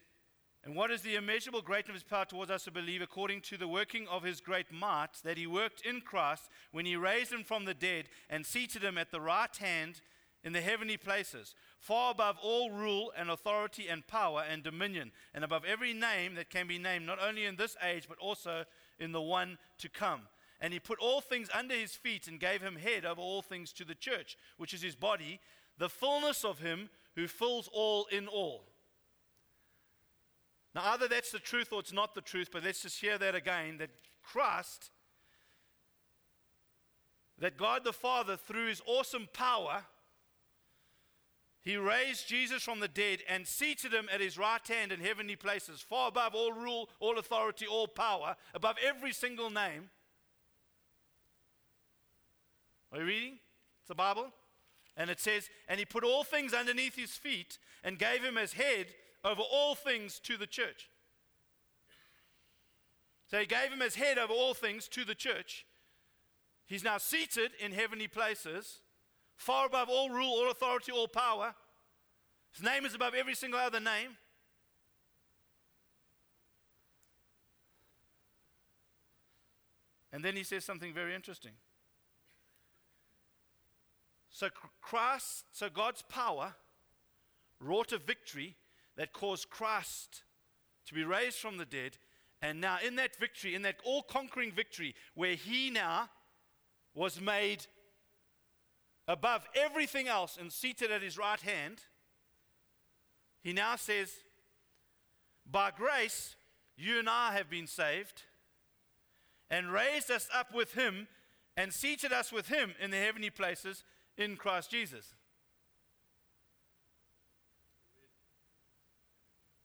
and 0.67 0.75
what 0.75 0.91
is 0.91 1.01
the 1.01 1.15
immeasurable 1.15 1.62
greatness 1.62 1.91
of 1.91 1.93
his 1.93 2.03
power 2.03 2.25
towards 2.25 2.51
us 2.51 2.65
who 2.65 2.71
believe, 2.71 3.01
according 3.01 3.39
to 3.39 3.55
the 3.55 3.69
working 3.69 4.05
of 4.09 4.24
his 4.24 4.41
great 4.41 4.69
might, 4.69 5.13
that 5.24 5.38
he 5.38 5.47
worked 5.47 5.79
in 5.86 6.01
Christ 6.01 6.50
when 6.74 6.86
he 6.86 6.97
raised 6.97 7.31
him 7.31 7.45
from 7.45 7.63
the 7.63 7.74
dead 7.74 8.09
and 8.29 8.45
seated 8.45 8.83
him 8.83 8.97
at 8.97 9.09
the 9.09 9.21
right 9.21 9.55
hand 9.55 10.01
in 10.43 10.51
the 10.51 10.59
heavenly 10.59 10.97
places, 10.97 11.55
far 11.79 12.12
above 12.12 12.36
all 12.43 12.69
rule 12.69 13.13
and 13.17 13.29
authority 13.29 13.88
and 13.88 14.07
power 14.07 14.43
and 14.51 14.62
dominion, 14.62 15.13
and 15.33 15.45
above 15.45 15.63
every 15.63 15.93
name 15.93 16.36
that 16.36 16.50
can 16.50 16.67
be 16.67 16.77
named, 16.77 17.05
not 17.05 17.19
only 17.25 17.45
in 17.45 17.55
this 17.55 17.77
age, 17.81 18.05
but 18.09 18.17
also 18.17 18.65
in 19.00 19.13
the 19.13 19.21
one 19.21 19.57
to 19.77 19.88
come. 19.88 20.24
And 20.59 20.74
he 20.74 20.81
put 20.81 21.00
all 21.00 21.21
things 21.21 21.47
under 21.53 21.75
his 21.75 21.95
feet 21.95 22.27
and 22.27 22.41
gave 22.41 22.62
him 22.62 22.75
head 22.75 23.05
over 23.05 23.21
all 23.21 23.41
things 23.41 23.71
to 23.71 23.86
the 23.86 23.95
church, 23.95 24.36
which 24.57 24.74
is 24.74 24.81
his 24.81 24.97
body, 24.97 25.39
the 25.77 25.88
fullness 25.88 26.43
of 26.43 26.59
him 26.59 26.89
who 27.15 27.29
fills 27.29 27.69
all 27.71 28.05
in 28.12 28.27
all. 28.27 28.65
Now, 30.77 30.91
either 30.91 31.07
that's 31.07 31.31
the 31.31 31.39
truth 31.39 31.69
or 31.74 31.79
it's 31.79 31.91
not 31.91 32.13
the 32.13 32.22
truth, 32.22 32.50
but 32.53 32.63
let's 32.63 32.84
just 32.84 33.01
hear 33.01 33.17
that 33.17 33.34
again 33.34 33.79
that 33.79 33.89
Christ, 34.22 34.91
that 37.39 37.57
God 37.57 37.84
the 37.84 37.91
Father, 37.91 38.38
through 38.38 38.67
his 38.67 38.84
awesome 38.86 39.28
power, 39.34 39.86
he 41.62 41.78
raised 41.78 42.28
Jesus 42.28 42.62
from 42.62 42.80
the 42.80 42.88
dead 42.88 43.23
and 43.28 43.47
seated 43.47 43.91
him 43.91 44.08
at 44.13 44.21
his 44.21 44.38
right 44.38 44.65
hand 44.67 44.91
in 44.91 44.99
heavenly 44.99 45.36
places, 45.36 45.82
far 45.82 46.10
above 46.10 46.36
all 46.36 46.54
rule, 46.54 46.89
all 46.99 47.17
authority, 47.17 47.65
all 47.65 47.88
power, 47.88 48.36
above 48.54 48.75
every 48.86 49.13
single 49.13 49.49
name. 49.49 49.89
Are 52.91 52.99
you 52.99 53.06
reading? 53.06 53.39
It's 53.80 53.88
the 53.88 53.95
Bible. 53.95 54.28
And 54.95 55.10
it 55.10 55.19
says, 55.19 55.49
And 55.67 55.80
he 55.80 55.86
put 55.86 56.04
all 56.04 56.23
things 56.23 56.54
underneath 56.54 56.95
his 56.95 57.13
feet 57.13 57.58
and 57.84 57.97
gave 57.97 58.23
him 58.23 58.38
as 58.38 58.54
head 58.54 58.93
over 59.28 59.42
all 59.42 59.76
things 59.76 60.20
to 60.20 60.38
the 60.38 60.48
church. 60.48 60.90
So 63.30 63.40
he 63.40 63.46
gave 63.46 63.72
him 63.72 63.82
as 63.82 63.96
head 63.96 64.18
over 64.18 64.32
all 64.32 64.54
things 64.54 64.88
to 64.90 65.04
the 65.04 65.16
church. 65.16 65.66
He's 66.66 66.84
now 66.84 66.98
seated 66.98 67.52
in 67.60 67.74
heavenly 67.74 68.08
places, 68.08 68.80
far 69.36 69.66
above 69.66 69.90
all 69.90 70.10
rule, 70.10 70.32
all 70.32 70.50
authority, 70.50 70.92
all 70.92 71.08
power. 71.08 71.54
His 72.54 72.63
name 72.63 72.86
is 72.86 72.96
above 72.96 73.13
every 73.13 73.36
single 73.36 73.60
other 73.60 73.80
name. 73.80 74.18
And 80.13 80.24
then 80.24 80.36
he 80.36 80.44
says 80.44 80.63
something 80.63 80.94
very 80.94 81.13
interesting. 81.13 81.52
So 84.30 84.48
Christ, 84.82 85.46
so 85.52 85.70
God's 85.70 86.02
power 86.04 86.56
wrought 87.60 87.92
a 87.92 87.98
victory 87.98 88.56
that 88.97 89.13
caused 89.13 89.49
Christ 89.49 90.23
to 90.88 90.93
be 90.93 91.03
raised 91.03 91.38
from 91.38 91.57
the 91.57 91.65
dead. 91.65 91.97
And 92.41 92.60
now, 92.60 92.77
in 92.86 92.95
that 92.97 93.15
victory, 93.15 93.55
in 93.55 93.62
that 93.62 93.77
all 93.83 94.01
conquering 94.03 94.51
victory, 94.51 94.95
where 95.15 95.36
he 95.36 95.69
now 95.69 96.10
was 96.93 97.21
made 97.21 97.65
above 99.07 99.47
everything 99.55 100.07
else 100.07 100.38
and 100.39 100.51
seated 100.51 100.91
at 100.91 101.01
his 101.01 101.17
right 101.17 101.39
hand, 101.39 101.81
he 103.41 103.53
now 103.53 103.75
says, 103.75 104.12
By 105.49 105.71
grace, 105.75 106.36
you 106.75 106.99
and 106.99 107.10
I 107.10 107.33
have 107.33 107.49
been 107.49 107.67
saved, 107.67 108.23
and 109.49 109.71
raised 109.71 110.12
us 110.12 110.27
up 110.33 110.53
with 110.53 110.73
him, 110.73 111.07
and 111.55 111.73
seated 111.73 112.12
us 112.12 112.31
with 112.31 112.49
him 112.49 112.73
in 112.79 112.91
the 112.91 112.97
heavenly 112.97 113.29
places 113.29 113.83
in 114.17 114.36
Christ 114.36 114.69
Jesus. 114.69 115.13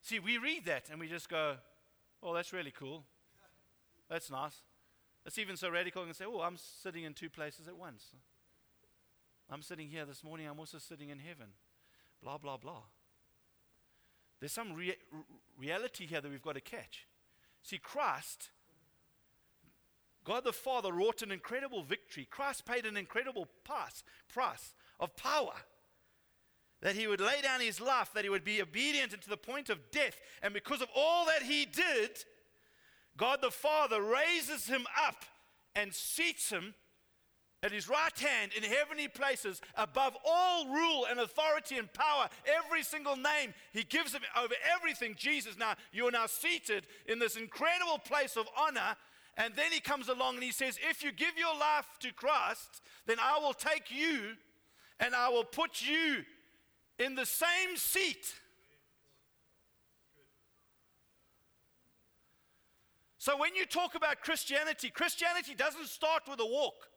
See, 0.03 0.19
we 0.19 0.37
read 0.37 0.65
that 0.65 0.89
and 0.91 0.99
we 0.99 1.07
just 1.07 1.29
go, 1.29 1.55
oh, 2.21 2.33
that's 2.33 2.51
really 2.51 2.71
cool. 2.71 3.05
That's 4.09 4.29
nice. 4.29 4.61
It's 5.25 5.37
even 5.37 5.55
so 5.55 5.69
radical 5.69 6.03
and 6.03 6.13
say, 6.13 6.25
oh, 6.27 6.41
I'm 6.41 6.57
sitting 6.57 7.05
in 7.05 7.13
two 7.13 7.29
places 7.29 7.69
at 7.69 7.77
once. 7.77 8.07
I'm 9.49 9.61
sitting 9.61 9.87
here 9.87 10.05
this 10.05 10.21
morning, 10.21 10.47
I'm 10.47 10.59
also 10.59 10.77
sitting 10.77 11.07
in 11.09 11.19
heaven. 11.19 11.47
Blah, 12.21 12.37
blah, 12.37 12.57
blah. 12.57 12.83
There's 14.41 14.51
some 14.51 14.73
rea- 14.73 14.97
reality 15.57 16.05
here 16.05 16.19
that 16.19 16.29
we've 16.29 16.41
got 16.41 16.55
to 16.55 16.61
catch. 16.61 17.07
See, 17.61 17.77
Christ, 17.77 18.49
God 20.25 20.43
the 20.43 20.51
Father, 20.51 20.91
wrought 20.91 21.21
an 21.21 21.31
incredible 21.31 21.81
victory. 21.81 22.27
Christ 22.29 22.65
paid 22.65 22.85
an 22.85 22.97
incredible 22.97 23.47
price, 23.63 24.03
price 24.27 24.73
of 24.99 25.15
power 25.15 25.53
that 26.83 26.95
he 26.95 27.07
would 27.07 27.21
lay 27.21 27.41
down 27.41 27.61
his 27.61 27.79
life, 27.79 28.11
that 28.13 28.25
he 28.25 28.29
would 28.29 28.43
be 28.43 28.61
obedient 28.61 29.13
unto 29.13 29.29
the 29.29 29.37
point 29.37 29.69
of 29.69 29.79
death. 29.89 30.19
And 30.43 30.53
because 30.53 30.81
of 30.81 30.89
all 30.93 31.25
that 31.25 31.41
he 31.41 31.65
did, 31.65 32.11
God 33.17 33.39
the 33.41 33.51
Father 33.51 34.01
raises 34.01 34.67
him 34.67 34.85
up 35.07 35.23
and 35.75 35.93
seats 35.93 36.49
him 36.49 36.75
at 37.63 37.71
his 37.71 37.87
right 37.87 38.19
hand 38.19 38.51
in 38.57 38.63
heavenly 38.63 39.07
places 39.07 39.61
above 39.75 40.17
all 40.25 40.67
rule 40.67 41.07
and 41.09 41.21
authority 41.21 41.77
and 41.77 41.91
power, 41.93 42.27
every 42.45 42.83
single 42.83 43.15
name. 43.15 43.53
He 43.71 43.83
gives 43.83 44.13
him 44.13 44.23
over 44.37 44.53
everything. 44.75 45.15
Jesus, 45.17 45.57
now 45.57 45.75
you're 45.93 46.11
now 46.11 46.25
seated 46.25 46.85
in 47.07 47.17
this 47.17 47.37
incredible 47.37 47.99
place 47.99 48.35
of 48.35 48.45
honor. 48.59 48.97
And 49.37 49.55
then 49.55 49.71
he 49.71 49.79
comes 49.79 50.09
along 50.09 50.35
and 50.35 50.43
he 50.43 50.51
says, 50.51 50.77
If 50.89 51.01
you 51.01 51.13
give 51.13 51.37
your 51.37 51.57
life 51.57 51.87
to 52.01 52.11
Christ, 52.11 52.81
then 53.05 53.17
I 53.21 53.39
will 53.39 53.53
take 53.53 53.89
you 53.89 54.33
and 54.99 55.15
I 55.15 55.29
will 55.29 55.45
put 55.45 55.81
you 55.81 56.25
in 56.99 57.15
the 57.15 57.25
same 57.25 57.75
seat. 57.75 58.33
So 63.17 63.37
when 63.37 63.55
you 63.55 63.65
talk 63.65 63.95
about 63.95 64.21
Christianity, 64.21 64.89
Christianity 64.89 65.55
doesn't 65.55 65.87
start 65.87 66.23
with 66.29 66.39
a 66.39 66.45
walk. 66.45 66.89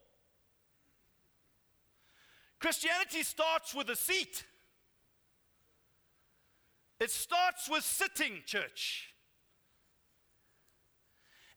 Christianity 2.58 3.22
starts 3.22 3.74
with 3.74 3.88
a 3.90 3.96
seat. 3.96 4.44
It 6.98 7.10
starts 7.10 7.68
with 7.68 7.84
sitting, 7.84 8.42
church. 8.44 9.14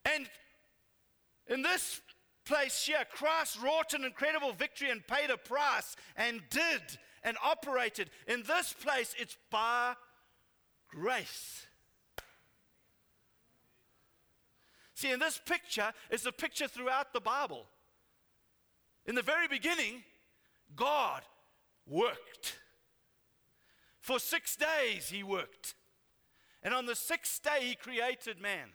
And 0.05 0.29
in 1.47 1.61
this 1.61 2.01
place 2.45 2.85
here, 2.85 3.05
Christ 3.09 3.59
wrought 3.61 3.93
an 3.93 4.03
incredible 4.03 4.53
victory 4.53 4.89
and 4.91 5.05
paid 5.07 5.29
a 5.29 5.37
price 5.37 5.95
and 6.15 6.41
did 6.49 6.99
and 7.23 7.37
operated. 7.43 8.09
In 8.27 8.43
this 8.43 8.73
place, 8.73 9.15
it's 9.17 9.37
by 9.49 9.95
grace. 10.89 11.65
See, 14.95 15.11
in 15.11 15.19
this 15.19 15.39
picture 15.45 15.93
is 16.09 16.25
a 16.25 16.31
picture 16.31 16.67
throughout 16.67 17.13
the 17.13 17.21
Bible. 17.21 17.67
In 19.05 19.15
the 19.15 19.21
very 19.21 19.47
beginning, 19.47 20.03
God 20.75 21.21
worked. 21.87 22.57
For 24.01 24.19
six 24.19 24.55
days, 24.55 25.09
He 25.09 25.23
worked. 25.23 25.75
And 26.61 26.73
on 26.73 26.85
the 26.85 26.95
sixth 26.95 27.41
day, 27.41 27.59
He 27.61 27.75
created 27.75 28.41
man. 28.41 28.69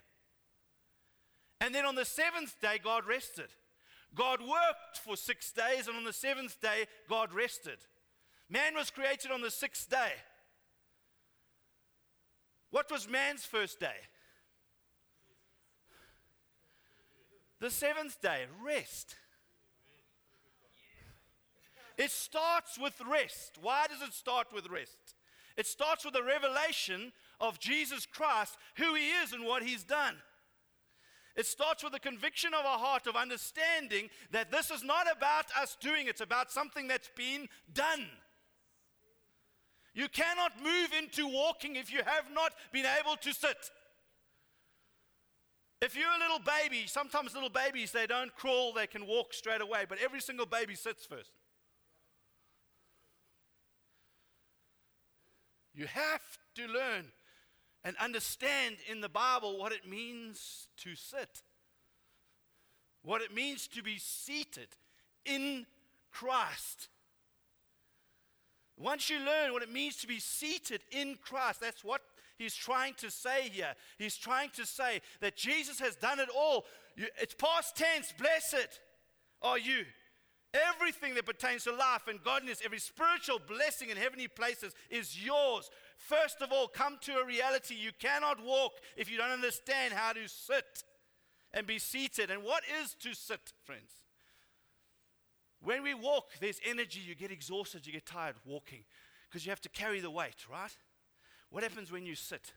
And 1.61 1.75
then 1.75 1.85
on 1.85 1.95
the 1.95 2.05
seventh 2.05 2.61
day, 2.61 2.79
God 2.83 3.07
rested. 3.07 3.49
God 4.15 4.41
worked 4.41 4.99
for 5.05 5.17
six 5.17 5.53
days, 5.53 5.89
and 5.89 5.97
on 5.97 6.05
the 6.05 6.13
seventh 6.13 6.61
day, 6.61 6.87
God 7.09 7.33
rested. 7.33 7.79
Man 8.49 8.75
was 8.75 8.91
created 8.91 9.31
on 9.31 9.41
the 9.41 9.51
sixth 9.51 9.89
day. 9.89 10.13
What 12.71 12.91
was 12.91 13.09
man's 13.09 13.45
first 13.45 13.81
day? 13.81 13.97
The 17.61 17.71
seventh 17.71 18.21
day, 18.21 18.47
rest. 18.65 19.17
It 21.97 22.11
starts 22.11 22.79
with 22.79 23.01
rest. 23.09 23.59
Why 23.63 23.87
does 23.89 24.03
it 24.07 24.13
start 24.13 24.49
with 24.53 24.69
rest? 24.69 25.15
It 25.57 25.67
starts 25.67 26.05
with 26.05 26.17
a 26.17 26.23
revelation 26.23 27.13
of 27.41 27.61
Jesus 27.61 28.07
Christ, 28.07 28.57
who 28.77 28.95
he 28.95 29.11
is 29.11 29.33
and 29.33 29.45
what 29.45 29.63
he's 29.63 29.85
done. 29.85 30.17
It 31.37 31.47
starts 31.47 31.83
with 31.83 31.95
a 31.95 32.01
conviction 32.01 32.55
of 32.55 32.65
our 32.65 32.79
heart 32.79 33.07
of 33.07 33.17
understanding 33.17 34.09
that 34.31 34.51
this 34.51 34.71
is 34.71 34.85
not 34.85 35.07
about 35.11 35.47
us 35.61 35.77
doing, 35.81 36.07
it's 36.07 36.21
about 36.21 36.51
something 36.51 36.87
that's 36.87 37.11
been 37.17 37.49
done. 37.73 38.07
You 39.95 40.09
cannot 40.09 40.53
move 40.63 40.91
into 40.99 41.29
walking 41.29 41.77
if 41.77 41.93
you 41.93 42.01
have 42.05 42.25
not 42.35 42.53
been 42.73 42.87
able 43.01 43.17
to 43.17 43.33
sit. 43.33 43.71
If 45.81 45.97
you're 45.97 46.09
a 46.09 46.19
little 46.19 46.41
baby, 46.41 46.87
sometimes 46.87 47.35
little 47.35 47.51
babies, 47.51 47.93
they 47.93 48.07
don't 48.07 48.35
crawl, 48.35 48.73
they 48.73 48.87
can 48.87 49.07
walk 49.07 49.33
straight 49.33 49.61
away, 49.61 49.85
but 49.89 49.99
every 50.03 50.21
single 50.21 50.47
baby 50.47 50.75
sits 50.75 51.07
first. 51.07 51.31
You 55.75 55.87
have 55.87 56.23
to 56.57 56.67
learn 56.67 57.13
and 57.85 57.97
understand 57.99 58.77
in 58.91 59.01
the 59.01 59.09
Bible 59.09 59.59
what 59.59 59.73
it 59.73 59.89
means 59.89 60.69
to 60.79 60.95
sit, 60.95 61.43
what 63.03 63.21
it 63.21 63.35
means 63.35 63.69
to 63.69 63.83
be 63.83 63.99
seated 63.99 64.69
in 65.25 65.67
Christ. 66.11 66.89
Once 68.77 69.09
you 69.09 69.19
learn 69.21 69.53
what 69.53 69.63
it 69.63 69.73
means 69.73 69.97
to 69.97 70.07
be 70.07 70.19
seated 70.19 70.81
in 70.91 71.17
Christ, 71.23 71.61
that's 71.61 71.85
what 71.85 72.01
he's 72.39 72.55
trying 72.55 72.95
to 72.95 73.11
say 73.11 73.49
here. 73.49 73.75
He's 73.99 74.17
trying 74.17 74.51
to 74.51 74.67
say 74.67 75.01
that 75.21 75.37
Jesus 75.37 75.79
has 75.79 75.95
done 75.97 76.19
it 76.19 76.29
all. 76.37 76.65
It's 76.97 77.35
past 77.35 77.77
tense, 77.77 78.13
blessed 78.19 78.81
are 79.43 79.59
you. 79.59 79.85
Everything 80.73 81.15
that 81.15 81.27
pertains 81.27 81.65
to 81.65 81.73
life 81.73 82.07
and 82.07 82.23
godliness, 82.23 82.63
every 82.65 82.79
spiritual 82.79 83.41
blessing 83.49 83.91
in 83.91 83.97
heavenly 83.97 84.29
places 84.29 84.73
is 84.89 85.25
yours. 85.25 85.69
First 85.97 86.43
of 86.43 86.53
all, 86.53 86.69
come 86.69 86.99
to 87.03 87.19
a 87.19 87.27
reality. 87.27 87.75
You 87.75 87.91
cannot 87.99 88.45
walk 88.45 88.75
if 88.97 89.11
you 89.11 89.19
don't 89.19 89.31
understand 89.31 89.95
how 89.95 90.13
to 90.13 90.29
sit 90.29 90.85
and 91.53 91.67
be 91.67 91.81
seated. 91.81 92.31
And 92.31 92.45
what 92.45 92.63
is 92.83 92.95
to 93.01 93.15
sit, 93.15 93.53
friends? 93.65 94.04
When 95.65 95.83
we 95.83 95.95
walk, 95.95 96.31
there's 96.41 96.61
energy. 96.65 97.01
You 97.01 97.15
get 97.15 97.31
exhausted, 97.31 97.87
you 97.87 97.93
get 97.93 98.07
tired 98.07 98.37
walking 98.45 98.85
because 99.29 99.45
you 99.47 99.51
have 99.51 99.61
to 99.63 99.69
carry 99.69 100.01
the 100.01 100.11
weight, 100.11 100.47
right? 100.51 100.77
What 101.51 101.63
happens 101.63 101.91
when 101.91 102.05
you 102.05 102.15
sit? 102.15 102.53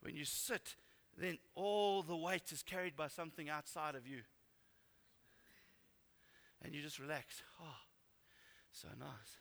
When 0.00 0.14
you 0.14 0.24
sit, 0.24 0.76
then 1.18 1.38
all 1.54 2.02
the 2.02 2.16
weight 2.16 2.52
is 2.52 2.62
carried 2.62 2.96
by 2.96 3.08
something 3.08 3.50
outside 3.50 3.94
of 3.94 4.06
you 4.06 4.20
and 6.62 6.74
you 6.74 6.82
just 6.82 6.98
relax. 6.98 7.42
Oh, 7.60 7.80
so 8.72 8.88
nice. 8.98 9.36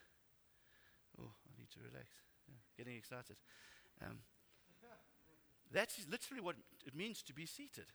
Oh, 1.20 1.32
I 1.48 1.60
need 1.60 1.70
to 1.72 1.80
relax. 1.80 2.08
Yeah, 2.48 2.56
getting 2.78 2.98
excited. 2.98 3.36
Um, 4.02 4.20
that's 5.72 6.06
literally 6.10 6.42
what 6.42 6.56
it 6.86 6.96
means 6.96 7.22
to 7.24 7.34
be 7.34 7.46
seated. 7.46 7.86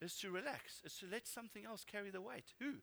Is 0.00 0.16
to 0.18 0.30
relax. 0.30 0.82
Is 0.84 0.96
to 0.98 1.06
let 1.10 1.26
something 1.26 1.64
else 1.64 1.84
carry 1.90 2.10
the 2.10 2.20
weight. 2.20 2.52
Who? 2.58 2.74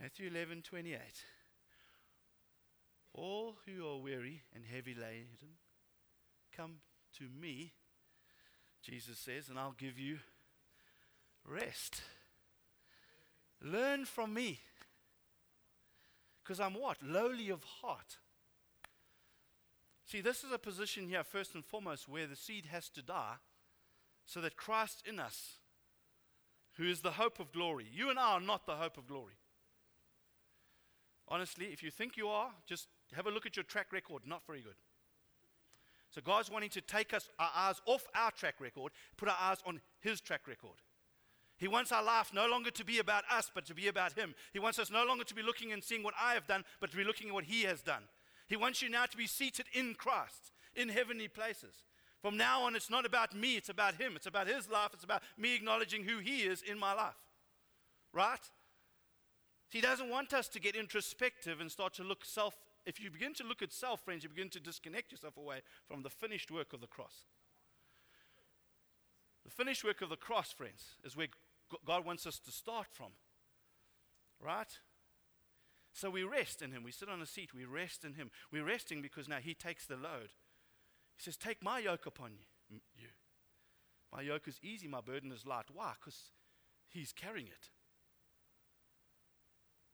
Matthew 0.00 0.28
11, 0.28 0.62
28. 0.62 0.98
All 3.14 3.56
who 3.66 3.86
are 3.86 3.98
weary 3.98 4.42
and 4.54 4.64
heavy 4.64 4.94
laden, 4.94 5.58
come 6.56 6.76
to 7.18 7.24
me, 7.24 7.72
Jesus 8.82 9.18
says, 9.18 9.48
and 9.48 9.58
I'll 9.58 9.74
give 9.76 9.98
you 9.98 10.18
rest. 11.46 12.00
Learn 13.60 14.06
from 14.06 14.32
me. 14.34 14.60
Because 16.42 16.58
I'm 16.58 16.74
what? 16.74 16.98
Lowly 17.02 17.50
of 17.50 17.62
heart. 17.64 18.16
See, 20.06 20.20
this 20.20 20.42
is 20.42 20.52
a 20.52 20.58
position 20.58 21.08
here, 21.08 21.22
first 21.22 21.54
and 21.54 21.64
foremost, 21.64 22.08
where 22.08 22.26
the 22.26 22.36
seed 22.36 22.66
has 22.66 22.88
to 22.90 23.02
die 23.02 23.36
so 24.26 24.40
that 24.40 24.56
Christ 24.56 25.02
in 25.06 25.20
us, 25.20 25.58
who 26.76 26.84
is 26.84 27.00
the 27.00 27.12
hope 27.12 27.38
of 27.38 27.52
glory, 27.52 27.86
you 27.90 28.10
and 28.10 28.18
I 28.18 28.32
are 28.32 28.40
not 28.40 28.66
the 28.66 28.76
hope 28.76 28.96
of 28.96 29.06
glory. 29.06 29.34
Honestly, 31.28 31.66
if 31.66 31.82
you 31.82 31.90
think 31.90 32.16
you 32.16 32.28
are, 32.28 32.50
just 32.66 32.88
have 33.14 33.26
a 33.26 33.30
look 33.30 33.46
at 33.46 33.56
your 33.56 33.64
track 33.64 33.92
record. 33.92 34.22
Not 34.26 34.42
very 34.46 34.60
good. 34.60 34.74
So 36.10 36.20
God's 36.20 36.50
wanting 36.50 36.70
to 36.70 36.82
take 36.82 37.14
us 37.14 37.30
our 37.38 37.50
eyes 37.54 37.80
off 37.86 38.06
our 38.14 38.30
track 38.30 38.56
record, 38.60 38.92
put 39.16 39.28
our 39.28 39.36
eyes 39.40 39.58
on 39.66 39.80
His 40.00 40.20
track 40.20 40.46
record. 40.46 40.76
He 41.56 41.68
wants 41.68 41.92
our 41.92 42.02
life 42.02 42.32
no 42.34 42.46
longer 42.46 42.70
to 42.72 42.84
be 42.84 42.98
about 42.98 43.24
us, 43.30 43.50
but 43.54 43.64
to 43.66 43.74
be 43.74 43.88
about 43.88 44.12
Him. 44.12 44.34
He 44.52 44.58
wants 44.58 44.78
us 44.78 44.90
no 44.90 45.06
longer 45.06 45.24
to 45.24 45.34
be 45.34 45.42
looking 45.42 45.72
and 45.72 45.82
seeing 45.82 46.02
what 46.02 46.14
I 46.20 46.34
have 46.34 46.46
done, 46.46 46.64
but 46.80 46.90
to 46.90 46.96
be 46.96 47.04
looking 47.04 47.28
at 47.28 47.34
what 47.34 47.44
He 47.44 47.62
has 47.62 47.80
done. 47.80 48.02
He 48.46 48.56
wants 48.56 48.82
you 48.82 48.90
now 48.90 49.06
to 49.06 49.16
be 49.16 49.26
seated 49.26 49.66
in 49.72 49.94
Christ, 49.94 50.52
in 50.74 50.90
heavenly 50.90 51.28
places. 51.28 51.84
From 52.20 52.36
now 52.36 52.62
on, 52.62 52.76
it's 52.76 52.90
not 52.90 53.06
about 53.06 53.34
me, 53.34 53.56
it's 53.56 53.68
about 53.68 53.94
Him. 53.94 54.14
It's 54.16 54.26
about 54.26 54.48
His 54.48 54.68
life, 54.68 54.90
it's 54.92 55.04
about 55.04 55.22
me 55.38 55.54
acknowledging 55.54 56.04
who 56.04 56.18
He 56.18 56.42
is 56.42 56.62
in 56.62 56.78
my 56.78 56.92
life. 56.92 57.14
Right? 58.12 58.50
He 59.72 59.80
doesn't 59.80 60.10
want 60.10 60.34
us 60.34 60.48
to 60.48 60.60
get 60.60 60.76
introspective 60.76 61.58
and 61.58 61.72
start 61.72 61.94
to 61.94 62.04
look 62.04 62.26
self. 62.26 62.58
If 62.84 63.00
you 63.00 63.10
begin 63.10 63.32
to 63.34 63.42
look 63.42 63.62
at 63.62 63.72
self, 63.72 64.04
friends, 64.04 64.22
you 64.22 64.28
begin 64.28 64.50
to 64.50 64.60
disconnect 64.60 65.10
yourself 65.10 65.38
away 65.38 65.62
from 65.88 66.02
the 66.02 66.10
finished 66.10 66.50
work 66.50 66.74
of 66.74 66.82
the 66.82 66.86
cross. 66.86 67.24
The 69.46 69.50
finished 69.50 69.82
work 69.82 70.02
of 70.02 70.10
the 70.10 70.16
cross, 70.16 70.52
friends, 70.52 70.96
is 71.02 71.16
where 71.16 71.28
God 71.86 72.04
wants 72.04 72.26
us 72.26 72.38
to 72.40 72.52
start 72.52 72.88
from. 72.92 73.12
Right? 74.38 74.78
So 75.94 76.10
we 76.10 76.22
rest 76.22 76.60
in 76.60 76.70
Him. 76.70 76.82
We 76.82 76.92
sit 76.92 77.08
on 77.08 77.22
a 77.22 77.26
seat. 77.26 77.54
We 77.54 77.64
rest 77.64 78.04
in 78.04 78.12
Him. 78.12 78.30
We're 78.52 78.66
resting 78.66 79.00
because 79.00 79.26
now 79.26 79.38
He 79.38 79.54
takes 79.54 79.86
the 79.86 79.96
load. 79.96 80.34
He 81.16 81.22
says, 81.22 81.38
Take 81.38 81.64
my 81.64 81.78
yoke 81.78 82.04
upon 82.04 82.32
you. 82.94 83.08
My 84.12 84.20
yoke 84.20 84.48
is 84.48 84.60
easy, 84.62 84.86
my 84.86 85.00
burden 85.00 85.32
is 85.32 85.46
light. 85.46 85.70
Why? 85.72 85.94
Because 85.98 86.24
He's 86.90 87.14
carrying 87.14 87.46
it. 87.46 87.70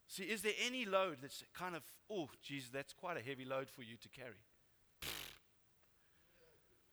See, 0.08 0.24
is 0.24 0.40
there 0.40 0.54
any 0.64 0.86
load 0.86 1.18
that's 1.20 1.44
kind 1.54 1.76
of, 1.76 1.82
oh, 2.10 2.30
Jesus, 2.42 2.70
that's 2.70 2.94
quite 2.94 3.18
a 3.18 3.20
heavy 3.20 3.44
load 3.44 3.68
for 3.68 3.82
you 3.82 3.96
to 3.98 4.08
carry? 4.08 4.42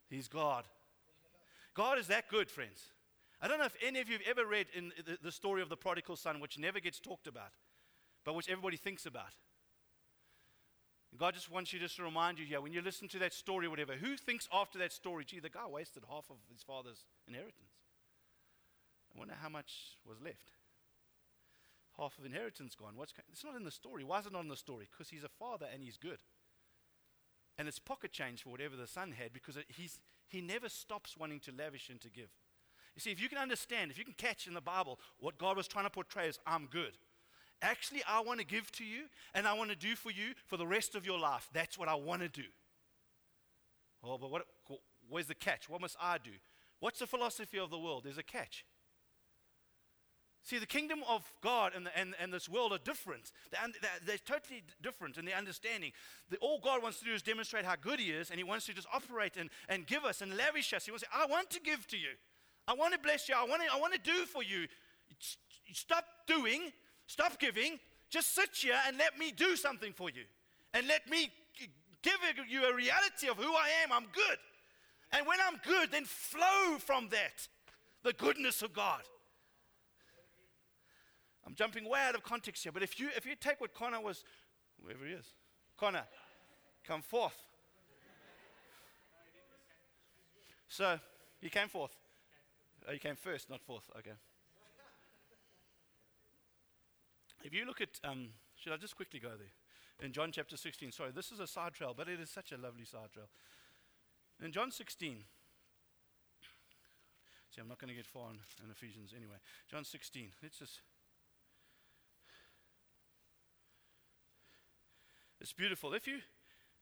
He's 0.10 0.28
God. 0.28 0.66
God 1.74 1.98
is 1.98 2.08
that 2.08 2.30
good, 2.30 2.50
friends. 2.52 2.92
I 3.42 3.48
don't 3.48 3.58
know 3.58 3.66
if 3.66 3.76
any 3.86 4.02
of 4.02 4.10
you 4.10 4.18
have 4.18 4.38
ever 4.38 4.46
read 4.46 4.68
in 4.76 4.92
the, 5.06 5.18
the 5.22 5.32
story 5.32 5.62
of 5.62 5.70
the 5.70 5.78
prodigal 5.78 6.18
son, 6.18 6.40
which 6.40 6.60
never 6.60 6.80
gets 6.80 7.00
talked 7.00 7.28
about, 7.28 7.52
but 8.26 8.36
which 8.36 8.50
everybody 8.50 8.78
thinks 8.78 9.06
about. 9.06 9.34
God 11.18 11.34
just 11.34 11.50
wants 11.50 11.72
you 11.72 11.80
just 11.80 11.96
to 11.96 12.04
remind 12.04 12.38
you 12.38 12.46
here, 12.46 12.60
when 12.60 12.74
you 12.74 12.82
listen 12.82 13.08
to 13.10 13.20
that 13.20 13.34
story, 13.34 13.70
whatever, 13.70 13.94
who 13.94 14.18
thinks 14.18 14.50
after 14.52 14.78
that 14.80 14.92
story, 14.92 15.24
gee, 15.24 15.40
the 15.40 15.50
guy 15.50 15.66
wasted 15.66 16.04
half 16.10 16.26
of 16.30 16.38
his 16.52 16.64
father's 16.64 17.06
inheritance? 17.28 17.72
I 19.16 19.20
wonder 19.20 19.36
how 19.42 19.48
much 19.48 19.98
was 20.06 20.20
left. 20.22 20.52
Half 21.98 22.18
of 22.18 22.26
inheritance 22.26 22.76
gone. 22.76 22.94
What's 22.96 23.14
it's 23.32 23.44
not 23.44 23.56
in 23.56 23.64
the 23.64 23.72
story. 23.72 24.04
Why 24.04 24.20
is 24.20 24.26
it 24.26 24.34
not 24.34 24.44
in 24.44 24.50
the 24.50 24.58
story? 24.58 24.88
Because 24.92 25.10
he's 25.10 25.24
a 25.24 25.30
father 25.30 25.68
and 25.72 25.82
he's 25.82 25.98
good. 25.98 26.20
And 27.58 27.68
it's 27.68 27.80
pocket 27.80 28.12
change 28.12 28.44
for 28.44 28.50
whatever 28.50 28.76
the 28.76 28.88
son 28.88 29.14
had 29.14 29.32
because 29.32 29.58
he's, 29.70 30.00
he 30.28 30.42
never 30.42 30.68
stops 30.68 31.16
wanting 31.18 31.40
to 31.42 31.54
lavish 31.58 31.90
and 31.90 32.02
to 32.02 32.10
give. 32.10 32.30
You 32.96 33.02
see, 33.02 33.12
if 33.12 33.22
you 33.22 33.30
can 33.30 33.38
understand, 33.38 33.92
if 33.92 33.98
you 33.98 34.04
can 34.04 34.14
catch 34.14 34.46
in 34.48 34.54
the 34.54 34.62
Bible 34.62 35.00
what 35.20 35.38
God 35.38 35.56
was 35.56 35.68
trying 35.68 35.86
to 35.86 35.90
portray 35.90 36.28
as, 36.28 36.40
I'm 36.46 36.66
good. 36.66 36.98
Actually, 37.62 38.04
I 38.08 38.20
want 38.20 38.40
to 38.40 38.46
give 38.46 38.72
to 38.74 38.84
you 38.84 39.04
and 39.34 39.48
I 39.48 39.54
want 39.54 39.70
to 39.70 39.76
do 39.76 39.96
for 39.96 40.12
you 40.12 40.34
for 40.48 40.58
the 40.58 40.68
rest 40.68 40.96
of 40.96 41.06
your 41.06 41.18
life. 41.18 41.50
That's 41.54 41.78
what 41.78 41.88
I 41.88 41.96
want 41.96 42.22
to 42.22 42.30
do. 42.30 42.48
Oh, 44.04 44.18
but 44.18 44.30
what, 44.30 44.46
where's 45.10 45.28
the 45.28 45.36
catch? 45.36 45.70
What 45.70 45.82
must 45.82 45.96
I 46.02 46.18
do? 46.18 46.32
What's 46.80 47.00
the 47.00 47.08
philosophy 47.08 47.58
of 47.58 47.70
the 47.70 47.80
world? 47.80 48.04
There's 48.04 48.18
a 48.18 48.24
catch. 48.24 48.66
See, 50.46 50.60
the 50.60 50.68
kingdom 50.68 51.00
of 51.10 51.24
God 51.42 51.72
and, 51.76 51.88
the, 51.88 51.98
and, 51.98 52.14
and 52.22 52.32
this 52.32 52.48
world 52.48 52.72
are 52.72 52.78
different. 52.78 53.32
They're, 53.50 53.90
they're, 54.06 54.18
totally 54.20 54.62
different 54.80 55.18
in 55.18 55.26
their 55.26 55.36
understanding. 55.36 55.92
The, 56.30 56.38
all 56.38 56.60
God 56.60 56.84
wants 56.84 57.00
to 57.00 57.06
do 57.06 57.14
is 57.14 57.24
demonstrate 57.24 57.66
how 57.66 57.76
good 57.76 58.00
He 58.00 58.12
is, 58.12 58.30
and 58.30 58.38
He 58.38 58.44
wants 58.44 58.68
to 58.68 58.74
just 58.74 58.88
operate 58.94 59.38
and, 59.38 59.50
and 59.70 59.88
give 59.88 60.06
us 60.06 60.22
and 60.22 60.38
lavish 60.38 60.72
us. 60.72 60.86
He 60.86 60.92
wants 60.92 61.04
to 61.04 61.10
say, 61.10 61.20
I 61.20 61.26
want 61.26 61.50
to 61.50 61.60
give 61.60 61.88
to 61.88 61.98
you. 61.98 62.12
I 62.68 62.76
want 62.76 62.94
to 62.94 63.00
bless 63.00 63.28
you. 63.28 63.34
I 63.36 63.44
want 63.44 63.64
to, 63.64 63.76
I 63.76 63.80
want 63.80 63.94
to 63.96 64.00
do 64.00 64.26
for 64.28 64.44
you. 64.44 64.68
Stop 65.74 66.06
doing, 66.28 66.72
stop 67.08 67.40
giving. 67.40 67.80
Just 68.12 68.36
sit 68.36 68.50
here 68.54 68.78
and 68.88 69.00
let 69.00 69.18
me 69.18 69.32
do 69.36 69.56
something 69.56 69.94
for 69.94 70.12
you. 70.12 70.26
And 70.76 70.88
let 70.88 71.10
me 71.10 71.32
give 72.04 72.20
you 72.48 72.66
a 72.66 72.74
reality 72.76 73.30
of 73.30 73.38
who 73.38 73.52
I 73.52 73.70
am. 73.84 73.92
I'm 73.92 74.06
good. 74.14 74.38
And 75.12 75.26
when 75.26 75.40
I'm 75.44 75.60
good, 75.66 75.92
then 75.92 76.06
flow 76.06 76.78
from 76.78 77.10
that 77.10 77.48
the 78.04 78.14
goodness 78.14 78.62
of 78.62 78.74
God. 78.74 79.02
I'm 81.46 81.56
jumping 81.56 81.88
way 81.88 82.00
out 82.00 82.16
of 82.16 82.24
context 82.24 82.64
here, 82.64 82.72
but 82.72 82.84
if 82.84 83.00
you, 83.00 83.10
if 83.16 83.26
you 83.26 83.36
take 83.36 83.62
what 83.62 83.74
Connor 83.74 84.02
was, 84.02 84.24
wherever 84.82 85.06
he 85.06 85.14
is, 85.14 85.26
Connor, 85.78 86.06
come 86.84 87.02
forth. 87.02 87.38
So, 90.68 91.00
you 91.42 91.50
came 91.50 91.68
forth. 91.68 91.96
Oh, 92.88 92.92
you 92.92 93.00
came 93.00 93.16
first, 93.16 93.50
not 93.50 93.62
fourth. 93.62 93.84
Okay. 93.98 94.12
If 97.44 97.54
you 97.54 97.66
look 97.66 97.80
at, 97.80 97.90
um, 98.04 98.30
should 98.56 98.74
I 98.74 98.78
just 98.78 98.96
quickly 98.96 99.20
go 99.20 99.30
there? 99.30 100.06
In 100.06 100.12
John 100.12 100.32
chapter 100.32 100.58
16, 100.58 100.92
sorry, 100.92 101.12
this 101.12 101.32
is 101.32 101.40
a 101.40 101.48
side 101.48 101.74
trail, 101.74 101.94
but 101.96 102.10
it 102.10 102.20
is 102.20 102.30
such 102.30 102.52
a 102.52 102.58
lovely 102.58 102.86
side 102.86 103.12
trail. 103.14 103.30
In 104.44 104.52
John 104.52 104.72
16, 104.72 105.24
see, 107.50 107.62
I'm 107.62 107.68
not 107.68 107.80
going 107.80 107.90
to 107.90 107.96
get 107.96 108.06
far 108.06 108.32
in, 108.32 108.40
in 108.66 108.72
Ephesians 108.72 109.14
anyway. 109.16 109.38
John 109.70 109.86
16, 109.86 110.32
let's 110.44 110.60
just. 110.60 110.82
It's 115.42 115.54
beautiful. 115.54 115.94
If 115.94 116.08
you, 116.08 116.18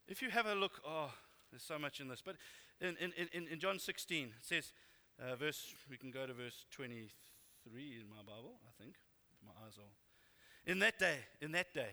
if 0.08 0.22
you 0.22 0.30
have 0.30 0.46
a 0.46 0.56
look, 0.56 0.82
oh, 0.88 1.12
there's 1.52 1.64
so 1.64 1.78
much 1.78 2.00
in 2.00 2.08
this. 2.08 2.22
But 2.24 2.36
in, 2.82 2.96
in, 3.00 3.28
in, 3.34 3.48
in 3.48 3.60
John 3.60 3.80
16, 3.80 4.26
it 4.26 4.32
says, 4.42 4.72
uh, 5.22 5.36
verse, 5.36 5.74
we 5.90 5.98
can 5.98 6.12
go 6.12 6.26
to 6.26 6.34
verse 6.34 6.66
23 6.72 8.00
in 8.02 8.10
my 8.10 8.24
Bible, 8.26 8.56
I 8.68 8.84
think. 8.84 8.96
My 9.46 9.52
eyes 9.66 9.78
are. 9.78 10.72
In 10.72 10.80
that 10.80 10.98
day, 10.98 11.18
in 11.42 11.52
that 11.52 11.74
day, 11.74 11.90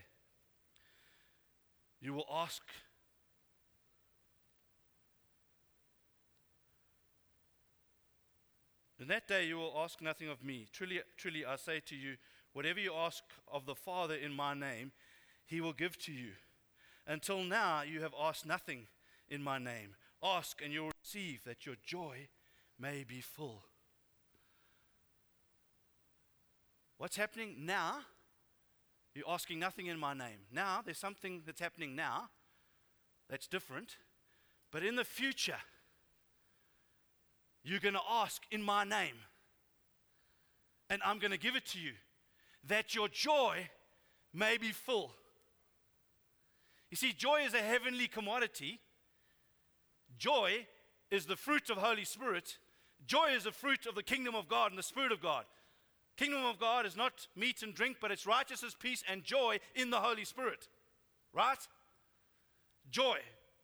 you 2.00 2.14
will 2.14 2.26
ask. 2.32 2.62
In 9.00 9.08
that 9.08 9.26
day, 9.26 9.46
you 9.46 9.56
will 9.56 9.74
ask 9.78 10.00
nothing 10.00 10.28
of 10.28 10.44
me. 10.44 10.66
Truly, 10.72 11.00
truly, 11.16 11.44
I 11.44 11.56
say 11.56 11.80
to 11.86 11.96
you, 11.96 12.16
whatever 12.52 12.80
you 12.80 12.94
ask 12.94 13.24
of 13.50 13.66
the 13.66 13.74
Father 13.74 14.14
in 14.14 14.32
my 14.32 14.54
name, 14.54 14.92
he 15.46 15.60
will 15.60 15.72
give 15.72 15.98
to 16.04 16.12
you. 16.12 16.30
Until 17.06 17.42
now, 17.42 17.82
you 17.82 18.02
have 18.02 18.14
asked 18.20 18.46
nothing 18.46 18.86
in 19.28 19.42
my 19.42 19.58
name. 19.58 19.96
Ask, 20.22 20.60
and 20.62 20.72
you'll 20.72 20.92
receive, 21.02 21.44
that 21.44 21.66
your 21.66 21.76
joy 21.84 22.28
may 22.78 23.04
be 23.04 23.20
full. 23.20 23.62
What's 26.98 27.16
happening 27.16 27.56
now? 27.60 28.00
You're 29.14 29.28
asking 29.28 29.58
nothing 29.58 29.86
in 29.86 29.98
my 29.98 30.14
name. 30.14 30.46
Now, 30.52 30.82
there's 30.84 30.98
something 30.98 31.42
that's 31.46 31.60
happening 31.60 31.96
now 31.96 32.28
that's 33.28 33.46
different. 33.46 33.96
But 34.70 34.84
in 34.84 34.96
the 34.96 35.04
future, 35.04 35.56
you're 37.64 37.80
going 37.80 37.94
to 37.94 38.00
ask 38.08 38.42
in 38.50 38.62
my 38.62 38.84
name. 38.84 39.16
And 40.88 41.00
I'm 41.04 41.18
going 41.18 41.32
to 41.32 41.38
give 41.38 41.56
it 41.56 41.66
to 41.66 41.78
you 41.78 41.92
that 42.68 42.94
your 42.94 43.08
joy 43.08 43.68
may 44.34 44.58
be 44.58 44.70
full. 44.70 45.12
You 46.90 46.96
see, 46.96 47.12
joy 47.12 47.42
is 47.46 47.54
a 47.54 47.58
heavenly 47.58 48.08
commodity. 48.08 48.80
Joy 50.18 50.66
is 51.10 51.26
the 51.26 51.36
fruit 51.36 51.70
of 51.70 51.78
Holy 51.78 52.04
Spirit. 52.04 52.58
Joy 53.06 53.30
is 53.34 53.44
the 53.44 53.52
fruit 53.52 53.86
of 53.86 53.94
the 53.94 54.02
kingdom 54.02 54.34
of 54.34 54.48
God 54.48 54.70
and 54.70 54.78
the 54.78 54.82
Spirit 54.82 55.12
of 55.12 55.22
God. 55.22 55.44
Kingdom 56.16 56.44
of 56.44 56.58
God 56.58 56.84
is 56.84 56.96
not 56.96 57.28
meat 57.34 57.62
and 57.62 57.74
drink, 57.74 57.96
but 58.00 58.10
it's 58.10 58.26
righteousness, 58.26 58.76
peace, 58.78 59.02
and 59.08 59.24
joy 59.24 59.58
in 59.74 59.90
the 59.90 60.00
Holy 60.00 60.24
Spirit. 60.24 60.68
Right? 61.32 61.58
Joy. 62.90 63.18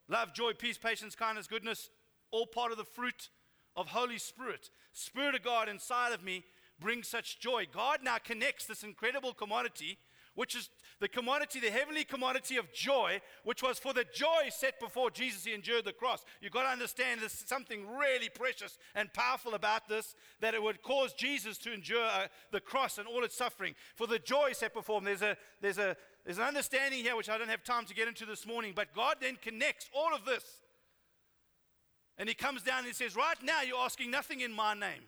Love, 0.08 0.32
joy, 0.32 0.52
peace, 0.52 0.78
patience, 0.78 1.14
kindness, 1.14 1.48
goodness, 1.48 1.90
all 2.30 2.46
part 2.46 2.70
of 2.70 2.78
the 2.78 2.84
fruit 2.84 3.28
of 3.76 3.88
Holy 3.88 4.18
Spirit. 4.18 4.70
Spirit 4.92 5.34
of 5.34 5.42
God 5.42 5.68
inside 5.68 6.12
of 6.12 6.22
me 6.22 6.44
brings 6.78 7.08
such 7.08 7.40
joy. 7.40 7.66
God 7.70 8.00
now 8.02 8.18
connects 8.18 8.66
this 8.66 8.84
incredible 8.84 9.34
commodity 9.34 9.98
which 10.36 10.54
is 10.54 10.70
the 11.00 11.08
commodity, 11.08 11.58
the 11.60 11.70
heavenly 11.70 12.04
commodity 12.04 12.56
of 12.56 12.72
joy, 12.72 13.20
which 13.42 13.62
was 13.62 13.78
for 13.78 13.92
the 13.92 14.04
joy 14.14 14.48
set 14.50 14.78
before 14.78 15.10
Jesus, 15.10 15.44
he 15.44 15.52
endured 15.52 15.84
the 15.84 15.92
cross. 15.92 16.24
You've 16.40 16.52
got 16.52 16.62
to 16.62 16.68
understand 16.68 17.20
there's 17.20 17.32
something 17.32 17.86
really 17.96 18.28
precious 18.28 18.78
and 18.94 19.12
powerful 19.12 19.54
about 19.54 19.88
this, 19.88 20.14
that 20.40 20.54
it 20.54 20.62
would 20.62 20.82
cause 20.82 21.12
Jesus 21.14 21.58
to 21.58 21.72
endure 21.72 22.04
uh, 22.04 22.28
the 22.52 22.60
cross 22.60 22.98
and 22.98 23.08
all 23.08 23.24
its 23.24 23.36
suffering. 23.36 23.74
For 23.94 24.06
the 24.06 24.18
joy 24.18 24.52
set 24.52 24.72
before 24.72 24.98
him, 24.98 25.04
there's, 25.04 25.22
a, 25.22 25.36
there's, 25.60 25.78
a, 25.78 25.96
there's 26.24 26.38
an 26.38 26.44
understanding 26.44 27.02
here, 27.02 27.16
which 27.16 27.28
I 27.28 27.38
don't 27.38 27.48
have 27.48 27.64
time 27.64 27.86
to 27.86 27.94
get 27.94 28.06
into 28.06 28.24
this 28.24 28.46
morning, 28.46 28.72
but 28.76 28.94
God 28.94 29.16
then 29.20 29.36
connects 29.42 29.88
all 29.92 30.14
of 30.14 30.24
this. 30.24 30.44
And 32.18 32.28
he 32.28 32.34
comes 32.34 32.62
down 32.62 32.78
and 32.78 32.86
he 32.86 32.92
says, 32.92 33.14
Right 33.14 33.42
now, 33.42 33.62
you're 33.62 33.78
asking 33.78 34.10
nothing 34.10 34.40
in 34.40 34.52
my 34.52 34.72
name. 34.72 35.02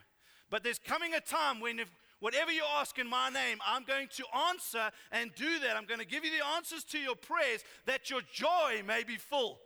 But 0.51 0.63
there's 0.63 0.79
coming 0.79 1.15
a 1.15 1.21
time 1.21 1.61
when 1.61 1.79
if 1.79 1.91
Whatever 2.21 2.51
you 2.51 2.65
ask 2.79 2.99
in 2.99 3.09
my 3.09 3.31
name, 3.31 3.59
I'm 3.65 3.85
going 3.85 4.09
to 4.17 4.25
answer 4.51 4.91
and 5.13 5.31
do 5.37 5.61
that. 5.61 5.77
I'm 5.77 5.87
going 5.87 6.01
to 6.01 6.07
give 6.07 6.25
you 6.25 6.33
the 6.37 6.47
answers 6.57 6.83
to 6.85 6.99
your 6.99 7.15
prayers 7.15 7.63
that 7.87 8.11
your 8.11 8.23
joy 8.33 8.83
may 8.87 9.05
be 9.05 9.17
full. 9.17 9.61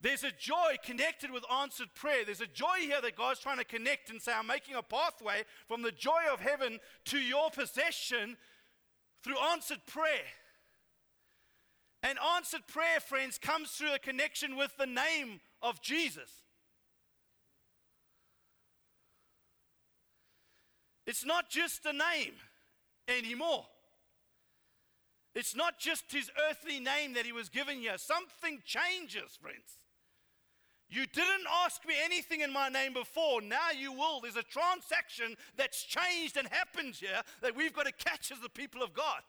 There's 0.00 0.24
a 0.24 0.32
joy 0.32 0.76
connected 0.84 1.30
with 1.30 1.44
answered 1.50 1.94
prayer. 1.94 2.24
There's 2.24 2.40
a 2.40 2.48
joy 2.48 2.78
here 2.80 3.00
that 3.00 3.14
God's 3.16 3.38
trying 3.38 3.58
to 3.58 3.64
connect 3.64 4.10
and 4.10 4.20
say, 4.20 4.32
I'm 4.32 4.48
making 4.48 4.74
a 4.74 4.82
pathway 4.82 5.44
from 5.68 5.82
the 5.82 5.92
joy 5.92 6.22
of 6.32 6.40
heaven 6.40 6.80
to 7.06 7.18
your 7.18 7.50
possession 7.50 8.36
through 9.22 9.38
answered 9.52 9.86
prayer. 9.86 10.26
And 12.02 12.18
answered 12.36 12.66
prayer, 12.66 12.98
friends, 12.98 13.38
comes 13.38 13.70
through 13.70 13.94
a 13.94 14.00
connection 14.00 14.56
with 14.56 14.76
the 14.76 14.86
name 14.86 15.40
of 15.62 15.80
Jesus. 15.80 16.41
It's 21.12 21.26
not 21.26 21.50
just 21.50 21.84
a 21.84 21.92
name 21.92 22.32
anymore. 23.06 23.66
It's 25.34 25.54
not 25.54 25.78
just 25.78 26.10
his 26.10 26.30
earthly 26.48 26.80
name 26.80 27.12
that 27.12 27.26
he 27.26 27.32
was 27.32 27.50
given 27.50 27.80
here. 27.80 27.98
Something 27.98 28.62
changes, 28.64 29.36
friends. 29.38 29.76
You 30.88 31.04
didn't 31.04 31.44
ask 31.66 31.86
me 31.86 31.96
anything 32.02 32.40
in 32.40 32.50
my 32.50 32.70
name 32.70 32.94
before. 32.94 33.42
Now 33.42 33.72
you 33.78 33.92
will. 33.92 34.22
There's 34.22 34.36
a 34.36 34.42
transaction 34.42 35.36
that's 35.54 35.82
changed 35.82 36.38
and 36.38 36.48
happened 36.48 36.94
here 36.94 37.20
that 37.42 37.54
we've 37.54 37.74
got 37.74 37.84
to 37.84 37.92
catch 37.92 38.32
as 38.32 38.40
the 38.40 38.48
people 38.48 38.82
of 38.82 38.94
God. 38.94 39.20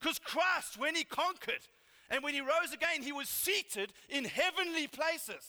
Because 0.00 0.18
Christ, 0.18 0.78
when 0.78 0.94
he 0.94 1.04
conquered 1.04 1.60
and 2.08 2.24
when 2.24 2.32
he 2.32 2.40
rose 2.40 2.72
again, 2.72 3.02
he 3.02 3.12
was 3.12 3.28
seated 3.28 3.92
in 4.08 4.24
heavenly 4.24 4.86
places. 4.86 5.44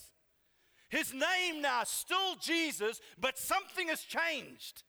His 0.89 1.13
name 1.13 1.61
now, 1.61 1.85
still 1.85 2.35
Jesus, 2.41 2.99
but 3.17 3.37
something 3.37 3.87
has 3.87 4.01
changed. 4.01 4.83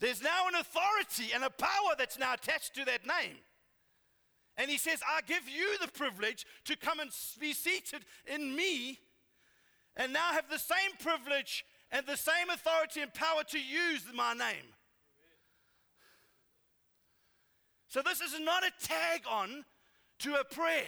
There's 0.00 0.22
now 0.22 0.48
an 0.48 0.54
authority 0.54 1.32
and 1.34 1.44
a 1.44 1.50
power 1.50 1.94
that's 1.96 2.18
now 2.18 2.34
attached 2.34 2.74
to 2.74 2.84
that 2.86 3.06
name. 3.06 3.36
And 4.56 4.70
he 4.70 4.78
says, 4.78 5.00
I 5.06 5.20
give 5.22 5.48
you 5.48 5.76
the 5.80 5.92
privilege 5.92 6.46
to 6.64 6.76
come 6.76 7.00
and 7.00 7.10
be 7.38 7.52
seated 7.52 8.04
in 8.26 8.56
me 8.56 8.98
and 9.96 10.12
now 10.12 10.32
have 10.32 10.48
the 10.50 10.58
same 10.58 10.92
privilege 10.98 11.64
and 11.90 12.06
the 12.06 12.16
same 12.16 12.50
authority 12.50 13.00
and 13.00 13.12
power 13.12 13.42
to 13.48 13.58
use 13.58 14.02
my 14.14 14.32
name. 14.32 14.74
So 17.88 18.02
this 18.02 18.20
is 18.20 18.38
not 18.40 18.62
a 18.64 18.86
tag 18.86 19.22
on 19.30 19.64
to 20.20 20.34
a 20.34 20.44
prayer. 20.44 20.84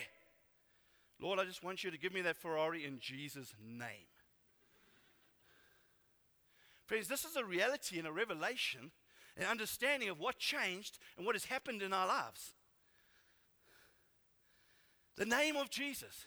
Lord, 1.20 1.38
I 1.38 1.44
just 1.44 1.62
want 1.62 1.85
you 1.85 1.90
to 1.90 1.98
give 1.98 2.12
me 2.12 2.22
that 2.22 2.37
Ferrari 2.37 2.85
in 2.85 2.98
Jesus' 3.01 3.55
name. 3.62 4.09
Friends, 6.87 7.09
this 7.09 7.25
is 7.25 7.37
a 7.37 7.44
reality 7.44 7.98
and 7.98 8.07
a 8.07 8.12
revelation, 8.12 8.90
an 9.37 9.45
understanding 9.45 10.09
of 10.09 10.18
what 10.18 10.38
changed 10.38 10.99
and 11.16 11.25
what 11.25 11.35
has 11.35 11.47
happened 11.47 11.83
in 11.83 11.92
our 11.92 12.07
lives. 12.07 12.53
The 15.16 15.25
name 15.25 15.57
of 15.57 15.71
Jesus. 15.71 16.27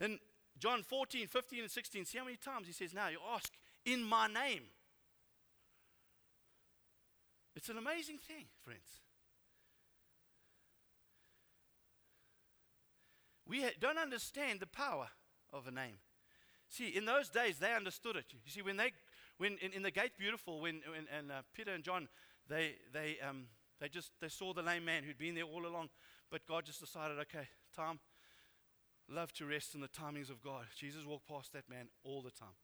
In 0.00 0.18
John 0.58 0.82
14, 0.82 1.26
15, 1.26 1.60
and 1.62 1.70
16, 1.70 2.04
see 2.04 2.18
how 2.18 2.24
many 2.24 2.36
times 2.36 2.66
he 2.66 2.72
says, 2.72 2.94
Now 2.94 3.08
you 3.08 3.18
ask 3.34 3.52
in 3.84 4.02
my 4.02 4.26
name. 4.26 4.62
It's 7.54 7.68
an 7.68 7.78
amazing 7.78 8.18
thing, 8.18 8.46
friends. 8.64 9.00
We 13.46 13.64
don't 13.80 13.98
understand 13.98 14.60
the 14.60 14.66
power 14.66 15.08
of 15.52 15.66
a 15.66 15.70
name. 15.70 15.98
See, 16.68 16.88
in 16.88 17.04
those 17.04 17.28
days, 17.28 17.58
they 17.58 17.74
understood 17.74 18.16
it. 18.16 18.24
You 18.32 18.50
see, 18.50 18.62
when 18.62 18.78
they 18.78 18.92
when 19.38 19.58
in, 19.58 19.72
in 19.72 19.82
the 19.82 19.90
gate 19.90 20.12
beautiful, 20.18 20.60
when, 20.60 20.82
when 20.86 21.06
and 21.16 21.30
uh, 21.30 21.42
Peter 21.54 21.72
and 21.72 21.84
John, 21.84 22.08
they, 22.48 22.76
they, 22.92 23.16
um, 23.26 23.46
they 23.80 23.88
just 23.88 24.12
they 24.20 24.28
saw 24.28 24.52
the 24.52 24.62
lame 24.62 24.84
man 24.84 25.04
who'd 25.04 25.18
been 25.18 25.34
there 25.34 25.44
all 25.44 25.66
along, 25.66 25.88
but 26.30 26.46
God 26.46 26.64
just 26.64 26.80
decided, 26.80 27.18
okay, 27.20 27.48
time, 27.74 27.98
love 29.08 29.32
to 29.34 29.46
rest 29.46 29.74
in 29.74 29.80
the 29.80 29.88
timings 29.88 30.30
of 30.30 30.42
God. 30.42 30.64
Jesus 30.76 31.04
walked 31.04 31.28
past 31.28 31.52
that 31.52 31.68
man 31.68 31.88
all 32.04 32.22
the 32.22 32.30
time. 32.30 32.56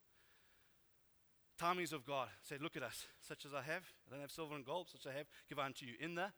Timings 1.59 1.91
of 1.91 2.05
God 2.05 2.29
said, 2.41 2.61
Look 2.61 2.77
at 2.77 2.83
us, 2.83 3.05
such 3.19 3.45
as 3.45 3.53
I 3.53 3.61
have. 3.61 3.83
I 4.07 4.11
don't 4.11 4.21
have 4.21 4.31
silver 4.31 4.55
and 4.55 4.65
gold, 4.65 4.87
such 4.89 5.05
as 5.05 5.11
I 5.13 5.17
have, 5.17 5.27
give 5.49 5.59
unto 5.59 5.85
you. 5.85 5.93
In 5.99 6.15
the 6.15 6.31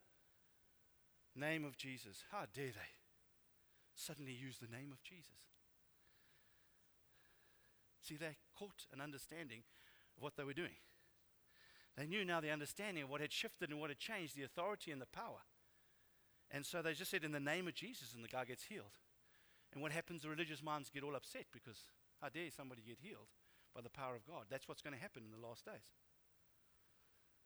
name 1.36 1.64
of 1.64 1.78
Jesus. 1.78 2.24
How 2.32 2.46
dare 2.54 2.74
they 2.74 2.92
suddenly 3.96 4.34
use 4.34 4.58
the 4.58 4.76
name 4.76 4.92
of 4.92 5.04
Jesus? 5.04 5.38
See, 8.02 8.18
they 8.18 8.38
caught 8.58 8.88
an 8.92 9.00
understanding 9.00 9.62
of 10.22 10.24
what 10.24 10.38
they 10.38 10.44
were 10.44 10.54
doing. 10.54 10.78
They 11.98 12.06
knew 12.06 12.24
now 12.24 12.40
the 12.40 12.52
understanding 12.52 13.04
of 13.04 13.10
what 13.10 13.22
had 13.22 13.34
shifted 13.34 13.70
and 13.70 13.80
what 13.80 13.90
had 13.90 14.00
changed, 14.00 14.38
the 14.38 14.44
authority 14.44 14.92
and 14.92 15.02
the 15.02 15.08
power. 15.08 15.44
And 16.50 16.66
so 16.66 16.82
they 16.82 16.94
just 16.94 17.12
said, 17.12 17.24
In 17.24 17.32
the 17.32 17.40
name 17.40 17.68
of 17.68 17.74
Jesus, 17.74 18.14
and 18.14 18.24
the 18.24 18.30
guy 18.30 18.46
gets 18.46 18.64
healed. 18.64 19.00
And 19.74 19.82
what 19.82 19.92
happens? 19.92 20.22
The 20.22 20.30
religious 20.30 20.64
minds 20.64 20.90
get 20.90 21.04
all 21.04 21.16
upset 21.16 21.46
because 21.52 21.78
how 22.22 22.30
dare 22.30 22.52
somebody 22.52 22.82
get 22.86 23.00
healed? 23.02 23.28
by 23.74 23.82
the 23.82 23.90
power 23.90 24.16
of 24.16 24.26
God. 24.26 24.46
That's 24.50 24.68
what's 24.68 24.82
going 24.82 24.96
to 24.96 25.02
happen 25.02 25.24
in 25.26 25.32
the 25.32 25.48
last 25.48 25.66
days. 25.66 25.96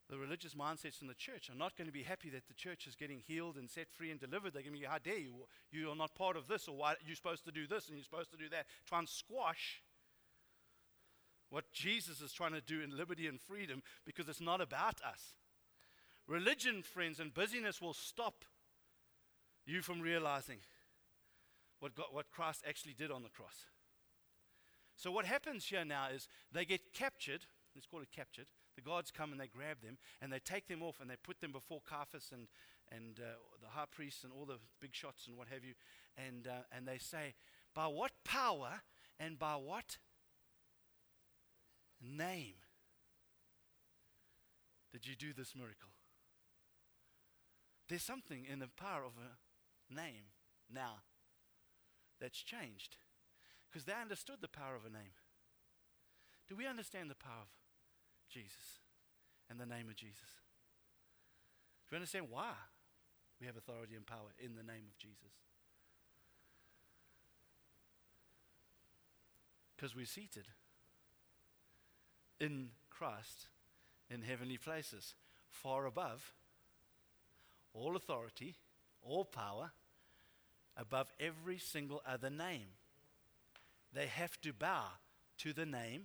The 0.10 0.18
religious 0.18 0.54
mindsets 0.54 1.02
in 1.02 1.08
the 1.08 1.16
church 1.16 1.50
are 1.50 1.58
not 1.58 1.76
going 1.76 1.88
to 1.88 1.94
be 1.94 2.04
happy 2.04 2.30
that 2.30 2.48
the 2.48 2.54
church 2.54 2.86
is 2.86 2.96
getting 2.96 3.24
healed 3.26 3.56
and 3.58 3.70
set 3.70 3.90
free 3.90 4.12
and 4.12 4.20
delivered. 4.20 4.54
They're 4.54 4.62
going 4.62 4.76
to 4.76 4.80
be, 4.80 4.86
how 4.86 5.00
dare 5.00 5.18
you? 5.18 5.34
You 5.72 5.90
are 5.90 5.96
not 5.96 6.14
part 6.14 6.38
of 6.38 6.48
this, 6.48 6.68
or 6.68 6.78
why 6.78 6.94
you're 7.06 7.16
supposed 7.16 7.44
to 7.46 7.52
do 7.52 7.66
this 7.66 7.88
and 7.88 7.98
you're 7.98 8.04
supposed 8.04 8.30
to 8.32 8.38
do 8.38 8.50
that. 8.50 8.68
Try 8.86 9.00
and 9.00 9.10
squash 9.10 9.82
what 11.50 11.72
Jesus 11.72 12.22
is 12.22 12.34
trying 12.34 12.54
to 12.54 12.62
do 12.62 12.82
in 12.82 12.98
liberty 12.98 13.28
and 13.28 13.40
freedom 13.40 13.82
because 14.06 14.28
it's 14.28 14.42
not 14.42 14.62
about 14.62 15.02
us. 15.02 15.36
Religion, 16.28 16.82
friends, 16.82 17.20
and 17.20 17.34
busyness 17.34 17.82
will 17.82 17.94
stop 17.94 18.46
you 19.66 19.82
from 19.82 20.02
realizing 20.02 20.58
what, 21.80 21.96
God, 21.96 22.08
what 22.12 22.32
Christ 22.32 22.64
actually 22.68 22.94
did 22.94 23.12
on 23.12 23.24
the 23.24 23.30
cross. 23.30 23.66
So 24.96 25.12
what 25.12 25.26
happens 25.26 25.66
here 25.66 25.86
now 25.86 26.08
is 26.14 26.28
they 26.52 26.66
get 26.66 26.94
captured. 26.94 27.42
Let's 27.76 27.86
call 27.86 28.02
it 28.02 28.12
captured. 28.16 28.48
The 28.76 28.82
guards 28.82 29.12
come 29.12 29.32
and 29.32 29.40
they 29.40 29.48
grab 29.48 29.82
them 29.84 29.98
and 30.22 30.32
they 30.32 30.40
take 30.40 30.68
them 30.68 30.82
off 30.82 31.00
and 31.00 31.10
they 31.10 31.16
put 31.22 31.42
them 31.42 31.52
before 31.52 31.82
Caiaphas 31.88 32.32
and, 32.34 32.48
and 32.92 33.20
uh, 33.20 33.36
the 33.62 33.70
high 33.70 33.86
priests 33.90 34.24
and 34.24 34.34
all 34.34 34.46
the 34.46 34.60
big 34.82 34.94
shots 34.94 35.28
and 35.28 35.38
what 35.38 35.48
have 35.50 35.64
you. 35.64 35.74
And, 36.18 36.48
uh, 36.48 36.64
and 36.76 36.88
they 36.88 36.98
say, 36.98 37.36
By 37.74 37.88
what 37.88 38.12
power 38.24 38.82
and 39.20 39.38
by 39.38 39.54
what 39.54 39.98
name 42.02 42.56
did 44.96 45.06
you 45.06 45.16
do 45.18 45.34
this 45.34 45.54
miracle? 45.54 45.92
There's 47.90 48.02
something 48.02 48.46
in 48.50 48.60
the 48.60 48.70
power 48.78 49.04
of 49.04 49.12
a 49.20 49.94
name 49.94 50.32
now 50.74 51.04
that's 52.22 52.42
changed 52.42 52.96
because 53.70 53.84
they 53.84 53.92
understood 53.92 54.38
the 54.40 54.48
power 54.48 54.74
of 54.74 54.86
a 54.86 54.90
name. 54.90 55.20
Do 56.48 56.56
we 56.56 56.66
understand 56.66 57.12
the 57.12 57.16
power 57.16 57.44
of 57.44 58.30
Jesus 58.30 58.80
and 59.50 59.60
the 59.60 59.66
name 59.66 59.90
of 59.90 59.98
Jesus? 59.98 60.40
Do 61.84 61.92
we 61.92 61.98
understand 61.98 62.28
why 62.30 62.54
we 63.42 63.48
have 63.48 63.58
authority 63.58 63.96
and 63.96 64.08
power 64.08 64.32
in 64.40 64.56
the 64.56 64.64
name 64.64 64.88
of 64.88 64.98
Jesus? 64.98 65.44
Because 69.76 69.94
we're 69.94 70.06
seated 70.06 70.48
in 72.40 72.70
Christ 72.90 73.48
in 74.10 74.22
heavenly 74.22 74.58
places, 74.58 75.16
far 75.50 75.86
above 75.86 76.34
all 77.74 77.96
authority, 77.96 78.56
all 79.02 79.26
power, 79.26 79.72
above 80.78 81.12
every 81.20 81.58
single 81.58 82.02
other 82.08 82.30
name 82.30 82.68
they 83.96 84.08
have 84.08 84.40
to 84.42 84.52
bow 84.52 84.84
to 85.38 85.54
the 85.54 85.66
name 85.66 86.04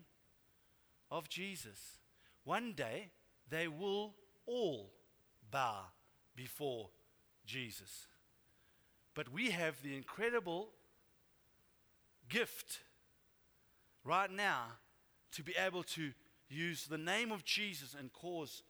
of 1.10 1.28
Jesus. 1.28 1.98
One 2.44 2.72
day, 2.72 3.10
they 3.48 3.66
will 3.66 4.14
all 4.46 4.92
bow 5.50 5.86
before 6.36 6.88
Jesus. 7.44 8.06
But 9.14 9.32
we 9.32 9.50
have 9.50 9.82
the 9.82 9.96
incredible 9.96 10.68
gift 12.28 12.78
right 14.04 14.30
now 14.30 14.66
to 15.32 15.42
be 15.42 15.54
able 15.56 15.82
to 15.82 16.12
use 16.50 16.86
the 16.86 16.98
name 16.98 17.32
of 17.32 17.44
Jesus 17.44 17.96
and 17.98 18.12
cause 18.12 18.62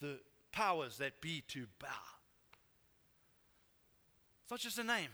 the 0.00 0.18
powers 0.50 0.98
that 0.98 1.20
be 1.20 1.42
to 1.48 1.66
bow. 1.78 1.86
It's 4.42 4.50
not 4.50 4.60
just 4.60 4.78
a 4.78 4.84
name, 4.84 5.10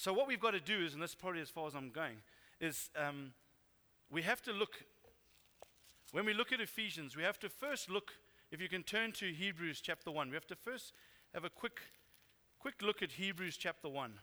So, 0.00 0.14
what 0.14 0.26
we've 0.26 0.40
got 0.40 0.52
to 0.52 0.60
do 0.60 0.82
is, 0.82 0.94
and 0.94 1.02
this 1.02 1.10
is 1.10 1.14
probably 1.14 1.42
as 1.42 1.50
far 1.50 1.66
as 1.66 1.74
I'm 1.74 1.90
going, 1.90 2.22
is 2.58 2.88
um, 2.96 3.34
we 4.10 4.22
have 4.22 4.40
to 4.44 4.50
look, 4.50 4.82
when 6.12 6.24
we 6.24 6.32
look 6.32 6.52
at 6.52 6.60
Ephesians, 6.62 7.18
we 7.18 7.22
have 7.22 7.38
to 7.40 7.50
first 7.50 7.90
look, 7.90 8.12
if 8.50 8.62
you 8.62 8.68
can 8.70 8.82
turn 8.82 9.12
to 9.12 9.30
Hebrews 9.30 9.82
chapter 9.82 10.10
1, 10.10 10.30
we 10.30 10.36
have 10.36 10.46
to 10.46 10.56
first 10.56 10.94
have 11.34 11.44
a 11.44 11.50
quick, 11.50 11.80
quick 12.58 12.76
look 12.80 13.02
at 13.02 13.12
Hebrews 13.12 13.58
chapter 13.58 13.90
1. 13.90 14.14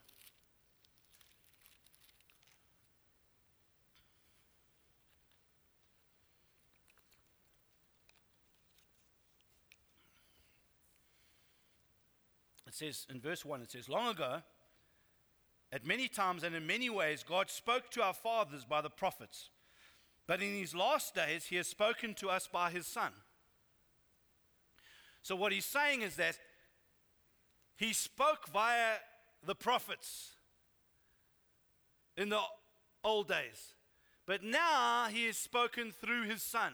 Says 12.78 13.06
in 13.10 13.20
verse 13.20 13.44
1, 13.44 13.62
it 13.62 13.72
says, 13.72 13.90
Long 13.90 14.10
ago, 14.10 14.42
at 15.72 15.86
many 15.86 16.08
times 16.08 16.44
and 16.44 16.56
in 16.56 16.66
many 16.66 16.90
ways, 16.90 17.26
God 17.28 17.50
spoke 17.50 17.92
to 17.92 18.02
our 18.02 18.13
fathers 18.13 18.63
by 18.63 18.82
the 18.82 18.90
prophets. 18.90 19.50
But 20.26 20.42
in 20.42 20.54
these 20.54 20.76
last 20.76 21.13
days, 21.16 21.46
He 21.46 21.56
has 21.58 21.68
spoken 21.68 22.13
to 22.16 22.30
us 22.30 22.48
by 22.52 22.70
His 22.70 22.86
Son. 22.86 23.12
So, 25.22 25.36
what 25.36 25.52
He's 25.52 25.66
saying 25.66 26.02
is 26.02 26.16
that 26.16 26.38
He 27.76 27.94
spoke 27.94 28.48
via 28.52 28.96
the 29.46 29.56
prophets 29.56 30.32
in 32.16 32.30
the 32.30 32.42
old 33.04 33.28
days. 33.28 33.74
But 34.26 34.44
now 34.44 35.08
He 35.10 35.26
has 35.26 35.38
spoken 35.38 35.92
through 35.92 36.24
His 36.24 36.44
Son. 36.44 36.74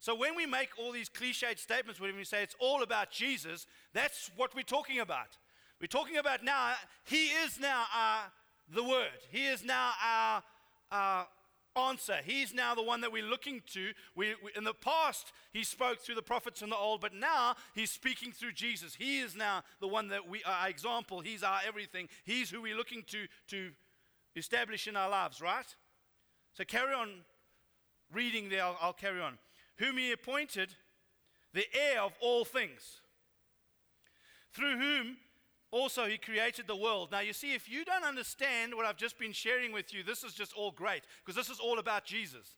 So, 0.00 0.14
when 0.14 0.34
we 0.34 0.46
make 0.46 0.70
all 0.78 0.92
these 0.92 1.10
cliched 1.10 1.58
statements, 1.58 2.00
when 2.00 2.16
we 2.16 2.24
say 2.24 2.42
it's 2.42 2.56
all 2.58 2.82
about 2.82 3.10
Jesus, 3.10 3.66
that's 3.92 4.30
what 4.34 4.54
we're 4.54 4.62
talking 4.62 4.98
about. 4.98 5.36
We're 5.78 5.88
talking 5.88 6.16
about 6.16 6.42
now, 6.42 6.72
He 7.04 7.26
is 7.26 7.60
now 7.60 7.84
our, 7.94 8.22
the 8.74 8.82
Word. 8.82 9.10
He 9.30 9.46
is 9.46 9.62
now 9.62 9.92
our, 10.02 10.42
our 10.90 11.26
answer. 11.76 12.16
He's 12.24 12.54
now 12.54 12.74
the 12.74 12.82
one 12.82 13.02
that 13.02 13.12
we're 13.12 13.28
looking 13.28 13.60
to. 13.74 13.92
We, 14.16 14.34
we, 14.42 14.52
in 14.56 14.64
the 14.64 14.72
past, 14.72 15.32
He 15.52 15.64
spoke 15.64 16.00
through 16.00 16.14
the 16.14 16.22
prophets 16.22 16.62
in 16.62 16.70
the 16.70 16.76
old, 16.76 17.02
but 17.02 17.12
now 17.12 17.56
He's 17.74 17.90
speaking 17.90 18.32
through 18.32 18.52
Jesus. 18.52 18.94
He 18.94 19.20
is 19.20 19.36
now 19.36 19.62
the 19.80 19.88
one 19.88 20.08
that 20.08 20.26
we, 20.26 20.42
are 20.44 20.62
our 20.62 20.68
example. 20.70 21.20
He's 21.20 21.42
our 21.42 21.60
everything. 21.66 22.08
He's 22.24 22.48
who 22.48 22.62
we're 22.62 22.76
looking 22.76 23.04
to 23.08 23.26
to 23.48 23.70
establish 24.34 24.88
in 24.88 24.96
our 24.96 25.10
lives, 25.10 25.42
right? 25.42 25.66
So 26.54 26.64
carry 26.64 26.94
on 26.94 27.10
reading 28.12 28.48
there. 28.48 28.64
I'll, 28.64 28.78
I'll 28.80 28.92
carry 28.94 29.20
on. 29.20 29.36
Whom 29.78 29.96
He 29.96 30.12
appointed 30.12 30.74
the 31.52 31.66
heir 31.74 32.02
of 32.02 32.12
all 32.20 32.44
things, 32.44 33.00
through 34.52 34.78
whom 34.78 35.16
also, 35.72 36.06
he 36.06 36.18
created 36.18 36.66
the 36.66 36.74
world. 36.74 37.12
Now, 37.12 37.20
you 37.20 37.32
see, 37.32 37.54
if 37.54 37.70
you 37.70 37.84
don't 37.84 38.02
understand 38.02 38.74
what 38.74 38.86
I've 38.86 38.96
just 38.96 39.18
been 39.18 39.32
sharing 39.32 39.72
with 39.72 39.94
you, 39.94 40.02
this 40.02 40.24
is 40.24 40.32
just 40.32 40.52
all 40.52 40.72
great 40.72 41.02
because 41.24 41.36
this 41.36 41.48
is 41.48 41.60
all 41.60 41.78
about 41.78 42.04
Jesus, 42.04 42.56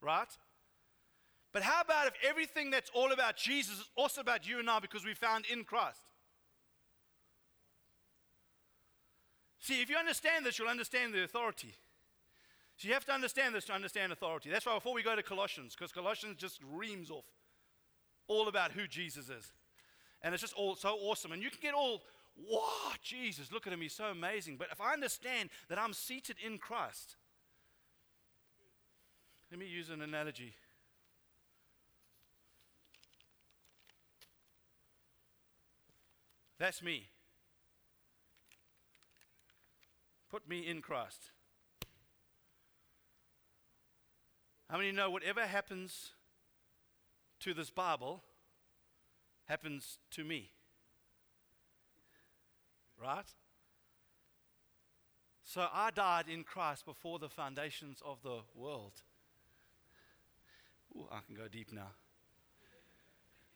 right? 0.00 0.28
But 1.52 1.64
how 1.64 1.80
about 1.80 2.06
if 2.06 2.14
everything 2.26 2.70
that's 2.70 2.90
all 2.94 3.12
about 3.12 3.36
Jesus 3.36 3.80
is 3.80 3.90
also 3.96 4.20
about 4.20 4.48
you 4.48 4.60
and 4.60 4.70
I 4.70 4.78
because 4.78 5.04
we 5.04 5.14
found 5.14 5.46
in 5.46 5.64
Christ? 5.64 6.00
See, 9.58 9.82
if 9.82 9.90
you 9.90 9.96
understand 9.96 10.46
this, 10.46 10.58
you'll 10.58 10.68
understand 10.68 11.12
the 11.12 11.24
authority. 11.24 11.74
So 12.76 12.88
you 12.88 12.94
have 12.94 13.04
to 13.04 13.12
understand 13.12 13.54
this 13.54 13.64
to 13.66 13.72
understand 13.72 14.12
authority. 14.12 14.50
That's 14.50 14.66
why 14.66 14.74
before 14.74 14.94
we 14.94 15.02
go 15.02 15.14
to 15.14 15.22
Colossians, 15.22 15.74
because 15.76 15.92
Colossians 15.92 16.36
just 16.36 16.60
reams 16.72 17.10
off 17.10 17.24
all 18.26 18.48
about 18.48 18.72
who 18.72 18.86
Jesus 18.86 19.28
is. 19.28 19.52
And 20.22 20.34
it's 20.34 20.40
just 20.40 20.54
all 20.54 20.74
so 20.74 20.96
awesome. 21.02 21.32
And 21.32 21.42
you 21.42 21.50
can 21.50 21.60
get 21.60 21.74
all, 21.74 22.02
wow, 22.36 22.92
Jesus, 23.02 23.52
look 23.52 23.66
at 23.66 23.72
him, 23.72 23.80
he's 23.80 23.92
so 23.92 24.06
amazing. 24.06 24.56
But 24.56 24.68
if 24.72 24.80
I 24.80 24.92
understand 24.92 25.50
that 25.68 25.78
I'm 25.78 25.92
seated 25.92 26.36
in 26.44 26.58
Christ, 26.58 27.16
let 29.50 29.60
me 29.60 29.66
use 29.66 29.90
an 29.90 30.00
analogy. 30.00 30.54
That's 36.58 36.82
me. 36.82 37.08
Put 40.30 40.48
me 40.48 40.60
in 40.60 40.80
Christ. 40.80 41.32
How 44.72 44.78
many 44.78 44.90
know 44.90 45.10
whatever 45.10 45.42
happens 45.42 46.12
to 47.40 47.52
this 47.52 47.68
Bible 47.68 48.22
happens 49.44 49.98
to 50.12 50.24
me? 50.24 50.48
Right? 52.98 53.26
So 55.44 55.66
I 55.70 55.90
died 55.90 56.24
in 56.26 56.42
Christ 56.42 56.86
before 56.86 57.18
the 57.18 57.28
foundations 57.28 58.02
of 58.02 58.22
the 58.22 58.38
world. 58.54 58.92
Ooh, 60.96 61.06
I 61.12 61.18
can 61.26 61.34
go 61.34 61.48
deep 61.48 61.70
now. 61.70 61.90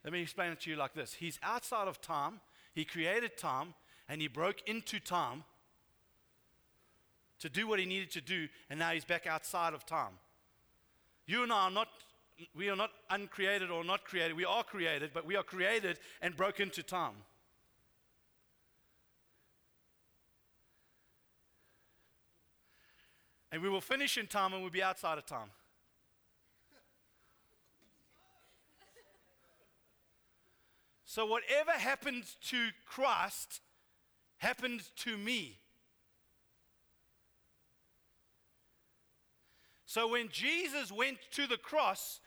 Let 0.04 0.12
me 0.12 0.20
explain 0.20 0.52
it 0.52 0.60
to 0.60 0.70
you 0.70 0.76
like 0.76 0.92
this 0.92 1.14
He's 1.14 1.38
outside 1.42 1.88
of 1.88 2.02
time, 2.02 2.40
He 2.74 2.84
created 2.84 3.38
time, 3.38 3.72
and 4.06 4.20
He 4.20 4.28
broke 4.28 4.68
into 4.68 5.00
time 5.00 5.44
to 7.38 7.48
do 7.48 7.66
what 7.66 7.78
He 7.78 7.86
needed 7.86 8.10
to 8.10 8.20
do, 8.20 8.48
and 8.68 8.78
now 8.78 8.90
He's 8.90 9.06
back 9.06 9.26
outside 9.26 9.72
of 9.72 9.86
time. 9.86 10.18
You 11.26 11.42
and 11.42 11.52
I 11.52 11.64
are 11.64 11.70
not, 11.70 11.88
we 12.54 12.68
are 12.68 12.76
not 12.76 12.90
uncreated 13.10 13.70
or 13.70 13.84
not 13.84 14.04
created. 14.04 14.36
We 14.36 14.44
are 14.44 14.62
created, 14.62 15.10
but 15.12 15.26
we 15.26 15.36
are 15.36 15.42
created 15.42 15.98
and 16.22 16.36
broken 16.36 16.70
to 16.70 16.82
time. 16.82 17.14
And 23.50 23.62
we 23.62 23.68
will 23.68 23.80
finish 23.80 24.18
in 24.18 24.26
time 24.26 24.52
and 24.52 24.62
we'll 24.62 24.70
be 24.70 24.82
outside 24.82 25.18
of 25.18 25.26
time. 25.26 25.50
So, 31.04 31.24
whatever 31.24 31.70
happened 31.70 32.24
to 32.48 32.68
Christ 32.84 33.62
happened 34.36 34.82
to 34.96 35.16
me. 35.16 35.58
So, 39.86 40.08
when 40.08 40.28
Jesus 40.28 40.92
went 40.92 41.18
to 41.32 41.46
the 41.46 41.56
cross, 41.56 42.20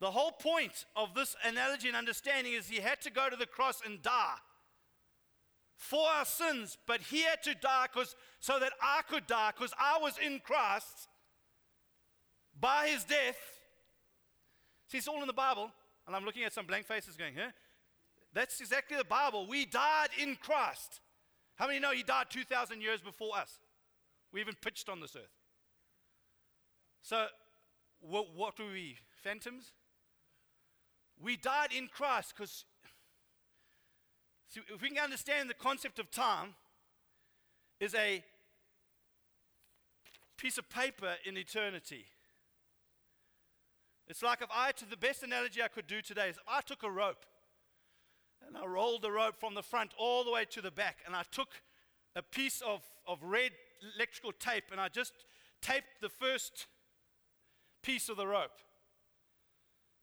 the 0.00 0.10
whole 0.10 0.32
point 0.32 0.86
of 0.96 1.14
this 1.14 1.36
analogy 1.44 1.88
and 1.88 1.96
understanding 1.96 2.54
is 2.54 2.68
he 2.68 2.80
had 2.80 3.00
to 3.02 3.10
go 3.10 3.28
to 3.28 3.36
the 3.36 3.46
cross 3.46 3.80
and 3.84 4.02
die 4.02 4.36
for 5.76 6.08
our 6.08 6.24
sins, 6.24 6.76
but 6.86 7.00
he 7.00 7.22
had 7.22 7.42
to 7.44 7.54
die 7.54 7.86
cause, 7.94 8.16
so 8.40 8.58
that 8.58 8.72
I 8.82 9.02
could 9.08 9.26
die 9.26 9.52
because 9.54 9.72
I 9.78 9.98
was 10.02 10.14
in 10.24 10.40
Christ 10.44 11.08
by 12.58 12.88
his 12.88 13.04
death. 13.04 13.38
See, 14.88 14.98
it's 14.98 15.06
all 15.06 15.20
in 15.20 15.26
the 15.26 15.32
Bible, 15.32 15.70
and 16.06 16.16
I'm 16.16 16.24
looking 16.24 16.42
at 16.44 16.52
some 16.52 16.66
blank 16.66 16.86
faces 16.86 17.16
going, 17.16 17.34
huh? 17.36 17.50
That's 18.34 18.60
exactly 18.60 18.96
the 18.96 19.04
Bible. 19.04 19.46
We 19.46 19.66
died 19.66 20.08
in 20.20 20.36
Christ. 20.36 21.00
How 21.56 21.66
many 21.66 21.80
know 21.80 21.92
He 21.92 22.02
died 22.02 22.26
2,000 22.30 22.80
years 22.80 23.00
before 23.00 23.36
us? 23.36 23.58
We 24.32 24.40
even 24.40 24.54
pitched 24.60 24.88
on 24.88 25.00
this 25.00 25.16
earth. 25.16 25.37
So, 27.02 27.26
what, 28.00 28.34
what 28.34 28.58
were 28.58 28.72
we? 28.72 28.96
Phantoms? 29.22 29.72
We 31.20 31.36
died 31.36 31.72
in 31.76 31.88
Christ 31.88 32.34
because, 32.36 32.64
if 34.54 34.80
we 34.80 34.90
can 34.90 34.98
understand 34.98 35.50
the 35.50 35.54
concept 35.54 35.98
of 35.98 36.10
time, 36.10 36.54
is 37.80 37.94
a 37.94 38.22
piece 40.36 40.58
of 40.58 40.68
paper 40.70 41.14
in 41.24 41.36
eternity. 41.36 42.06
It's 44.06 44.22
like 44.22 44.40
if 44.40 44.48
I, 44.54 44.72
to 44.72 44.88
the 44.88 44.96
best 44.96 45.22
analogy 45.22 45.62
I 45.62 45.68
could 45.68 45.86
do 45.86 46.00
today, 46.00 46.28
is 46.28 46.36
if 46.36 46.42
I 46.48 46.60
took 46.60 46.82
a 46.82 46.90
rope 46.90 47.26
and 48.46 48.56
I 48.56 48.64
rolled 48.64 49.02
the 49.02 49.10
rope 49.10 49.38
from 49.38 49.54
the 49.54 49.62
front 49.62 49.92
all 49.98 50.24
the 50.24 50.30
way 50.30 50.44
to 50.50 50.62
the 50.62 50.70
back. 50.70 50.98
And 51.06 51.14
I 51.14 51.24
took 51.30 51.48
a 52.16 52.22
piece 52.22 52.62
of, 52.62 52.82
of 53.06 53.22
red 53.22 53.52
electrical 53.94 54.32
tape 54.32 54.64
and 54.72 54.80
I 54.80 54.88
just 54.88 55.12
taped 55.60 56.00
the 56.00 56.08
first 56.08 56.66
piece 57.88 58.10
of 58.10 58.18
the 58.18 58.26
rope. 58.26 58.60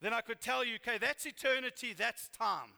Then 0.02 0.12
I 0.12 0.20
could 0.20 0.40
tell 0.40 0.64
you, 0.64 0.74
okay, 0.74 0.98
that's 0.98 1.24
eternity, 1.24 1.94
that's 1.96 2.28
time. 2.36 2.72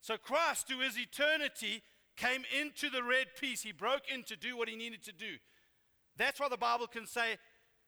So 0.00 0.16
Christ, 0.16 0.70
who 0.70 0.80
is 0.82 0.96
eternity, 0.96 1.82
came 2.16 2.44
into 2.56 2.88
the 2.90 3.02
red 3.02 3.26
piece. 3.40 3.62
He 3.62 3.72
broke 3.72 4.02
in 4.12 4.22
to 4.22 4.36
do 4.36 4.56
what 4.56 4.68
he 4.68 4.76
needed 4.76 5.02
to 5.02 5.12
do. 5.12 5.34
That's 6.16 6.38
why 6.38 6.48
the 6.48 6.56
Bible 6.56 6.86
can 6.86 7.08
say 7.08 7.38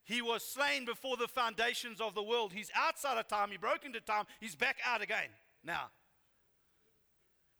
he 0.02 0.20
was 0.20 0.42
slain 0.42 0.84
before 0.84 1.16
the 1.16 1.28
foundations 1.28 2.00
of 2.00 2.16
the 2.16 2.22
world. 2.24 2.52
He's 2.52 2.72
outside 2.74 3.18
of 3.18 3.28
time. 3.28 3.52
He 3.52 3.56
broke 3.56 3.84
into 3.84 4.00
time. 4.00 4.24
He's 4.40 4.56
back 4.56 4.78
out 4.84 5.00
again 5.00 5.30
now. 5.62 5.90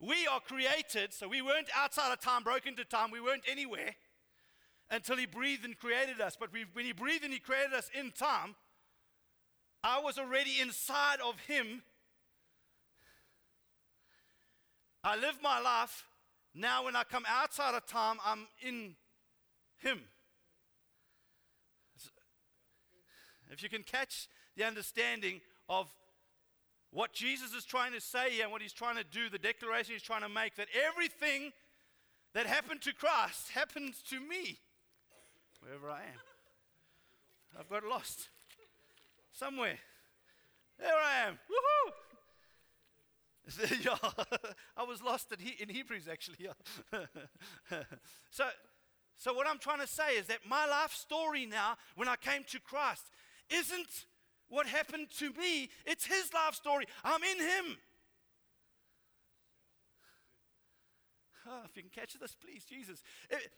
We 0.01 0.27
are 0.27 0.41
created, 0.41 1.15
so 1.15 1.29
we 1.29 1.41
weren't 1.41 1.69
outside 1.77 2.13
of 2.13 2.21
time, 2.21 2.43
broken 2.43 2.75
to 2.77 2.85
time. 2.85 3.13
We 3.13 3.21
weren't 3.21 3.45
anywhere 3.49 3.95
until 4.91 5.17
He 5.17 5.27
breathed 5.27 5.65
and 5.65 5.77
created 5.77 6.21
us. 6.21 6.37
But 6.39 6.53
we, 6.53 6.65
when 6.73 6.85
He 6.85 6.93
breathed 6.93 7.25
and 7.25 7.33
He 7.33 7.39
created 7.39 7.73
us 7.73 7.91
in 7.99 8.11
time, 8.11 8.55
I 9.83 10.01
was 10.01 10.19
already 10.19 10.61
inside 10.61 11.19
of 11.25 11.39
Him. 11.41 11.83
I 15.05 15.17
live 15.17 15.39
my 15.43 15.61
life. 15.61 16.07
Now, 16.55 16.85
when 16.85 16.97
I 16.97 17.05
come 17.05 17.25
outside 17.29 17.75
of 17.75 17.87
time, 17.87 18.17
I'm 18.25 18.49
in 18.61 18.97
Him. 19.79 20.01
If 23.51 23.63
you 23.63 23.69
can 23.69 23.83
catch 23.83 24.29
the 24.57 24.65
understanding 24.65 25.41
of 25.69 25.89
what 26.91 27.13
Jesus 27.13 27.55
is 27.55 27.65
trying 27.65 27.93
to 27.93 28.01
say 28.01 28.31
here 28.31 28.45
and 28.45 28.53
what 28.53 28.63
he's 28.63 28.73
trying 28.73 28.97
to 28.97 29.05
do, 29.05 29.29
the 29.29 29.39
declaration 29.39 29.93
he's 29.93 30.03
trying 30.03 30.23
to 30.23 30.29
make, 30.29 30.57
that 30.57 30.69
everything 30.87 31.53
that 32.35 32.47
happened 32.47 32.83
to 32.83 32.95
Christ 32.95 33.51
happens 33.51 34.03
to 34.11 34.21
me, 34.21 34.59
wherever 35.61 35.91
I 35.91 36.01
am. 36.01 36.21
I've 37.59 37.69
got 37.69 37.85
lost 37.85 38.29
somewhere. 39.33 39.79
There 40.79 40.95
I 40.95 41.27
am. 41.27 41.39
Woohoo! 41.51 41.93
yeah, 43.85 43.97
I 44.77 44.83
was 44.83 45.03
lost 45.03 45.33
in 45.33 45.69
Hebrews 45.69 46.09
actually. 46.11 46.49
So, 48.31 48.45
so 49.17 49.33
what 49.33 49.49
I'm 49.49 49.59
trying 49.59 49.81
to 49.81 49.87
say 49.87 50.17
is 50.17 50.27
that 50.27 50.41
my 50.49 50.67
life 50.67 50.93
story 50.93 51.47
now, 51.47 51.77
when 51.97 52.09
I 52.09 52.17
came 52.17 52.45
to 52.49 52.61
Christ, 52.61 53.11
isn't 53.51 54.07
what 54.49 54.67
happened 54.67 55.09
to 55.19 55.33
me, 55.33 55.71
it's 55.85 56.07
his 56.07 56.33
life 56.33 56.55
story. 56.55 56.85
I'm 57.03 57.23
in 57.23 57.39
him. 57.39 57.79
Oh, 61.49 61.63
if 61.65 61.77
you 61.77 61.83
can 61.83 61.91
catch 61.91 62.15
this, 62.15 62.35
please, 62.35 62.65
Jesus. 62.65 63.03
It, 63.31 63.51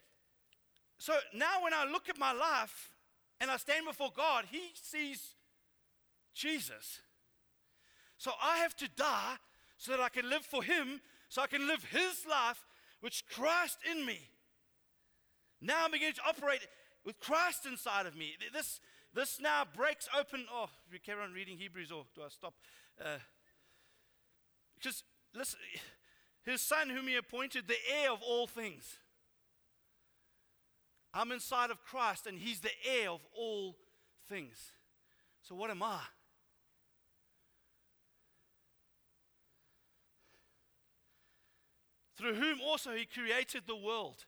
so 1.01 1.15
now 1.33 1.65
when 1.65 1.73
I 1.73 1.87
look 1.91 2.11
at 2.11 2.19
my 2.19 2.33
life 2.33 2.93
and 3.41 3.51
I 3.51 3.57
stand 3.57 3.87
before 3.87 4.11
God, 4.15 4.45
he 4.51 4.61
sees 4.75 5.35
Jesus. 6.35 7.01
So 8.19 8.33
I 8.43 8.59
have 8.59 8.77
to 8.77 8.89
die 8.97 9.37
so 9.79 9.93
that 9.93 10.01
I 10.01 10.11
can 10.11 10.29
live 10.29 10.45
for 10.45 10.63
him, 10.63 11.01
so 11.31 11.41
I 11.41 11.47
can 11.47 11.67
live 11.67 11.83
his 11.85 12.27
life, 12.29 12.67
which 13.01 13.25
Christ 13.35 13.79
in 13.91 14.05
me. 14.05 14.19
Now 15.63 15.87
I'm 15.87 15.91
beginning 15.91 16.17
to 16.17 16.29
operate 16.29 16.61
with 17.03 17.19
Christ 17.19 17.65
inside 17.65 18.05
of 18.05 18.15
me. 18.15 18.35
This, 18.53 18.79
this 19.15 19.41
now 19.41 19.63
breaks 19.75 20.07
open. 20.19 20.45
Oh, 20.53 20.69
we 20.93 20.99
carry 20.99 21.23
on 21.23 21.33
reading 21.33 21.57
Hebrews, 21.57 21.91
or 21.91 22.05
do 22.15 22.21
I 22.21 22.29
stop? 22.29 22.53
Uh, 23.03 23.17
because, 24.75 25.03
listen, 25.35 25.61
his 26.43 26.61
son, 26.61 26.91
whom 26.91 27.07
he 27.07 27.17
appointed 27.17 27.69
the 27.69 27.77
heir 27.91 28.13
of 28.13 28.19
all 28.23 28.47
things. 28.47 28.99
I'm 31.13 31.33
inside 31.33 31.71
of 31.71 31.83
Christ, 31.85 32.27
and 32.27 32.39
he's 32.39 32.61
the 32.61 32.71
heir 32.89 33.11
of 33.11 33.21
all 33.37 33.77
things. 34.29 34.73
So, 35.43 35.55
what 35.55 35.71
am 35.71 35.83
I? 35.83 36.01
Through 42.17 42.35
whom 42.35 42.61
also 42.61 42.93
he 42.93 43.07
created 43.07 43.63
the 43.67 43.77
world 43.77 44.27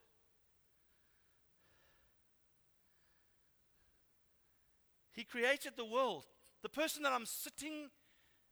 He 5.13 5.25
created 5.25 5.75
the 5.77 5.85
world. 5.85 6.25
The 6.63 6.69
person 6.69 7.03
that 7.03 7.13
I'm 7.13 7.27
sitting, 7.27 7.91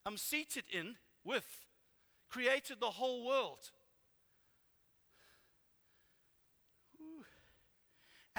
I'm 0.04 0.16
seated 0.16 0.64
in 0.70 0.96
with, 1.24 1.46
created 2.28 2.80
the 2.80 2.90
whole 2.90 3.26
world. 3.26 3.70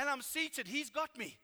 And 0.02 0.10
I'm 0.10 0.24
seated, 0.24 0.68
He's 0.68 0.90
got 0.90 1.16
me. 1.16 1.38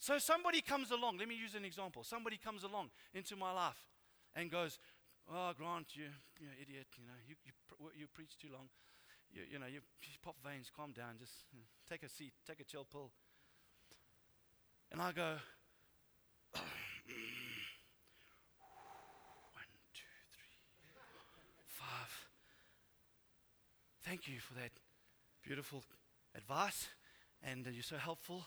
So 0.00 0.18
somebody 0.18 0.60
comes 0.62 0.90
along, 0.90 1.18
let 1.18 1.28
me 1.28 1.36
use 1.36 1.54
an 1.54 1.64
example. 1.64 2.02
Somebody 2.02 2.36
comes 2.36 2.64
along 2.64 2.90
into 3.14 3.36
my 3.36 3.52
life 3.52 3.78
and 4.34 4.50
goes, 4.50 4.80
Oh, 5.32 5.52
Grant, 5.56 5.94
you, 5.94 6.10
you 6.40 6.48
idiot, 6.60 6.88
you 6.98 7.06
know, 7.06 7.14
you, 7.28 7.36
you, 7.46 7.52
you 7.96 8.06
preach 8.12 8.36
too 8.36 8.48
long 8.52 8.66
you, 9.34 9.42
you 9.50 9.58
know, 9.58 9.66
you, 9.66 9.80
pop 10.22 10.36
veins, 10.44 10.70
calm 10.74 10.92
down, 10.92 11.16
just 11.18 11.32
take 11.88 12.02
a 12.02 12.08
seat, 12.08 12.32
take 12.46 12.60
a 12.60 12.64
chill 12.64 12.84
pill. 12.84 13.10
And 14.90 15.00
I 15.00 15.12
go, 15.12 15.36
one, 16.52 16.62
two, 19.94 20.04
three, 20.36 20.56
five. 21.66 22.28
Thank 24.04 24.28
you 24.28 24.38
for 24.40 24.54
that 24.54 24.70
beautiful 25.42 25.82
advice. 26.36 26.88
And 27.42 27.66
uh, 27.66 27.70
you're 27.70 27.82
so 27.82 27.96
helpful. 27.96 28.44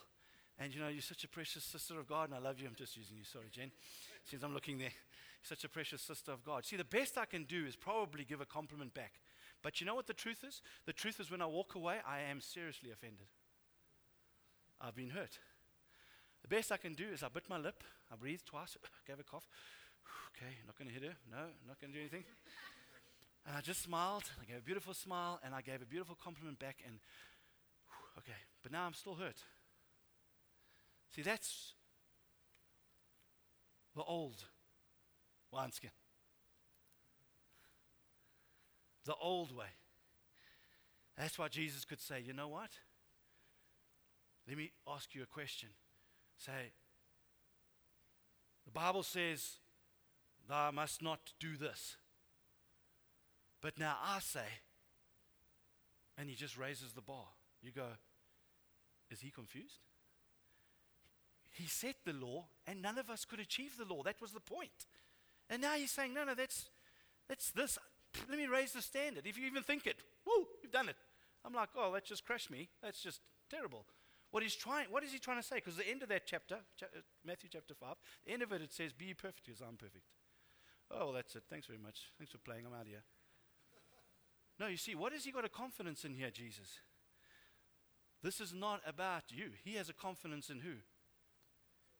And 0.57 0.73
you 0.73 0.79
know, 0.79 0.87
you're 0.87 1.01
such 1.01 1.23
a 1.23 1.27
precious 1.27 1.63
sister 1.63 1.99
of 1.99 2.07
God, 2.07 2.29
and 2.29 2.35
I 2.35 2.39
love 2.39 2.59
you. 2.59 2.67
I'm 2.67 2.75
just 2.75 2.95
using 2.95 3.17
you. 3.17 3.23
Sorry, 3.25 3.47
Jen. 3.51 3.71
Since 4.23 4.43
I'm 4.43 4.53
looking 4.53 4.77
there, 4.77 4.93
such 5.43 5.63
a 5.63 5.69
precious 5.69 6.01
sister 6.01 6.31
of 6.31 6.43
God. 6.43 6.65
See, 6.65 6.77
the 6.77 6.85
best 6.85 7.17
I 7.17 7.25
can 7.25 7.43
do 7.43 7.65
is 7.65 7.75
probably 7.75 8.23
give 8.23 8.41
a 8.41 8.45
compliment 8.45 8.93
back. 8.93 9.19
But 9.61 9.79
you 9.79 9.85
know 9.85 9.95
what 9.95 10.07
the 10.07 10.13
truth 10.13 10.43
is? 10.47 10.61
The 10.85 10.93
truth 10.93 11.19
is, 11.19 11.29
when 11.29 11.41
I 11.41 11.45
walk 11.45 11.75
away, 11.75 11.97
I 12.07 12.21
am 12.21 12.39
seriously 12.39 12.91
offended. 12.91 13.27
I've 14.79 14.95
been 14.95 15.09
hurt. 15.09 15.39
The 16.41 16.47
best 16.47 16.71
I 16.71 16.77
can 16.77 16.93
do 16.93 17.05
is 17.13 17.23
I 17.23 17.27
bit 17.27 17.49
my 17.49 17.57
lip, 17.57 17.83
I 18.11 18.15
breathed 18.15 18.45
twice, 18.45 18.77
gave 19.07 19.19
a 19.19 19.23
cough. 19.23 19.47
Okay, 20.35 20.51
not 20.65 20.77
going 20.77 20.89
to 20.89 20.93
hit 20.93 21.03
her. 21.03 21.15
No, 21.31 21.47
not 21.65 21.79
going 21.79 21.93
to 21.93 21.97
do 21.97 22.01
anything. 22.01 22.25
And 23.45 23.55
I 23.55 23.61
just 23.61 23.83
smiled. 23.83 24.23
I 24.41 24.45
gave 24.45 24.57
a 24.57 24.65
beautiful 24.65 24.93
smile, 24.93 25.39
and 25.43 25.53
I 25.53 25.61
gave 25.61 25.81
a 25.81 25.85
beautiful 25.85 26.17
compliment 26.21 26.59
back. 26.59 26.77
And 26.85 26.99
okay, 28.17 28.37
but 28.63 28.71
now 28.71 28.85
I'm 28.85 28.93
still 28.93 29.15
hurt. 29.15 29.37
See, 31.15 31.21
that's 31.21 31.73
the 33.95 34.03
old 34.03 34.43
wineskin. 35.51 35.91
The 39.05 39.15
old 39.21 39.55
way. 39.55 39.67
That's 41.17 41.37
why 41.37 41.47
Jesus 41.47 41.85
could 41.85 42.01
say, 42.01 42.19
you 42.19 42.33
know 42.33 42.47
what? 42.47 42.71
Let 44.47 44.57
me 44.57 44.71
ask 44.87 45.15
you 45.15 45.23
a 45.23 45.27
question. 45.27 45.69
Say, 46.37 46.73
the 48.65 48.71
Bible 48.71 49.03
says, 49.03 49.57
thou 50.49 50.71
must 50.71 51.01
not 51.01 51.33
do 51.39 51.55
this. 51.55 51.95
But 53.65 53.79
now 53.79 53.97
I 53.99 54.19
say, 54.19 54.45
and 56.19 56.29
he 56.29 56.35
just 56.35 56.55
raises 56.55 56.93
the 56.93 57.01
bar. 57.01 57.25
You 57.63 57.71
go, 57.71 57.87
is 59.09 59.21
he 59.21 59.31
confused? 59.31 59.79
He 61.49 61.65
set 61.65 61.95
the 62.05 62.13
law, 62.13 62.45
and 62.67 62.79
none 62.79 62.99
of 62.99 63.09
us 63.09 63.25
could 63.25 63.39
achieve 63.39 63.75
the 63.75 63.91
law. 63.91 64.03
That 64.03 64.21
was 64.21 64.33
the 64.33 64.39
point. 64.39 64.85
And 65.49 65.63
now 65.63 65.73
he's 65.73 65.89
saying, 65.89 66.13
no, 66.13 66.25
no, 66.25 66.35
that's, 66.35 66.69
that's 67.27 67.49
this. 67.49 67.79
Let 68.29 68.37
me 68.37 68.45
raise 68.45 68.73
the 68.73 68.83
standard. 68.83 69.25
If 69.25 69.35
you 69.35 69.47
even 69.47 69.63
think 69.63 69.87
it, 69.87 69.95
woo, 70.27 70.45
you've 70.61 70.71
done 70.71 70.89
it. 70.89 70.97
I'm 71.43 71.53
like, 71.55 71.69
oh, 71.75 71.91
that 71.93 72.05
just 72.05 72.23
crushed 72.23 72.51
me. 72.51 72.69
That's 72.83 73.01
just 73.01 73.19
terrible. 73.49 73.87
What 74.29 74.43
he's 74.43 74.55
trying, 74.55 74.85
what 74.91 75.03
is 75.03 75.11
he 75.11 75.17
trying 75.17 75.41
to 75.41 75.43
say? 75.43 75.55
Because 75.55 75.75
the 75.75 75.89
end 75.89 76.03
of 76.03 76.09
that 76.09 76.27
chapter, 76.27 76.57
uh, 76.83 76.85
Matthew 77.25 77.49
chapter 77.51 77.73
5, 77.73 77.95
the 78.27 78.31
end 78.31 78.43
of 78.43 78.51
it, 78.51 78.61
it 78.61 78.73
says, 78.73 78.93
Be 78.93 79.15
perfect 79.15 79.49
as 79.49 79.59
I'm 79.59 79.75
perfect. 79.75 80.05
Oh, 80.91 81.11
that's 81.11 81.35
it. 81.35 81.45
Thanks 81.49 81.65
very 81.65 81.79
much. 81.79 82.11
Thanks 82.19 82.31
for 82.31 82.37
playing. 82.37 82.67
I'm 82.67 82.79
out 82.79 82.85
here. 82.85 83.01
No, 84.59 84.67
you 84.67 84.77
see, 84.77 84.95
what 84.95 85.11
has 85.11 85.25
he 85.25 85.31
got 85.31 85.45
a 85.45 85.49
confidence 85.49 86.05
in 86.05 86.13
here, 86.13 86.31
Jesus? 86.31 86.79
This 88.23 88.39
is 88.39 88.53
not 88.53 88.81
about 88.87 89.23
you. 89.29 89.49
He 89.63 89.75
has 89.75 89.89
a 89.89 89.93
confidence 89.93 90.49
in 90.49 90.59
who? 90.59 90.75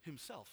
himself. 0.06 0.48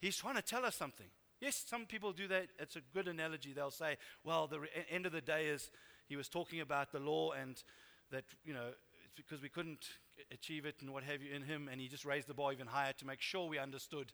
He's 0.00 0.16
trying 0.16 0.34
to 0.34 0.42
tell 0.42 0.64
us 0.64 0.74
something. 0.74 1.06
Yes, 1.40 1.64
some 1.66 1.86
people 1.86 2.12
do 2.12 2.26
that. 2.28 2.48
It's 2.58 2.76
a 2.76 2.80
good 2.92 3.06
analogy. 3.06 3.52
They'll 3.52 3.70
say, 3.70 3.96
well, 4.24 4.46
the 4.46 4.60
re- 4.60 4.68
end 4.90 5.06
of 5.06 5.12
the 5.12 5.20
day 5.20 5.46
is 5.46 5.70
he 6.08 6.16
was 6.16 6.28
talking 6.28 6.60
about 6.60 6.90
the 6.90 6.98
law 6.98 7.32
and 7.32 7.62
that, 8.10 8.24
you 8.44 8.52
know, 8.52 8.68
it's 9.04 9.14
because 9.16 9.42
we 9.42 9.48
couldn't 9.48 9.86
achieve 10.32 10.66
it 10.66 10.76
and 10.80 10.92
what 10.92 11.04
have 11.04 11.22
you 11.22 11.34
in 11.34 11.42
him, 11.42 11.68
and 11.70 11.80
he 11.80 11.88
just 11.88 12.04
raised 12.04 12.28
the 12.28 12.34
bar 12.34 12.52
even 12.52 12.66
higher 12.66 12.92
to 12.94 13.06
make 13.06 13.20
sure 13.20 13.48
we 13.48 13.58
understood 13.58 14.12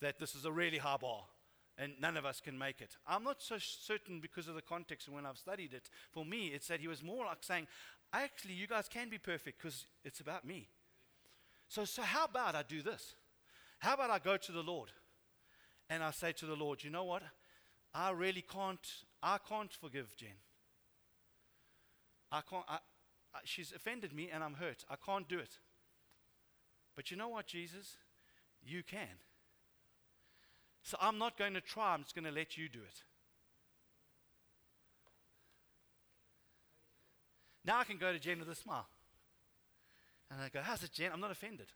that 0.00 0.18
this 0.18 0.34
is 0.34 0.44
a 0.44 0.52
really 0.52 0.78
high 0.78 0.96
bar 0.96 1.22
and 1.78 1.92
none 2.00 2.16
of 2.16 2.26
us 2.26 2.40
can 2.40 2.58
make 2.58 2.80
it. 2.80 2.96
I'm 3.06 3.22
not 3.22 3.40
so 3.40 3.56
certain 3.58 4.20
because 4.20 4.48
of 4.48 4.56
the 4.56 4.62
context 4.62 5.06
and 5.06 5.14
when 5.14 5.24
I've 5.24 5.38
studied 5.38 5.72
it. 5.72 5.88
For 6.10 6.24
me, 6.24 6.48
it's 6.48 6.66
that 6.68 6.80
he 6.80 6.88
was 6.88 7.02
more 7.02 7.24
like 7.24 7.38
saying, 7.40 7.68
actually, 8.12 8.54
you 8.54 8.66
guys 8.66 8.88
can 8.88 9.08
be 9.08 9.18
perfect 9.18 9.62
because 9.62 9.86
it's 10.04 10.20
about 10.20 10.44
me. 10.44 10.68
So, 11.68 11.84
so 11.84 12.02
how 12.02 12.24
about 12.24 12.56
I 12.56 12.64
do 12.68 12.82
this? 12.82 13.14
How 13.78 13.94
about 13.94 14.10
I 14.10 14.18
go 14.18 14.36
to 14.36 14.52
the 14.52 14.62
Lord 14.62 14.90
and 15.88 16.02
I 16.02 16.10
say 16.10 16.32
to 16.32 16.46
the 16.46 16.56
Lord, 16.56 16.82
you 16.82 16.90
know 16.90 17.04
what? 17.04 17.22
I 17.94 18.10
really 18.10 18.42
can't, 18.42 18.86
I 19.22 19.38
can't 19.48 19.72
forgive 19.72 20.16
Jen. 20.16 20.30
I 22.32 22.40
can't, 22.48 22.64
I, 22.68 22.78
I, 23.34 23.38
she's 23.44 23.72
offended 23.72 24.12
me 24.12 24.30
and 24.32 24.42
I'm 24.42 24.54
hurt. 24.54 24.84
I 24.90 24.96
can't 24.96 25.28
do 25.28 25.38
it. 25.38 25.58
But 26.96 27.12
you 27.12 27.16
know 27.16 27.28
what, 27.28 27.46
Jesus? 27.46 27.96
You 28.60 28.82
can. 28.82 29.20
So 30.88 30.96
I'm 31.02 31.18
not 31.18 31.36
going 31.36 31.52
to 31.52 31.60
try, 31.60 31.92
I'm 31.92 32.02
just 32.02 32.14
going 32.14 32.24
to 32.24 32.30
let 32.30 32.56
you 32.56 32.66
do 32.66 32.78
it. 32.78 33.02
Now 37.62 37.80
I 37.80 37.84
can 37.84 37.98
go 37.98 38.10
to 38.10 38.18
Jen 38.18 38.38
with 38.38 38.48
a 38.48 38.54
smile. 38.54 38.88
And 40.30 40.40
I 40.40 40.48
go, 40.48 40.60
How's 40.62 40.82
it, 40.82 40.92
Jen? 40.92 41.10
I'm 41.12 41.20
not 41.20 41.30
offended. 41.30 41.66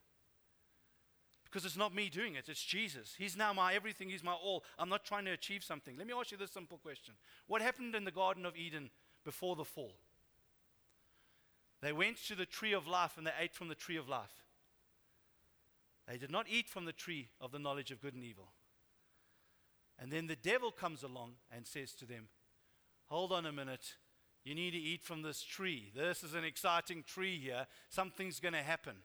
Because 1.45 1.63
it's 1.63 1.77
not 1.77 1.93
me 1.93 2.09
doing 2.09 2.33
it, 2.33 2.49
it's 2.49 2.63
Jesus. 2.63 3.13
He's 3.15 3.37
now 3.37 3.53
my 3.53 3.75
everything, 3.75 4.09
He's 4.09 4.23
my 4.23 4.33
all. 4.33 4.63
I'm 4.79 4.89
not 4.89 5.05
trying 5.05 5.25
to 5.25 5.31
achieve 5.31 5.63
something. 5.63 5.95
Let 5.95 6.07
me 6.07 6.13
ask 6.19 6.31
you 6.31 6.37
this 6.39 6.49
simple 6.49 6.79
question 6.79 7.13
What 7.45 7.61
happened 7.61 7.93
in 7.93 8.05
the 8.05 8.11
Garden 8.11 8.47
of 8.47 8.57
Eden 8.57 8.89
before 9.23 9.55
the 9.55 9.63
fall? 9.63 9.93
They 11.83 11.93
went 11.93 12.17
to 12.29 12.35
the 12.35 12.47
tree 12.47 12.73
of 12.73 12.87
life 12.87 13.15
and 13.19 13.27
they 13.27 13.33
ate 13.39 13.53
from 13.53 13.67
the 13.67 13.75
tree 13.75 13.97
of 13.97 14.09
life. 14.09 14.41
They 16.07 16.17
did 16.17 16.31
not 16.31 16.47
eat 16.49 16.67
from 16.67 16.85
the 16.85 16.91
tree 16.93 17.27
of 17.39 17.51
the 17.51 17.59
knowledge 17.59 17.91
of 17.91 18.01
good 18.01 18.15
and 18.15 18.23
evil. 18.23 18.47
And 19.99 20.11
then 20.11 20.27
the 20.27 20.35
devil 20.35 20.71
comes 20.71 21.03
along 21.03 21.33
and 21.55 21.65
says 21.65 21.93
to 21.93 22.05
them, 22.05 22.27
Hold 23.07 23.31
on 23.31 23.45
a 23.45 23.51
minute. 23.51 23.93
You 24.43 24.55
need 24.55 24.71
to 24.71 24.77
eat 24.77 25.03
from 25.03 25.21
this 25.21 25.41
tree. 25.41 25.91
This 25.95 26.23
is 26.23 26.33
an 26.33 26.43
exciting 26.43 27.03
tree 27.03 27.39
here. 27.39 27.67
Something's 27.89 28.39
going 28.39 28.53
to 28.53 28.63
happen. 28.63 28.95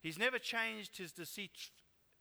He's 0.00 0.18
never 0.18 0.38
changed 0.38 0.98
his 0.98 1.12
deceit 1.12 1.50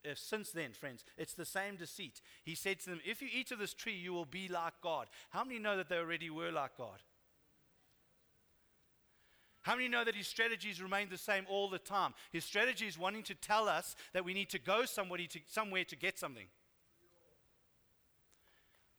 uh, 0.04 0.14
since 0.16 0.52
then, 0.52 0.72
friends. 0.72 1.04
It's 1.18 1.34
the 1.34 1.46
same 1.46 1.76
deceit. 1.76 2.22
He 2.44 2.56
said 2.56 2.80
to 2.80 2.90
them, 2.90 3.02
If 3.06 3.22
you 3.22 3.28
eat 3.32 3.52
of 3.52 3.60
this 3.60 3.74
tree, 3.74 3.96
you 3.96 4.14
will 4.14 4.26
be 4.26 4.48
like 4.48 4.74
God. 4.82 5.08
How 5.30 5.44
many 5.44 5.60
know 5.60 5.78
that 5.78 5.90
they 5.90 5.98
already 5.98 6.30
were 6.30 6.52
like 6.52 6.78
God? 6.78 7.00
How 9.64 9.76
many 9.76 9.88
know 9.88 10.04
that 10.04 10.16
his 10.16 10.28
strategies 10.28 10.82
remain 10.82 11.10
the 11.10 11.20
same 11.20 11.46
all 11.48 11.70
the 11.70 11.78
time? 11.78 12.16
His 12.32 12.44
strategy 12.44 12.88
is 12.88 12.98
wanting 12.98 13.24
to 13.24 13.36
tell 13.36 13.70
us 13.70 13.96
that 14.14 14.26
we 14.26 14.34
need 14.34 14.50
to 14.50 14.60
go 14.60 14.86
somebody 14.86 15.28
to, 15.28 15.40
somewhere 15.48 15.84
to 15.84 15.96
get 15.96 16.18
something. 16.18 16.48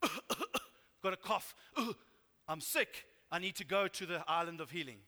Got 1.03 1.13
a 1.13 1.17
cough. 1.17 1.55
I'm 2.49 2.61
sick. 2.61 3.07
I 3.31 3.39
need 3.39 3.57
to 3.57 3.65
go 3.65 3.89
to 3.89 4.07
the 4.07 4.23
island 4.29 4.61
of 4.61 4.71
healing. 4.71 4.99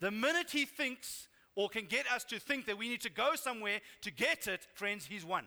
The 0.00 0.10
minute 0.10 0.50
he 0.50 0.64
thinks 0.64 1.28
or 1.54 1.68
can 1.68 1.86
get 1.86 2.10
us 2.12 2.22
to 2.24 2.38
think 2.38 2.66
that 2.66 2.76
we 2.76 2.88
need 2.88 3.00
to 3.00 3.10
go 3.10 3.34
somewhere 3.34 3.80
to 4.02 4.10
get 4.10 4.46
it, 4.46 4.66
friends, 4.74 5.06
he's 5.06 5.24
won. 5.24 5.46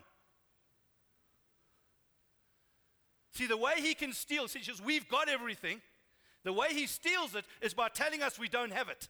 See, 3.32 3.46
the 3.46 3.56
way 3.56 3.74
he 3.76 3.94
can 3.94 4.12
steal, 4.12 4.48
since 4.48 4.80
we've 4.80 5.08
got 5.08 5.28
everything, 5.28 5.80
the 6.42 6.52
way 6.52 6.68
he 6.70 6.86
steals 6.86 7.34
it 7.34 7.44
is 7.62 7.74
by 7.74 7.88
telling 7.88 8.22
us 8.22 8.38
we 8.38 8.48
don't 8.48 8.72
have 8.72 8.88
it. 8.88 9.08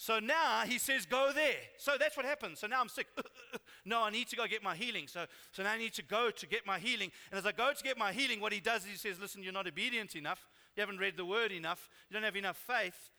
So 0.00 0.18
now 0.18 0.62
he 0.66 0.78
says, 0.78 1.04
go 1.04 1.30
there. 1.30 1.60
So 1.76 1.92
that's 2.00 2.16
what 2.16 2.24
happens. 2.24 2.60
So 2.60 2.66
now 2.66 2.80
I'm 2.80 2.88
sick. 2.88 3.06
Uh, 3.18 3.20
uh, 3.20 3.56
uh. 3.56 3.58
no, 3.84 4.02
I 4.02 4.08
need 4.08 4.28
to 4.28 4.36
go 4.36 4.46
get 4.46 4.62
my 4.62 4.74
healing. 4.74 5.06
So, 5.06 5.26
so 5.52 5.62
now 5.62 5.72
I 5.72 5.76
need 5.76 5.92
to 5.92 6.02
go 6.02 6.30
to 6.30 6.46
get 6.46 6.64
my 6.66 6.78
healing. 6.78 7.12
And 7.30 7.38
as 7.38 7.44
I 7.44 7.52
go 7.52 7.70
to 7.76 7.84
get 7.84 7.98
my 7.98 8.10
healing, 8.10 8.40
what 8.40 8.54
he 8.54 8.60
does 8.60 8.84
is 8.84 8.92
he 8.92 8.96
says, 8.96 9.20
listen, 9.20 9.42
you're 9.42 9.52
not 9.52 9.66
obedient 9.66 10.16
enough. 10.16 10.48
You 10.74 10.80
haven't 10.80 11.00
read 11.00 11.18
the 11.18 11.26
word 11.26 11.52
enough. 11.52 11.90
You 12.08 12.14
don't 12.14 12.22
have 12.22 12.34
enough 12.34 12.56
faith. 12.56 13.10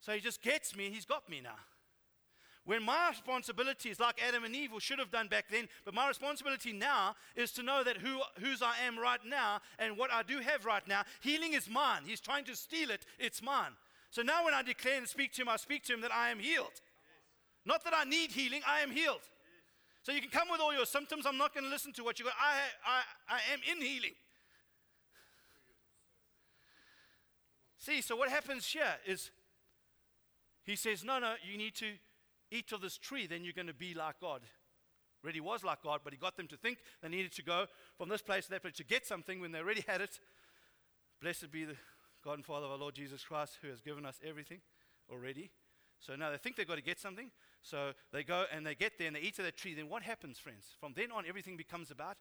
So 0.00 0.12
he 0.12 0.20
just 0.20 0.42
gets 0.42 0.76
me. 0.76 0.90
He's 0.90 1.06
got 1.06 1.26
me 1.26 1.40
now. 1.40 1.56
When 2.66 2.82
my 2.82 3.08
responsibility 3.08 3.88
is 3.88 3.98
like 3.98 4.20
Adam 4.22 4.44
and 4.44 4.54
Eve 4.54 4.72
should 4.80 4.98
have 4.98 5.10
done 5.10 5.28
back 5.28 5.46
then, 5.50 5.68
but 5.86 5.94
my 5.94 6.06
responsibility 6.06 6.74
now 6.74 7.14
is 7.34 7.50
to 7.52 7.62
know 7.62 7.82
that 7.82 7.96
who, 7.96 8.20
whose 8.38 8.60
I 8.60 8.74
am 8.86 8.98
right 8.98 9.24
now 9.26 9.60
and 9.78 9.96
what 9.96 10.12
I 10.12 10.22
do 10.22 10.40
have 10.40 10.66
right 10.66 10.86
now. 10.86 11.04
Healing 11.22 11.54
is 11.54 11.66
mine. 11.70 12.02
He's 12.04 12.20
trying 12.20 12.44
to 12.44 12.54
steal 12.54 12.90
it. 12.90 13.06
It's 13.18 13.42
mine. 13.42 13.72
So 14.10 14.22
now 14.22 14.44
when 14.44 14.54
I 14.54 14.62
declare 14.62 14.98
and 14.98 15.08
speak 15.08 15.32
to 15.34 15.42
him, 15.42 15.48
I 15.48 15.56
speak 15.56 15.84
to 15.84 15.94
him 15.94 16.00
that 16.00 16.12
I 16.12 16.30
am 16.30 16.38
healed. 16.38 16.80
Not 17.64 17.84
that 17.84 17.94
I 17.96 18.04
need 18.04 18.32
healing, 18.32 18.62
I 18.66 18.80
am 18.80 18.90
healed. 18.90 19.20
So 20.02 20.12
you 20.12 20.20
can 20.20 20.30
come 20.30 20.48
with 20.50 20.60
all 20.60 20.74
your 20.74 20.86
symptoms. 20.86 21.26
I'm 21.26 21.36
not 21.36 21.54
going 21.54 21.64
to 21.64 21.70
listen 21.70 21.92
to 21.94 22.04
what 22.04 22.18
you 22.18 22.24
got. 22.24 22.34
I, 22.40 22.54
I, 22.86 23.34
I 23.34 23.52
am 23.52 23.60
in 23.70 23.82
healing. 23.82 24.14
See, 27.78 28.00
so 28.00 28.16
what 28.16 28.28
happens 28.28 28.66
here 28.66 28.94
is 29.06 29.30
he 30.64 30.76
says, 30.76 31.04
No, 31.04 31.18
no, 31.18 31.34
you 31.48 31.56
need 31.56 31.74
to 31.76 31.86
eat 32.50 32.72
of 32.72 32.80
this 32.80 32.98
tree, 32.98 33.26
then 33.26 33.44
you're 33.44 33.52
going 33.52 33.66
to 33.66 33.74
be 33.74 33.94
like 33.94 34.20
God. 34.20 34.42
Really 35.22 35.40
was 35.40 35.62
like 35.62 35.82
God, 35.82 36.00
but 36.02 36.12
he 36.12 36.18
got 36.18 36.36
them 36.36 36.46
to 36.48 36.56
think 36.56 36.78
they 37.02 37.08
needed 37.08 37.32
to 37.32 37.42
go 37.42 37.66
from 37.98 38.08
this 38.08 38.22
place 38.22 38.46
to 38.46 38.50
that 38.52 38.62
place 38.62 38.74
to 38.74 38.84
get 38.84 39.06
something 39.06 39.40
when 39.40 39.52
they 39.52 39.58
already 39.58 39.84
had 39.86 40.00
it. 40.00 40.18
Blessed 41.20 41.50
be 41.52 41.64
the 41.64 41.76
God 42.24 42.34
and 42.34 42.44
Father 42.44 42.66
of 42.66 42.72
our 42.72 42.78
Lord 42.78 42.94
Jesus 42.94 43.24
Christ, 43.24 43.58
who 43.62 43.68
has 43.68 43.80
given 43.80 44.04
us 44.04 44.20
everything 44.26 44.60
already. 45.10 45.50
So 46.00 46.16
now 46.16 46.30
they 46.30 46.38
think 46.38 46.56
they've 46.56 46.66
got 46.66 46.76
to 46.76 46.82
get 46.82 46.98
something. 46.98 47.30
So 47.62 47.92
they 48.12 48.24
go 48.24 48.44
and 48.52 48.66
they 48.66 48.74
get 48.74 48.98
there 48.98 49.06
and 49.06 49.16
they 49.16 49.20
eat 49.20 49.38
of 49.38 49.44
that 49.44 49.56
tree. 49.56 49.74
Then 49.74 49.88
what 49.88 50.02
happens, 50.02 50.38
friends? 50.38 50.66
From 50.78 50.92
then 50.94 51.10
on, 51.12 51.24
everything 51.26 51.56
becomes 51.56 51.90
about 51.90 52.16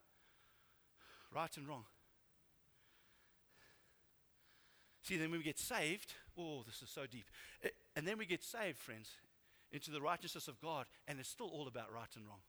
right 1.34 1.56
and 1.58 1.68
wrong. 1.68 1.86
See, 5.04 5.18
then 5.18 5.32
when 5.32 5.40
we 5.40 5.46
get 5.46 5.60
saved, 5.60 6.14
oh, 6.38 6.64
this 6.66 6.82
is 6.82 6.90
so 6.90 7.06
deep. 7.06 7.30
Eh, 7.64 7.70
and 7.96 8.08
then 8.08 8.18
we 8.18 8.26
get 8.26 8.44
saved, 8.44 8.78
friends, 8.78 9.10
into 9.72 9.92
the 9.92 10.02
righteousness 10.02 10.48
of 10.48 10.60
God, 10.62 10.88
and 11.08 11.20
it's 11.20 11.30
still 11.30 11.48
all 11.48 11.68
about 11.68 11.92
right 11.94 12.16
and 12.16 12.28
wrong. 12.28 12.42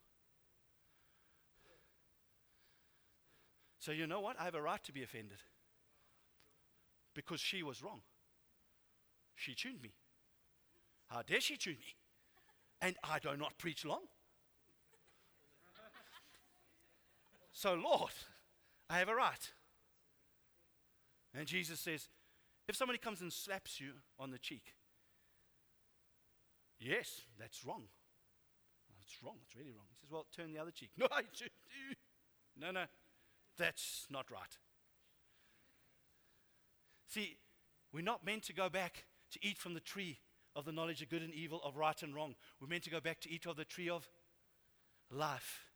So, 3.78 3.92
you 3.92 4.07
know 4.07 4.20
what? 4.20 4.38
I 4.38 4.44
have 4.44 4.55
a 4.55 4.61
right 4.61 4.82
to 4.84 4.92
be 4.92 5.03
offended 5.03 5.38
because 7.14 7.40
she 7.40 7.62
was 7.62 7.82
wrong. 7.82 8.00
She 9.34 9.54
tuned 9.54 9.82
me. 9.82 9.92
How 11.08 11.22
dare 11.22 11.40
she 11.40 11.56
tune 11.56 11.78
me? 11.78 11.96
And 12.80 12.96
I 13.02 13.18
do 13.18 13.36
not 13.36 13.58
preach 13.58 13.84
long. 13.84 14.02
So, 17.52 17.74
Lord, 17.74 18.12
I 18.88 18.98
have 18.98 19.08
a 19.08 19.14
right. 19.14 19.52
And 21.34 21.46
Jesus 21.46 21.80
says, 21.80 22.08
if 22.68 22.76
somebody 22.76 22.98
comes 22.98 23.20
and 23.20 23.32
slaps 23.32 23.80
you 23.80 23.92
on 24.18 24.30
the 24.30 24.38
cheek, 24.38 24.74
yes, 26.78 27.22
that's 27.38 27.64
wrong. 27.64 27.84
That's 28.98 29.22
wrong. 29.22 29.36
It's 29.44 29.56
really 29.56 29.72
wrong. 29.72 29.86
He 29.90 29.96
says, 30.00 30.11
well, 30.11 30.26
turn 30.34 30.52
the 30.52 30.58
other 30.58 30.70
cheek. 30.70 30.90
No, 30.98 31.06
I 31.11 31.22
should 31.32 31.50
do. 31.50 31.94
No, 32.56 32.70
no, 32.70 32.84
that's 33.58 34.06
not 34.11 34.30
right. 34.30 34.58
See, 37.11 37.36
we're 37.92 38.04
not 38.04 38.24
meant 38.24 38.44
to 38.44 38.52
go 38.52 38.68
back 38.68 39.04
to 39.32 39.38
eat 39.42 39.58
from 39.58 39.74
the 39.74 39.80
tree 39.80 40.18
of 40.54 40.64
the 40.64 40.72
knowledge 40.72 41.02
of 41.02 41.08
good 41.08 41.22
and 41.22 41.34
evil, 41.34 41.61
of 41.64 41.76
right 41.76 42.00
and 42.02 42.14
wrong. 42.14 42.36
We're 42.61 42.68
meant 42.68 42.84
to 42.84 42.90
go 42.90 43.00
back 43.00 43.20
to 43.22 43.30
eat 43.30 43.46
of 43.46 43.56
the 43.56 43.64
tree 43.64 43.90
of 43.90 44.08
life. 45.11 45.66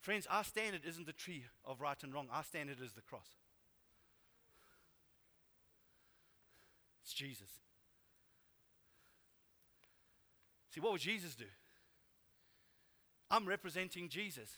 Friends, 0.00 0.26
our 0.30 0.44
standard 0.44 0.82
isn't 0.86 1.06
the 1.06 1.12
tree 1.12 1.44
of 1.64 1.80
right 1.80 2.00
and 2.02 2.14
wrong, 2.14 2.28
our 2.32 2.44
standard 2.44 2.80
is 2.80 2.92
the 2.92 3.00
cross. 3.00 3.26
It's 7.02 7.12
Jesus. 7.12 7.48
See, 10.70 10.80
what 10.80 10.92
would 10.92 11.00
Jesus 11.00 11.34
do? 11.34 11.44
I'm 13.30 13.46
representing 13.46 14.08
Jesus. 14.08 14.50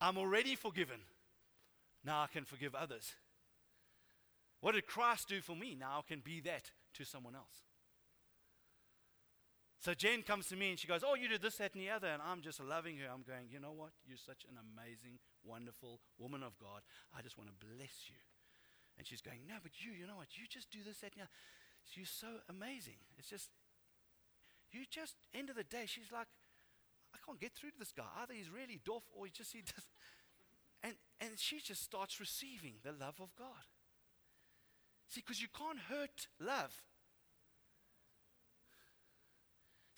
I'm 0.00 0.18
already 0.18 0.54
forgiven. 0.54 1.00
Now 2.04 2.22
I 2.22 2.26
can 2.26 2.44
forgive 2.44 2.74
others. 2.74 3.14
What 4.60 4.74
did 4.74 4.86
Christ 4.86 5.28
do 5.28 5.40
for 5.40 5.54
me? 5.54 5.76
Now 5.78 6.02
I 6.04 6.08
can 6.08 6.20
be 6.20 6.40
that 6.42 6.70
to 6.94 7.04
someone 7.04 7.34
else. 7.34 7.68
So 9.78 9.94
Jen 9.94 10.22
comes 10.22 10.48
to 10.48 10.56
me 10.56 10.70
and 10.70 10.78
she 10.78 10.88
goes, 10.88 11.04
Oh, 11.06 11.14
you 11.14 11.28
did 11.28 11.40
this, 11.40 11.56
that, 11.56 11.74
and 11.74 11.82
the 11.82 11.90
other. 11.90 12.08
And 12.08 12.20
I'm 12.20 12.42
just 12.42 12.58
loving 12.58 12.98
her. 12.98 13.06
I'm 13.06 13.22
going, 13.22 13.46
You 13.50 13.60
know 13.60 13.70
what? 13.70 13.94
You're 14.04 14.18
such 14.18 14.42
an 14.50 14.58
amazing, 14.58 15.22
wonderful 15.44 16.00
woman 16.18 16.42
of 16.42 16.58
God. 16.58 16.82
I 17.16 17.22
just 17.22 17.38
want 17.38 17.50
to 17.50 17.56
bless 17.56 18.10
you. 18.10 18.18
And 18.98 19.06
she's 19.06 19.22
going, 19.22 19.46
No, 19.46 19.54
but 19.62 19.78
you, 19.78 19.92
you 19.92 20.06
know 20.06 20.18
what? 20.18 20.34
You 20.34 20.50
just 20.50 20.70
do 20.70 20.82
this, 20.84 20.98
that, 20.98 21.14
and 21.14 21.22
the 21.22 21.30
other. 21.30 21.38
You're 21.94 22.10
so 22.10 22.42
amazing. 22.50 22.98
It's 23.16 23.30
just, 23.30 23.50
you 24.72 24.82
just, 24.90 25.14
end 25.32 25.48
of 25.48 25.56
the 25.56 25.64
day, 25.64 25.86
she's 25.86 26.10
like, 26.12 26.26
I 27.14 27.18
can't 27.24 27.40
get 27.40 27.54
through 27.54 27.70
to 27.70 27.78
this 27.78 27.92
guy. 27.92 28.10
Either 28.20 28.34
he's 28.34 28.50
really 28.50 28.80
doff 28.84 29.04
or 29.16 29.24
he 29.24 29.32
just, 29.32 29.52
he 29.52 29.62
does. 29.62 29.86
And, 30.82 30.94
and 31.20 31.30
she 31.38 31.60
just 31.60 31.82
starts 31.82 32.20
receiving 32.20 32.74
the 32.84 32.92
love 32.92 33.22
of 33.22 33.34
God. 33.38 33.66
See, 35.08 35.20
because 35.20 35.40
you 35.40 35.48
can't 35.56 35.78
hurt 35.88 36.28
love. 36.38 36.74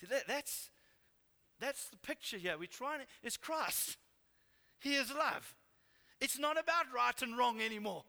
See, 0.00 0.06
that, 0.06 0.26
that's, 0.28 0.70
that's 1.58 1.88
the 1.88 1.96
picture 1.96 2.38
here. 2.38 2.56
We're 2.58 2.66
trying 2.66 3.00
to, 3.00 3.06
it's 3.22 3.36
Christ. 3.36 3.98
He 4.80 4.94
is 4.94 5.12
love. 5.12 5.54
It's 6.20 6.38
not 6.38 6.58
about 6.58 6.86
right 6.94 7.20
and 7.22 7.36
wrong 7.36 7.60
anymore. 7.60 8.04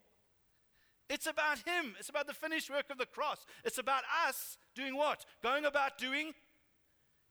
It's 1.09 1.27
about 1.27 1.59
Him. 1.59 1.95
It's 1.99 2.09
about 2.09 2.27
the 2.27 2.33
finished 2.33 2.69
work 2.69 2.89
of 2.89 2.97
the 2.97 3.05
cross. 3.05 3.45
It's 3.65 3.77
about 3.77 4.03
us 4.27 4.57
doing 4.75 4.95
what? 4.95 5.25
Going 5.43 5.65
about 5.65 5.97
doing 5.97 6.33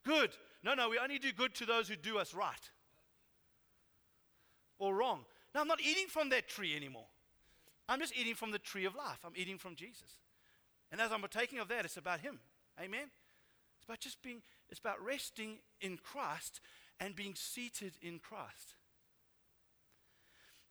good. 0.05 0.31
No, 0.62 0.75
no, 0.75 0.91
we 0.91 0.99
only 0.99 1.18
do 1.18 1.33
good 1.33 1.55
to 1.57 1.66
those 1.66 1.89
who 1.89 1.97
do 1.97 2.18
us 2.18 2.35
right 2.35 2.71
or 4.79 4.95
wrong. 4.95 5.25
Now, 5.55 5.61
I'm 5.61 5.68
not 5.68 5.81
eating 5.81 6.07
from 6.09 6.31
that 6.31 6.49
tree 6.49 6.75
anymore. 6.77 7.07
I'm 7.91 7.99
just 7.99 8.16
eating 8.16 8.36
from 8.36 8.53
the 8.53 8.59
tree 8.59 8.84
of 8.84 8.95
life. 8.95 9.18
I'm 9.24 9.32
eating 9.34 9.59
from 9.59 9.74
Jesus. 9.74 10.20
And 10.93 11.01
as 11.01 11.11
I'm 11.11 11.20
partaking 11.20 11.59
of 11.59 11.66
that, 11.68 11.84
it's 11.84 11.97
about 11.97 12.20
Him. 12.20 12.38
Amen? 12.80 13.11
It's 13.76 13.84
about 13.84 13.99
just 13.99 14.22
being, 14.22 14.43
it's 14.68 14.78
about 14.78 15.05
resting 15.05 15.59
in 15.80 15.99
Christ 15.99 16.61
and 17.01 17.16
being 17.16 17.34
seated 17.34 17.95
in 18.01 18.20
Christ. 18.20 18.74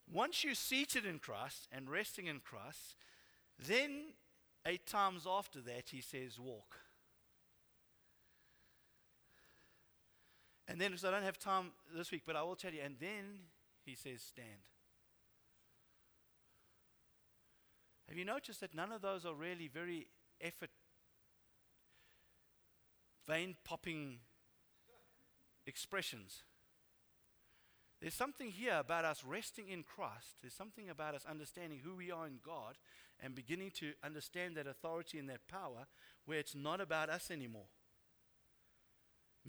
Once 0.09 0.45
you're 0.45 0.55
seated 0.55 1.05
in 1.05 1.20
Christ 1.20 1.67
and 1.74 1.89
resting 1.89 2.28
in 2.28 2.39
Christ, 2.39 2.95
then 3.67 4.13
eight 4.65 4.88
times 4.88 5.28
after 5.30 5.59
that, 5.59 5.89
He 5.91 5.99
says, 5.99 6.39
walk. 6.39 6.78
And 10.70 10.80
then, 10.80 10.97
so 10.97 11.09
I 11.09 11.11
don't 11.11 11.24
have 11.24 11.38
time 11.38 11.72
this 11.93 12.11
week, 12.11 12.22
but 12.26 12.38
I 12.38 12.43
will 12.43 12.55
tell 12.55 12.72
you, 12.72 12.82
and 12.82 12.95
then 12.97 13.39
He 13.84 13.95
says, 13.95 14.22
stand. 14.22 14.47
Have 18.10 18.18
you 18.18 18.26
noticed 18.26 18.62
that 18.62 18.74
none 18.74 18.91
of 18.91 19.03
those 19.03 19.24
are 19.24 19.36
really 19.36 19.68
very 19.68 20.07
effort, 20.41 20.72
vein 23.28 23.55
popping 23.64 24.18
expressions? 25.68 26.41
There's 28.01 28.16
something 28.16 28.49
here 28.49 28.78
about 28.80 29.05
us 29.05 29.24
resting 29.24 29.70
in 29.70 29.84
Christ. 29.84 30.38
There's 30.41 30.55
something 30.55 30.89
about 30.89 31.14
us 31.14 31.26
understanding 31.30 31.82
who 31.84 31.95
we 31.95 32.10
are 32.10 32.26
in 32.26 32.39
God 32.43 32.78
and 33.22 33.36
beginning 33.36 33.72
to 33.76 33.91
understand 34.03 34.55
that 34.55 34.66
authority 34.66 35.20
and 35.20 35.30
that 35.30 35.47
power 35.47 35.86
where 36.26 36.39
it's 36.39 36.55
not 36.55 36.82
about 36.82 37.10
us 37.10 37.30
anymore. 37.30 37.68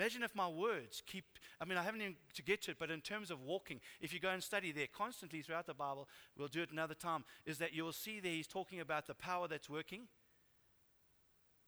Imagine 0.01 0.23
if 0.23 0.35
my 0.35 0.49
words 0.49 1.03
keep, 1.05 1.27
I 1.61 1.67
mean, 1.67 1.77
I 1.77 1.83
haven't 1.83 2.01
even 2.01 2.17
to 2.33 2.43
get 2.43 2.63
to 2.63 2.71
it, 2.71 2.79
but 2.79 2.91
in 2.91 3.03
terms 3.03 3.31
of 3.31 3.43
walking, 3.43 3.83
if 4.01 4.15
you 4.15 4.19
go 4.19 4.31
and 4.31 4.43
study 4.43 4.73
there 4.73 4.87
constantly 4.91 5.43
throughout 5.43 5.67
the 5.67 5.75
Bible, 5.75 6.09
we'll 6.39 6.49
do 6.49 6.63
it 6.63 6.71
another 6.73 6.95
time, 6.95 7.23
is 7.45 7.59
that 7.59 7.75
you 7.75 7.85
will 7.85 7.93
see 7.93 8.19
there 8.19 8.33
he's 8.33 8.47
talking 8.47 8.81
about 8.81 9.07
the 9.07 9.13
power 9.13 9.47
that's 9.47 9.69
working 9.69 10.09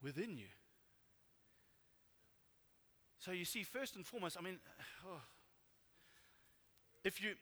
within 0.03 0.39
you. 0.39 0.47
So 3.18 3.33
you 3.33 3.45
see, 3.45 3.64
first 3.64 3.97
and 3.97 4.07
foremost, 4.07 4.39
I 4.39 4.43
mean, 4.43 4.61
oh, 5.07 5.20
if 7.05 7.22
you. 7.22 7.35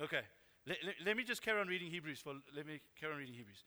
Okay, 0.00 0.22
let, 0.64 0.76
let, 0.84 0.94
let 1.04 1.16
me 1.16 1.24
just 1.24 1.42
carry 1.42 1.60
on 1.60 1.66
reading 1.66 1.90
Hebrews 1.90 2.20
for, 2.20 2.34
let 2.54 2.68
me 2.68 2.78
carry 3.00 3.14
on 3.14 3.18
reading 3.18 3.34
Hebrews. 3.34 3.64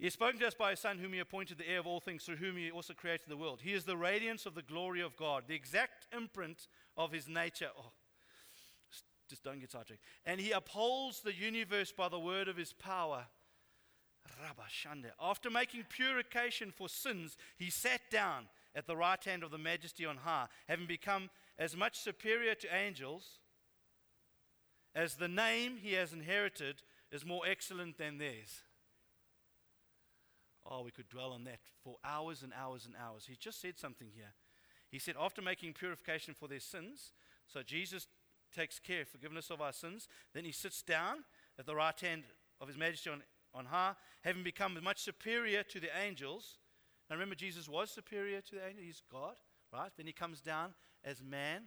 He 0.00 0.06
has 0.06 0.14
spoken 0.14 0.40
to 0.40 0.46
us 0.46 0.54
by 0.54 0.70
his 0.70 0.80
Son, 0.80 0.98
whom 0.98 1.12
he 1.12 1.18
appointed 1.18 1.58
the 1.58 1.68
heir 1.68 1.78
of 1.78 1.86
all 1.86 2.00
things, 2.00 2.24
through 2.24 2.36
whom 2.36 2.56
he 2.56 2.70
also 2.70 2.94
created 2.94 3.28
the 3.28 3.36
world. 3.36 3.60
He 3.62 3.74
is 3.74 3.84
the 3.84 3.98
radiance 3.98 4.46
of 4.46 4.54
the 4.54 4.62
glory 4.62 5.02
of 5.02 5.14
God, 5.14 5.44
the 5.46 5.54
exact 5.54 6.06
imprint 6.16 6.68
of 6.96 7.12
his 7.12 7.28
nature. 7.28 7.68
Oh, 7.78 7.92
just 9.28 9.44
don't 9.44 9.60
get 9.60 9.70
sidetracked. 9.70 10.02
And 10.24 10.40
he 10.40 10.52
upholds 10.52 11.20
the 11.20 11.34
universe 11.34 11.92
by 11.92 12.08
the 12.08 12.18
word 12.18 12.48
of 12.48 12.56
his 12.56 12.72
power. 12.72 13.26
After 15.20 15.50
making 15.50 15.84
purification 15.90 16.72
for 16.74 16.88
sins, 16.88 17.36
he 17.58 17.68
sat 17.68 18.00
down 18.10 18.46
at 18.74 18.86
the 18.86 18.96
right 18.96 19.22
hand 19.22 19.42
of 19.42 19.50
the 19.50 19.58
majesty 19.58 20.06
on 20.06 20.16
high, 20.16 20.46
having 20.66 20.86
become 20.86 21.28
as 21.58 21.76
much 21.76 21.98
superior 21.98 22.54
to 22.54 22.74
angels 22.74 23.38
as 24.94 25.16
the 25.16 25.28
name 25.28 25.76
he 25.76 25.92
has 25.92 26.14
inherited 26.14 26.82
is 27.12 27.26
more 27.26 27.42
excellent 27.46 27.98
than 27.98 28.16
theirs. 28.16 28.62
Oh, 30.68 30.82
we 30.82 30.90
could 30.90 31.08
dwell 31.08 31.32
on 31.32 31.44
that 31.44 31.58
for 31.82 31.96
hours 32.04 32.42
and 32.42 32.52
hours 32.52 32.86
and 32.86 32.94
hours. 32.96 33.26
He 33.28 33.36
just 33.36 33.60
said 33.60 33.78
something 33.78 34.08
here. 34.14 34.34
He 34.90 34.98
said, 34.98 35.14
after 35.18 35.40
making 35.40 35.74
purification 35.74 36.34
for 36.34 36.48
their 36.48 36.60
sins, 36.60 37.12
so 37.46 37.62
Jesus 37.62 38.06
takes 38.54 38.78
care 38.78 39.04
forgiveness 39.04 39.50
of 39.50 39.60
our 39.60 39.72
sins, 39.72 40.08
then 40.34 40.44
he 40.44 40.52
sits 40.52 40.82
down 40.82 41.24
at 41.58 41.66
the 41.66 41.74
right 41.74 41.98
hand 41.98 42.24
of 42.60 42.68
his 42.68 42.76
majesty 42.76 43.10
on, 43.10 43.22
on 43.54 43.66
high, 43.66 43.94
having 44.22 44.42
become 44.42 44.76
much 44.82 45.00
superior 45.00 45.62
to 45.62 45.80
the 45.80 45.88
angels. 46.04 46.58
Now 47.08 47.16
remember, 47.16 47.34
Jesus 47.34 47.68
was 47.68 47.90
superior 47.90 48.40
to 48.40 48.54
the 48.56 48.66
angels, 48.66 48.84
he's 48.84 49.02
God, 49.10 49.34
right? 49.72 49.90
Then 49.96 50.06
he 50.06 50.12
comes 50.12 50.40
down 50.40 50.74
as 51.04 51.22
man, 51.22 51.62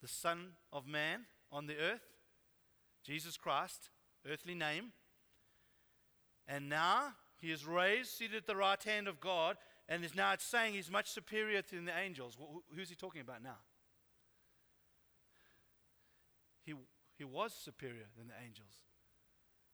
the 0.00 0.08
Son 0.08 0.52
of 0.72 0.86
Man 0.86 1.26
on 1.52 1.66
the 1.66 1.76
earth, 1.76 2.14
Jesus 3.04 3.36
Christ, 3.36 3.90
earthly 4.30 4.54
name. 4.54 4.92
And 6.46 6.68
now 6.68 7.14
he 7.40 7.50
is 7.50 7.66
raised, 7.66 8.10
seated 8.10 8.36
at 8.36 8.46
the 8.46 8.56
right 8.56 8.82
hand 8.82 9.08
of 9.08 9.20
God, 9.20 9.56
and 9.88 10.04
is 10.04 10.14
now 10.14 10.34
saying 10.38 10.74
he's 10.74 10.90
much 10.90 11.10
superior 11.10 11.62
to 11.62 11.80
the 11.84 11.98
angels. 11.98 12.36
Who's 12.76 12.90
he 12.90 12.94
talking 12.94 13.22
about 13.22 13.42
now? 13.42 13.58
He, 16.64 16.74
he 17.16 17.24
was 17.24 17.52
superior 17.52 18.06
than 18.16 18.28
the 18.28 18.34
angels. 18.44 18.82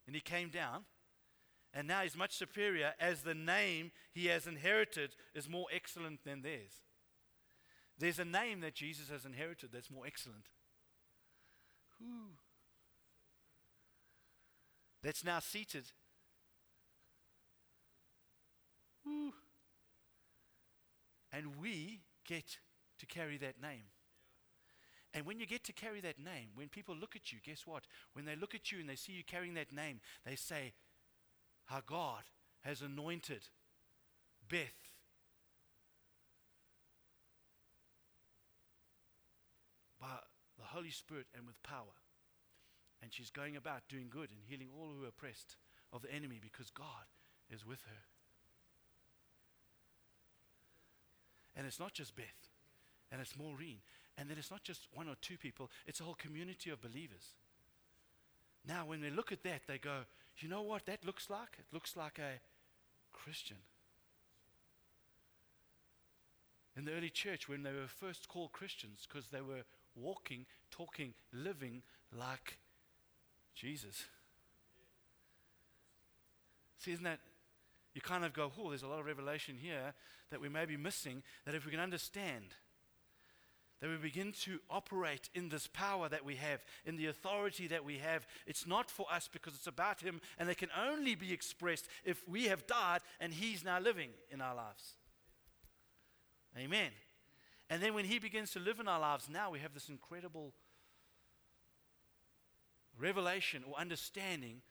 And 0.05 0.15
he 0.15 0.21
came 0.21 0.49
down, 0.49 0.85
And 1.73 1.87
now 1.87 2.01
he's 2.01 2.17
much 2.17 2.35
superior 2.35 2.93
as 2.99 3.21
the 3.21 3.35
name 3.35 3.91
he 4.13 4.27
has 4.27 4.47
inherited 4.47 5.15
is 5.35 5.49
more 5.49 5.67
excellent 5.73 6.23
than 6.23 6.41
theirs. 6.41 6.85
There's 7.99 8.19
a 8.19 8.25
name 8.25 8.61
that 8.61 8.75
Jesus 8.75 9.09
has 9.09 9.25
inherited 9.25 9.69
that's 9.73 9.91
more 9.91 10.05
excellent. 10.07 10.45
Who? 11.99 12.37
That's 15.03 15.23
now 15.23 15.39
seated. 15.39 15.91
And 21.31 21.57
we 21.61 22.01
get 22.25 22.57
to 22.99 23.05
carry 23.05 23.37
that 23.37 23.61
name. 23.61 23.85
And 25.13 25.25
when 25.25 25.39
you 25.39 25.45
get 25.45 25.63
to 25.65 25.73
carry 25.73 26.01
that 26.01 26.19
name, 26.19 26.49
when 26.55 26.69
people 26.69 26.95
look 26.95 27.15
at 27.15 27.31
you, 27.31 27.39
guess 27.43 27.65
what? 27.65 27.83
When 28.13 28.25
they 28.25 28.35
look 28.35 28.53
at 28.53 28.71
you 28.71 28.79
and 28.79 28.89
they 28.89 28.95
see 28.95 29.13
you 29.13 29.23
carrying 29.23 29.55
that 29.55 29.71
name, 29.73 29.99
they 30.25 30.35
say, 30.35 30.73
Our 31.71 31.81
God 31.85 32.23
has 32.61 32.81
anointed 32.81 33.43
Beth 34.49 34.91
by 39.99 40.07
the 40.57 40.65
Holy 40.65 40.91
Spirit 40.91 41.27
and 41.35 41.47
with 41.47 41.61
power. 41.63 41.97
And 43.01 43.13
she's 43.13 43.29
going 43.29 43.55
about 43.55 43.87
doing 43.89 44.07
good 44.09 44.29
and 44.31 44.39
healing 44.47 44.69
all 44.77 44.89
who 44.95 45.05
are 45.05 45.09
oppressed 45.09 45.55
of 45.93 46.01
the 46.01 46.13
enemy 46.13 46.39
because 46.41 46.69
God 46.69 47.07
is 47.49 47.65
with 47.65 47.81
her. 47.83 48.16
And 51.57 51.65
it's 51.65 51.79
not 51.79 51.93
just 51.93 52.15
Beth, 52.15 52.25
and 53.11 53.19
it's 53.19 53.35
Maureen, 53.35 53.79
and 54.15 54.29
then 54.29 54.37
it's 54.37 54.51
not 54.51 54.63
just 54.63 54.87
one 54.93 55.09
or 55.09 55.15
two 55.21 55.37
people, 55.37 55.71
it's 55.87 55.99
a 55.99 56.03
whole 56.03 56.13
community 56.13 56.69
of 56.69 56.81
believers. 56.81 57.33
Now, 58.67 58.85
when 58.85 59.01
they 59.01 59.09
look 59.09 59.31
at 59.31 59.43
that, 59.43 59.61
they 59.67 59.79
go, 59.79 60.01
you 60.37 60.47
know 60.47 60.61
what 60.61 60.85
that 60.85 61.03
looks 61.03 61.31
like? 61.31 61.57
It 61.57 61.65
looks 61.73 61.97
like 61.97 62.19
a 62.19 62.39
Christian. 63.11 63.57
In 66.75 66.85
the 66.85 66.91
early 66.91 67.09
church, 67.09 67.49
when 67.49 67.63
they 67.63 67.71
were 67.71 67.87
first 67.87 68.27
called 68.27 68.51
Christians, 68.51 69.07
because 69.07 69.29
they 69.29 69.41
were 69.41 69.63
walking, 69.95 70.45
talking, 70.69 71.15
living 71.33 71.81
like 72.15 72.59
Jesus. 73.55 74.05
See, 76.77 76.91
isn't 76.91 77.03
that? 77.03 77.19
You 77.97 78.01
kind 78.01 78.23
of 78.23 78.31
go, 78.31 78.51
oh, 78.59 78.69
there's 78.69 78.83
a 78.83 78.87
lot 78.87 78.99
of 78.99 79.07
revelation 79.07 79.55
here 79.59 79.95
that 80.29 80.39
we 80.39 80.49
may 80.49 80.65
be 80.65 80.77
missing. 80.77 81.23
That 81.47 81.55
if 81.55 81.65
we 81.65 81.71
can 81.71 81.79
understand, 81.79 82.53
that 83.81 83.89
we 83.89 83.95
begin 83.95 84.33
to 84.43 84.59
operate 84.69 85.31
in 85.33 85.49
this 85.49 85.65
power 85.65 86.07
that 86.07 86.23
we 86.23 86.35
have, 86.35 86.63
in 86.85 86.95
the 86.97 87.07
authority 87.07 87.65
that 87.65 87.83
we 87.83 87.97
have. 87.97 88.27
It's 88.45 88.67
not 88.67 88.91
for 88.91 89.07
us 89.11 89.27
because 89.27 89.55
it's 89.55 89.65
about 89.65 90.01
Him, 90.01 90.21
and 90.37 90.47
it 90.47 90.59
can 90.59 90.69
only 90.79 91.15
be 91.15 91.33
expressed 91.33 91.87
if 92.05 92.21
we 92.29 92.43
have 92.43 92.67
died 92.67 92.99
and 93.19 93.33
He's 93.33 93.65
now 93.65 93.79
living 93.79 94.11
in 94.29 94.41
our 94.41 94.53
lives. 94.53 94.93
Amen. 96.55 96.91
And 97.67 97.81
then 97.81 97.95
when 97.95 98.05
He 98.05 98.19
begins 98.19 98.51
to 98.51 98.59
live 98.59 98.79
in 98.79 98.87
our 98.87 98.99
lives, 98.99 99.27
now 99.27 99.49
we 99.49 99.57
have 99.57 99.73
this 99.73 99.89
incredible 99.89 100.53
revelation 102.99 103.63
or 103.67 103.75
understanding 103.75 104.61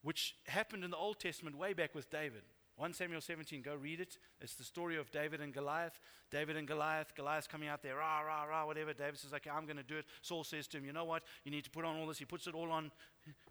which 0.00 0.34
happened 0.46 0.82
in 0.82 0.90
the 0.90 0.96
Old 0.96 1.20
Testament 1.20 1.58
way 1.58 1.74
back 1.74 1.94
with 1.94 2.08
David. 2.08 2.40
1 2.80 2.94
Samuel 2.94 3.20
17, 3.20 3.60
go 3.60 3.74
read 3.74 4.00
it. 4.00 4.16
It's 4.40 4.54
the 4.54 4.64
story 4.64 4.96
of 4.96 5.10
David 5.10 5.42
and 5.42 5.52
Goliath. 5.52 6.00
David 6.30 6.56
and 6.56 6.66
Goliath. 6.66 7.14
Goliath's 7.14 7.46
coming 7.46 7.68
out 7.68 7.82
there, 7.82 7.96
rah, 7.96 8.20
rah, 8.20 8.44
rah, 8.44 8.64
whatever. 8.64 8.94
David 8.94 9.18
says, 9.18 9.34
okay, 9.34 9.50
I'm 9.50 9.66
going 9.66 9.76
to 9.76 9.82
do 9.82 9.98
it. 9.98 10.06
Saul 10.22 10.44
says 10.44 10.66
to 10.68 10.78
him, 10.78 10.86
you 10.86 10.94
know 10.94 11.04
what? 11.04 11.22
You 11.44 11.50
need 11.50 11.64
to 11.64 11.70
put 11.70 11.84
on 11.84 11.96
all 11.96 12.06
this. 12.06 12.18
He 12.18 12.24
puts 12.24 12.46
it 12.46 12.54
all 12.54 12.72
on. 12.72 12.90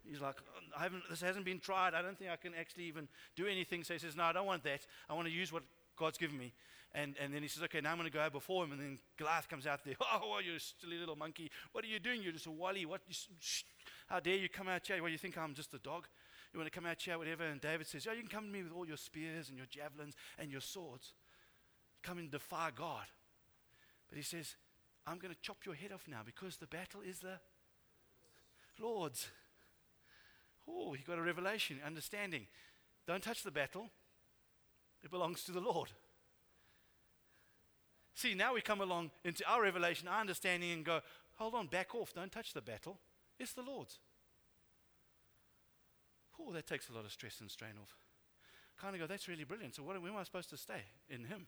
He's 0.04 0.20
like, 0.20 0.34
I 0.76 0.82
haven't, 0.82 1.04
this 1.08 1.20
hasn't 1.20 1.44
been 1.44 1.60
tried. 1.60 1.94
I 1.94 2.02
don't 2.02 2.18
think 2.18 2.28
I 2.28 2.34
can 2.34 2.54
actually 2.58 2.86
even 2.86 3.06
do 3.36 3.46
anything. 3.46 3.84
So 3.84 3.94
he 3.94 4.00
says, 4.00 4.16
no, 4.16 4.24
I 4.24 4.32
don't 4.32 4.46
want 4.46 4.64
that. 4.64 4.80
I 5.08 5.14
want 5.14 5.28
to 5.28 5.32
use 5.32 5.52
what 5.52 5.62
God's 5.96 6.18
given 6.18 6.36
me. 6.36 6.52
And, 6.92 7.14
and 7.22 7.32
then 7.32 7.42
he 7.42 7.46
says, 7.46 7.62
okay, 7.62 7.80
now 7.80 7.92
I'm 7.92 7.98
going 7.98 8.10
to 8.10 8.12
go 8.12 8.20
out 8.20 8.32
before 8.32 8.64
him. 8.64 8.72
And 8.72 8.80
then 8.80 8.98
Goliath 9.16 9.48
comes 9.48 9.64
out 9.64 9.84
there. 9.84 9.94
Oh, 10.12 10.40
you 10.44 10.58
silly 10.58 10.98
little 10.98 11.14
monkey. 11.14 11.52
What 11.70 11.84
are 11.84 11.88
you 11.88 12.00
doing? 12.00 12.20
You're 12.20 12.32
just 12.32 12.46
a 12.46 12.50
wally. 12.50 12.84
What? 12.84 13.02
You, 13.06 13.14
sh- 13.38 13.62
how 14.08 14.18
dare 14.18 14.34
you 14.34 14.48
come 14.48 14.66
out 14.66 14.84
here? 14.84 15.00
Well, 15.00 15.12
you 15.12 15.18
think 15.18 15.38
I'm 15.38 15.54
just 15.54 15.72
a 15.72 15.78
dog? 15.78 16.08
You 16.52 16.58
want 16.58 16.70
to 16.72 16.76
come 16.76 16.86
out 16.86 17.00
here, 17.00 17.16
whatever? 17.16 17.44
And 17.44 17.60
David 17.60 17.86
says, 17.86 18.06
oh, 18.10 18.12
you 18.12 18.20
can 18.20 18.28
come 18.28 18.46
to 18.46 18.50
me 18.50 18.62
with 18.62 18.72
all 18.72 18.86
your 18.86 18.96
spears 18.96 19.48
and 19.48 19.56
your 19.56 19.68
javelins 19.68 20.14
and 20.38 20.50
your 20.50 20.60
swords. 20.60 21.12
Come 22.02 22.18
and 22.18 22.30
defy 22.30 22.70
God. 22.74 23.04
But 24.08 24.16
he 24.16 24.24
says, 24.24 24.56
I'm 25.06 25.18
going 25.18 25.32
to 25.32 25.40
chop 25.40 25.58
your 25.64 25.74
head 25.74 25.92
off 25.92 26.06
now 26.08 26.22
because 26.24 26.56
the 26.56 26.66
battle 26.66 27.00
is 27.06 27.20
the 27.20 27.38
Lord's. 28.80 29.28
Oh, 30.68 30.92
he 30.92 31.02
got 31.04 31.18
a 31.18 31.22
revelation, 31.22 31.78
understanding. 31.84 32.46
Don't 33.06 33.22
touch 33.22 33.42
the 33.42 33.50
battle. 33.50 33.88
It 35.02 35.10
belongs 35.10 35.44
to 35.44 35.52
the 35.52 35.60
Lord. 35.60 35.90
See, 38.14 38.34
now 38.34 38.54
we 38.54 38.60
come 38.60 38.80
along 38.80 39.10
into 39.24 39.48
our 39.48 39.62
revelation, 39.62 40.08
our 40.08 40.20
understanding, 40.20 40.72
and 40.72 40.84
go, 40.84 41.00
hold 41.36 41.54
on, 41.54 41.68
back 41.68 41.94
off, 41.94 42.12
don't 42.12 42.30
touch 42.30 42.52
the 42.52 42.60
battle. 42.60 42.98
It's 43.38 43.52
the 43.52 43.62
Lord's. 43.62 43.98
Oh, 46.40 46.52
that 46.52 46.66
takes 46.66 46.88
a 46.88 46.92
lot 46.92 47.04
of 47.04 47.12
stress 47.12 47.40
and 47.40 47.50
strain 47.50 47.72
off. 47.80 47.96
Kind 48.80 48.94
of 48.94 49.00
go, 49.00 49.06
that's 49.06 49.28
really 49.28 49.44
brilliant. 49.44 49.74
So, 49.74 49.82
what, 49.82 50.00
where 50.00 50.10
am 50.10 50.16
I 50.16 50.22
supposed 50.22 50.50
to 50.50 50.56
stay? 50.56 50.82
In 51.08 51.24
Him. 51.24 51.46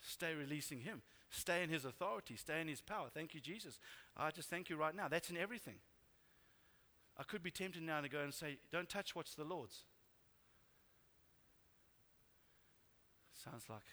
Stay 0.00 0.34
releasing 0.34 0.80
Him. 0.80 1.02
Stay 1.30 1.62
in 1.62 1.70
His 1.70 1.84
authority. 1.84 2.36
Stay 2.36 2.60
in 2.60 2.68
His 2.68 2.80
power. 2.80 3.06
Thank 3.12 3.34
you, 3.34 3.40
Jesus. 3.40 3.78
I 4.16 4.30
just 4.30 4.50
thank 4.50 4.68
you 4.68 4.76
right 4.76 4.94
now. 4.94 5.08
That's 5.08 5.30
in 5.30 5.36
everything. 5.36 5.76
I 7.18 7.22
could 7.22 7.42
be 7.42 7.50
tempted 7.50 7.82
now 7.82 8.00
to 8.00 8.08
go 8.08 8.20
and 8.20 8.34
say, 8.34 8.58
don't 8.72 8.88
touch 8.88 9.14
what's 9.14 9.34
the 9.34 9.44
Lord's. 9.44 9.84
Sounds 13.32 13.64
like 13.70 13.86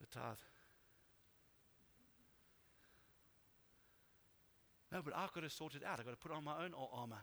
the 0.00 0.06
tithe. 0.06 0.36
No, 4.92 5.00
but 5.02 5.16
I've 5.16 5.32
got 5.32 5.42
to 5.42 5.50
sort 5.50 5.74
it 5.74 5.82
out. 5.86 6.00
I've 6.00 6.04
got 6.04 6.12
to 6.12 6.16
put 6.16 6.32
on 6.32 6.42
my 6.42 6.64
own 6.64 6.72
armor. 6.92 7.22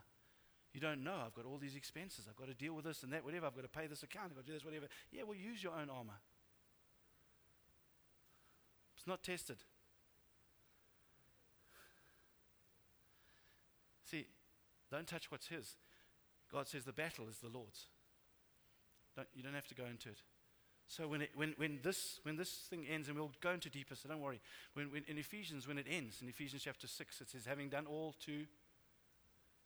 You 0.72 0.80
don't 0.80 1.02
know. 1.02 1.16
I've 1.24 1.34
got 1.34 1.44
all 1.46 1.58
these 1.58 1.76
expenses. 1.76 2.26
I've 2.28 2.36
got 2.36 2.48
to 2.48 2.54
deal 2.54 2.74
with 2.74 2.84
this 2.84 3.02
and 3.02 3.12
that, 3.12 3.24
whatever. 3.24 3.46
I've 3.46 3.54
got 3.54 3.62
to 3.62 3.68
pay 3.68 3.86
this 3.86 4.02
account. 4.02 4.26
I've 4.30 4.36
got 4.36 4.46
to 4.46 4.52
do 4.52 4.52
this, 4.52 4.64
whatever. 4.64 4.86
Yeah, 5.10 5.22
well, 5.24 5.36
use 5.36 5.62
your 5.62 5.72
own 5.72 5.88
armor. 5.90 6.20
It's 8.96 9.06
not 9.06 9.22
tested. 9.22 9.58
See, 14.04 14.26
don't 14.90 15.06
touch 15.06 15.30
what's 15.30 15.48
His. 15.48 15.76
God 16.52 16.66
says 16.66 16.84
the 16.84 16.92
battle 16.92 17.26
is 17.28 17.38
the 17.38 17.48
Lord's. 17.48 17.86
Don't, 19.14 19.28
you 19.34 19.42
don't 19.42 19.54
have 19.54 19.66
to 19.68 19.74
go 19.74 19.84
into 19.84 20.08
it. 20.08 20.22
So 20.86 21.06
when, 21.06 21.22
it, 21.22 21.30
when, 21.34 21.54
when, 21.58 21.80
this, 21.82 22.18
when 22.22 22.36
this 22.36 22.50
thing 22.70 22.86
ends, 22.90 23.08
and 23.08 23.16
we'll 23.16 23.30
go 23.42 23.50
into 23.50 23.68
deeper, 23.68 23.94
so 23.94 24.08
don't 24.08 24.20
worry. 24.20 24.40
When, 24.72 24.90
when, 24.90 25.04
in 25.06 25.18
Ephesians, 25.18 25.68
when 25.68 25.76
it 25.76 25.86
ends, 25.88 26.22
in 26.22 26.28
Ephesians 26.28 26.62
chapter 26.62 26.86
6, 26.86 27.20
it 27.20 27.28
says, 27.28 27.44
having 27.44 27.68
done 27.68 27.84
all 27.86 28.14
to 28.24 28.46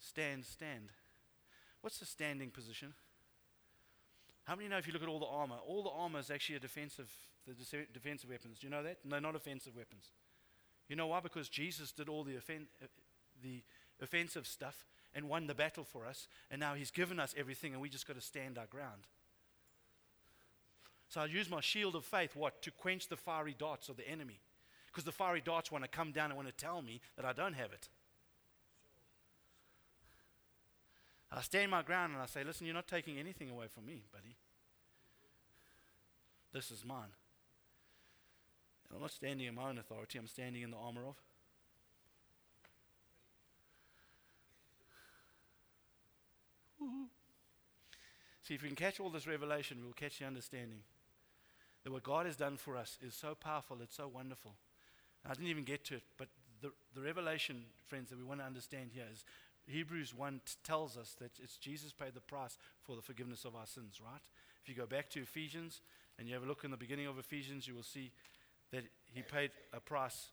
stand, 0.02 0.44
stand. 0.44 0.90
What's 1.80 1.98
the 1.98 2.06
standing 2.06 2.50
position? 2.50 2.92
How 4.44 4.56
many 4.56 4.68
know 4.68 4.78
if 4.78 4.86
you 4.86 4.92
look 4.92 5.02
at 5.02 5.08
all 5.08 5.20
the 5.20 5.26
armor, 5.26 5.56
all 5.66 5.82
the 5.82 5.90
armor 5.90 6.18
is 6.18 6.30
actually 6.30 6.56
a 6.56 6.60
defensive, 6.60 7.10
the 7.46 7.54
defensive 7.92 8.30
weapons. 8.30 8.58
Do 8.58 8.66
you 8.66 8.70
know 8.70 8.82
that? 8.82 8.98
No, 9.04 9.18
not 9.18 9.36
offensive 9.36 9.76
weapons. 9.76 10.10
You 10.88 10.96
know 10.96 11.06
why? 11.06 11.20
Because 11.20 11.48
Jesus 11.48 11.92
did 11.92 12.08
all 12.08 12.24
the, 12.24 12.36
offen- 12.36 12.66
uh, 12.82 12.86
the 13.42 13.62
offensive 14.02 14.46
stuff 14.46 14.84
and 15.14 15.28
won 15.28 15.46
the 15.46 15.54
battle 15.54 15.84
for 15.84 16.06
us, 16.06 16.26
and 16.50 16.58
now 16.58 16.74
He's 16.74 16.90
given 16.90 17.20
us 17.20 17.34
everything, 17.36 17.72
and 17.72 17.80
we 17.80 17.88
just 17.88 18.06
got 18.06 18.16
to 18.16 18.22
stand 18.22 18.58
our 18.58 18.66
ground. 18.66 19.06
So 21.08 21.20
I 21.20 21.26
use 21.26 21.50
my 21.50 21.60
shield 21.60 21.94
of 21.94 22.04
faith, 22.04 22.34
what? 22.34 22.62
To 22.62 22.70
quench 22.70 23.08
the 23.08 23.16
fiery 23.16 23.54
darts 23.56 23.88
of 23.88 23.96
the 23.96 24.08
enemy. 24.08 24.40
Because 24.86 25.04
the 25.04 25.12
fiery 25.12 25.42
darts 25.44 25.70
want 25.70 25.84
to 25.84 25.88
come 25.88 26.12
down 26.12 26.30
and 26.30 26.36
want 26.36 26.48
to 26.48 26.54
tell 26.54 26.82
me 26.82 27.00
that 27.16 27.24
I 27.24 27.32
don't 27.32 27.54
have 27.54 27.72
it. 27.72 27.88
I 31.34 31.40
stand 31.40 31.70
my 31.70 31.82
ground 31.82 32.12
and 32.12 32.22
I 32.22 32.26
say, 32.26 32.44
listen, 32.44 32.66
you're 32.66 32.74
not 32.74 32.86
taking 32.86 33.18
anything 33.18 33.48
away 33.48 33.66
from 33.72 33.86
me, 33.86 34.02
buddy. 34.12 34.36
This 36.52 36.70
is 36.70 36.84
mine. 36.84 37.14
And 38.88 38.96
I'm 38.96 39.00
not 39.00 39.12
standing 39.12 39.46
in 39.46 39.54
my 39.54 39.70
own 39.70 39.78
authority, 39.78 40.18
I'm 40.18 40.26
standing 40.26 40.62
in 40.62 40.70
the 40.70 40.76
armor 40.76 41.02
of. 41.08 41.16
See, 48.42 48.54
if 48.54 48.62
we 48.62 48.68
can 48.68 48.76
catch 48.76 48.98
all 49.00 49.08
this 49.08 49.26
revelation, 49.26 49.78
we'll 49.82 49.92
catch 49.92 50.18
the 50.18 50.26
understanding 50.26 50.80
that 51.84 51.92
what 51.92 52.02
God 52.02 52.26
has 52.26 52.36
done 52.36 52.56
for 52.56 52.76
us 52.76 52.98
is 53.00 53.14
so 53.14 53.34
powerful, 53.34 53.78
it's 53.82 53.96
so 53.96 54.08
wonderful. 54.08 54.52
I 55.24 55.32
didn't 55.34 55.48
even 55.48 55.64
get 55.64 55.84
to 55.86 55.94
it, 55.94 56.02
but 56.18 56.28
the, 56.60 56.72
the 56.94 57.00
revelation, 57.00 57.64
friends, 57.86 58.10
that 58.10 58.18
we 58.18 58.24
want 58.24 58.40
to 58.40 58.46
understand 58.46 58.90
here 58.92 59.06
is 59.12 59.24
Hebrews 59.66 60.14
1 60.14 60.40
t- 60.44 60.54
tells 60.64 60.96
us 60.96 61.16
that 61.20 61.32
it's 61.42 61.56
Jesus 61.56 61.92
paid 61.92 62.14
the 62.14 62.20
price 62.20 62.58
for 62.82 62.96
the 62.96 63.02
forgiveness 63.02 63.44
of 63.44 63.54
our 63.54 63.66
sins, 63.66 64.00
right? 64.04 64.22
If 64.62 64.68
you 64.68 64.74
go 64.74 64.86
back 64.86 65.08
to 65.10 65.20
Ephesians 65.20 65.80
and 66.18 66.28
you 66.28 66.34
have 66.34 66.42
a 66.42 66.46
look 66.46 66.64
in 66.64 66.70
the 66.70 66.76
beginning 66.76 67.06
of 67.06 67.18
Ephesians, 67.18 67.66
you 67.66 67.74
will 67.74 67.82
see 67.82 68.12
that 68.70 68.84
he 69.12 69.22
paid 69.22 69.50
a 69.72 69.80
price 69.80 70.30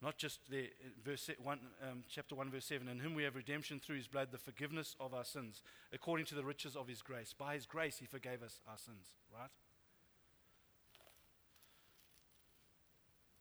Not 0.00 0.16
just 0.16 0.38
the 0.48 0.70
verse 1.04 1.28
one, 1.42 1.58
um, 1.82 2.04
chapter 2.08 2.36
1, 2.36 2.50
verse 2.50 2.66
7. 2.66 2.86
In 2.88 3.00
whom 3.00 3.14
we 3.14 3.24
have 3.24 3.34
redemption 3.34 3.80
through 3.80 3.96
his 3.96 4.06
blood, 4.06 4.28
the 4.30 4.38
forgiveness 4.38 4.94
of 5.00 5.12
our 5.12 5.24
sins, 5.24 5.62
according 5.92 6.26
to 6.26 6.36
the 6.36 6.44
riches 6.44 6.76
of 6.76 6.86
his 6.86 7.02
grace. 7.02 7.34
By 7.36 7.54
his 7.54 7.66
grace, 7.66 7.98
he 7.98 8.06
forgave 8.06 8.42
us 8.42 8.60
our 8.68 8.78
sins, 8.78 9.14
right? 9.34 9.50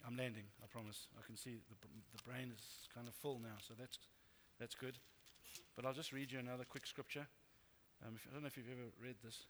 I'm 0.06 0.18
landing, 0.18 0.46
I 0.64 0.68
promise. 0.68 1.08
I 1.20 1.26
can 1.26 1.38
see 1.38 1.58
the, 1.70 1.76
the 2.16 2.24
brain 2.24 2.52
is 2.58 2.88
kind 2.96 3.08
of 3.08 3.14
full 3.14 3.40
now, 3.40 3.60
so 3.60 3.76
that's, 3.78 4.00
that's 4.60 4.76
good. 4.76 4.98
But 5.76 5.86
I'll 5.86 5.94
just 5.94 6.12
read 6.12 6.32
you 6.32 6.40
another 6.40 6.66
quick 6.68 6.88
scripture. 6.88 7.28
Um, 8.06 8.14
if, 8.16 8.28
I 8.30 8.34
don't 8.34 8.42
know 8.42 8.48
if 8.48 8.58
you've 8.58 8.68
ever 8.70 8.90
read 9.02 9.16
this. 9.24 9.46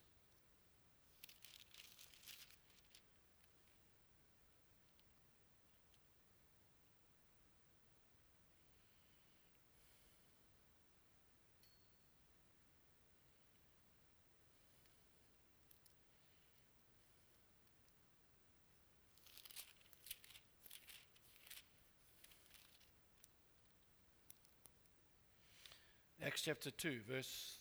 Acts 26.27 26.36
chapter 26.47 26.71
2, 26.71 26.99
verse 27.11 27.57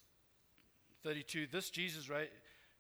32. 1.03 1.49
This 1.51 1.71
Jesus, 1.71 2.09
ra- 2.09 2.21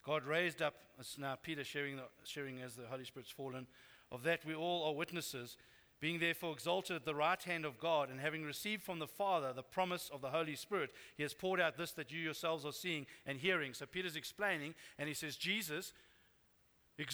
God 0.04 0.24
raised 0.24 0.62
up, 0.62 0.74
it's 1.00 1.18
now 1.18 1.34
Peter 1.34 1.64
sharing, 1.64 1.96
the, 1.96 2.04
sharing 2.22 2.62
as 2.62 2.76
the 2.76 2.86
Holy 2.86 3.04
Spirit's 3.04 3.32
fallen, 3.32 3.66
of 4.12 4.22
that 4.22 4.44
we 4.44 4.54
all 4.54 4.84
are 4.84 4.94
witnesses, 4.94 5.56
being 5.98 6.20
therefore 6.20 6.52
exalted 6.52 6.94
at 6.94 7.04
the 7.04 7.14
right 7.16 7.42
hand 7.42 7.64
of 7.64 7.80
God, 7.80 8.08
and 8.08 8.20
having 8.20 8.44
received 8.44 8.84
from 8.84 9.00
the 9.00 9.08
Father 9.08 9.52
the 9.52 9.64
promise 9.64 10.08
of 10.14 10.20
the 10.20 10.30
Holy 10.30 10.54
Spirit, 10.54 10.90
he 11.16 11.24
has 11.24 11.34
poured 11.34 11.58
out 11.58 11.76
this 11.76 11.90
that 11.90 12.12
you 12.12 12.20
yourselves 12.20 12.64
are 12.64 12.72
seeing 12.72 13.04
and 13.26 13.40
hearing. 13.40 13.74
So 13.74 13.84
Peter's 13.84 14.14
explaining, 14.14 14.76
and 15.00 15.08
he 15.08 15.14
says, 15.14 15.34
Jesus 15.34 15.92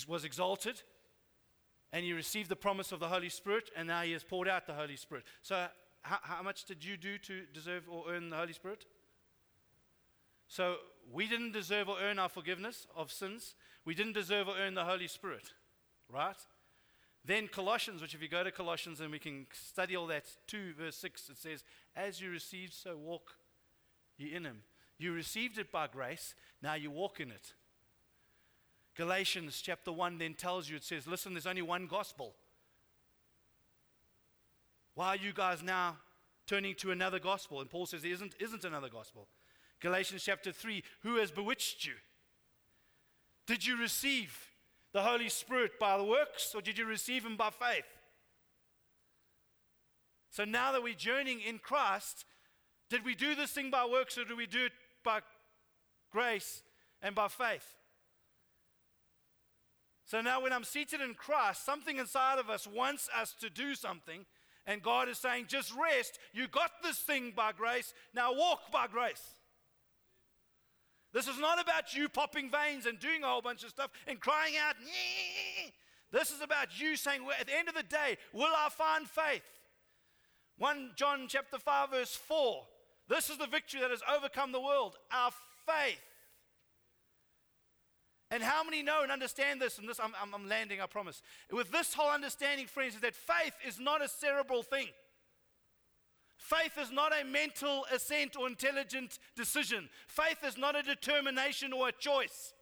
was 0.07 0.27
exalted, 0.27 0.83
and 1.95 2.05
he 2.05 2.13
received 2.13 2.51
the 2.51 2.57
promise 2.57 2.93
of 2.93 3.01
the 3.01 3.09
Holy 3.09 3.31
Spirit, 3.31 3.71
and 3.75 3.89
now 3.89 4.03
he 4.03 4.13
has 4.13 4.23
poured 4.23 4.49
out 4.49 4.67
the 4.67 4.75
Holy 4.75 4.97
Spirit. 4.97 5.25
So 5.41 5.69
how, 6.03 6.19
how 6.23 6.43
much 6.43 6.65
did 6.65 6.85
you 6.85 6.97
do 6.97 7.19
to 7.19 7.43
deserve 7.53 7.85
or 7.91 8.05
earn 8.11 8.31
the 8.31 8.37
Holy 8.37 8.53
Spirit? 8.53 8.85
So 10.49 10.77
we 11.11 11.27
didn't 11.27 11.53
deserve 11.53 11.89
or 11.89 11.97
earn 12.01 12.19
our 12.19 12.29
forgiveness 12.29 12.87
of 12.95 13.11
sins. 13.11 13.55
We 13.85 13.95
didn't 13.95 14.13
deserve 14.13 14.49
or 14.49 14.55
earn 14.61 14.75
the 14.75 14.85
Holy 14.85 15.09
Spirit, 15.09 15.53
right? 16.09 16.37
Then 17.25 17.49
Colossians, 17.49 18.03
which 18.03 18.15
if 18.15 18.23
you 18.23 18.29
go 18.29 18.43
to 18.43 18.51
Colossians 18.51 19.01
and 19.01 19.11
we 19.11 19.19
can 19.19 19.47
study 19.53 19.97
all 19.97 20.07
that, 20.09 20.25
2 20.49 20.75
verse 20.79 20.97
6, 20.97 21.31
it 21.31 21.39
says, 21.39 21.65
As 21.95 22.21
you 22.21 22.31
received, 22.31 22.75
so 22.75 22.97
walk 22.97 23.37
ye 24.19 24.35
in 24.35 24.45
him. 24.45 24.63
You 24.99 25.13
received 25.13 25.59
it 25.59 25.71
by 25.71 25.87
grace, 25.87 26.35
now 26.63 26.75
you 26.75 26.91
walk 26.91 27.21
in 27.21 27.31
it. 27.31 27.55
Galatians 28.97 29.61
chapter 29.63 29.91
1 29.91 30.19
then 30.19 30.35
tells 30.35 30.69
you, 30.69 30.77
it 30.77 30.85
says, 30.85 31.07
Listen, 31.07 31.33
there's 31.33 31.47
only 31.47 31.63
one 31.63 31.87
gospel. 31.87 32.35
Why 34.95 35.09
are 35.09 35.17
you 35.17 35.33
guys 35.33 35.63
now 35.63 35.97
turning 36.47 36.75
to 36.77 36.91
another 36.91 37.19
gospel? 37.19 37.61
And 37.61 37.71
Paul 37.71 37.87
says 37.87 38.03
there 38.03 38.13
isn't, 38.13 38.35
isn't 38.39 38.65
another 38.65 38.89
gospel. 38.89 39.29
Galatians 39.81 40.23
chapter 40.25 40.53
3 40.53 40.83
Who 41.03 41.17
has 41.17 41.31
bewitched 41.31 41.87
you? 41.87 41.95
Did 43.47 43.67
you 43.67 43.77
receive 43.77 44.49
the 44.93 45.03
Holy 45.03 45.29
Spirit 45.29 45.73
by 45.81 45.97
the 45.97 46.05
works 46.05 46.55
or 46.55 46.61
did 46.61 46.79
you 46.79 46.85
receive 46.85 47.25
Him 47.25 47.37
by 47.37 47.51
faith? 47.51 47.85
So 50.31 50.45
now 50.45 50.73
that 50.73 50.83
we're 50.83 50.95
journeying 50.95 51.41
in 51.41 51.59
Christ, 51.59 52.25
did 52.89 53.05
we 53.05 53.15
do 53.15 53.35
this 53.35 53.51
thing 53.51 53.71
by 53.71 53.85
works 53.85 54.17
or 54.17 54.25
did 54.25 54.37
we 54.37 54.47
do 54.47 54.67
it 54.67 54.73
by 55.05 55.21
grace 56.11 56.63
and 57.03 57.15
by 57.15 57.29
faith? 57.29 57.77
So 60.05 60.21
now, 60.21 60.43
when 60.43 60.53
I'm 60.53 60.65
seated 60.65 61.01
in 61.01 61.15
Christ, 61.15 61.65
something 61.65 61.97
inside 61.97 62.39
of 62.39 62.51
us 62.51 62.67
wants 62.67 63.09
us 63.19 63.35
to 63.41 63.49
do 63.49 63.75
something 63.75 64.27
and 64.67 64.83
God 64.83 65.09
is 65.09 65.19
saying, 65.19 65.47
just 65.49 65.73
rest. 65.73 66.19
You 66.33 66.49
got 66.49 66.71
this 66.83 66.99
thing 66.99 67.33
by 67.35 67.53
grace. 67.53 67.93
Now 68.15 68.35
walk 68.35 68.71
by 68.73 68.87
grace. 68.87 69.23
This 71.13 71.29
is 71.29 71.39
not 71.39 71.61
about 71.61 71.95
you 71.95 72.09
popping 72.09 72.51
veins 72.51 72.87
and 72.87 72.99
doing 72.99 73.23
a 73.23 73.27
whole 73.27 73.43
bunch 73.43 73.65
of 73.65 73.71
stuff 73.71 73.91
and 74.07 74.19
crying 74.19 74.55
out. 74.57 74.77
This 76.11 76.31
is 76.31 76.41
about 76.41 76.81
you 76.81 76.97
saying, 76.97 77.23
at 77.39 77.47
the 77.47 77.59
end 77.59 77.69
of 77.69 77.75
the 77.75 77.83
day, 77.83 78.17
will 78.33 78.53
I 78.57 78.69
find 78.71 79.07
faith? 79.07 79.43
1 80.59 80.93
John 80.97 81.27
chapter 81.29 81.59
5, 81.59 81.91
verse 81.91 82.15
4. 82.15 82.63
This 83.09 83.29
is 83.31 83.39
the 83.39 83.47
victory 83.47 83.81
that 83.81 83.91
has 83.91 84.03
overcome 84.15 84.53
the 84.53 84.61
world, 84.61 84.97
our 85.11 85.33
faith. 85.67 86.01
And 88.33 88.43
how 88.43 88.65
many 88.65 88.83
know 88.83 89.03
and 89.03 89.13
understand 89.13 89.61
this? 89.61 89.79
And 89.79 89.87
this, 89.87 90.01
I'm, 90.01 90.15
I'm, 90.21 90.35
I'm 90.35 90.49
landing, 90.49 90.81
I 90.81 90.87
promise. 90.87 91.21
With 91.53 91.71
this 91.71 91.93
whole 91.93 92.11
understanding, 92.11 92.67
friends, 92.67 92.95
is 92.95 93.03
that 93.03 93.15
faith 93.15 93.53
is 93.69 93.79
not 93.79 94.03
a 94.03 94.09
cerebral 94.09 94.63
thing. 94.63 94.89
Faith 96.39 96.79
is 96.81 96.91
not 96.91 97.13
a 97.13 97.27
mental 97.27 97.85
assent 97.95 98.35
or 98.35 98.49
intelligent 98.49 99.19
decision. 99.37 99.91
Faith 100.07 100.39
is 100.47 100.57
not 100.57 100.75
a 100.75 100.83
determination 100.83 101.75
or 101.75 101.89
a 101.89 101.93
choice. 101.93 102.55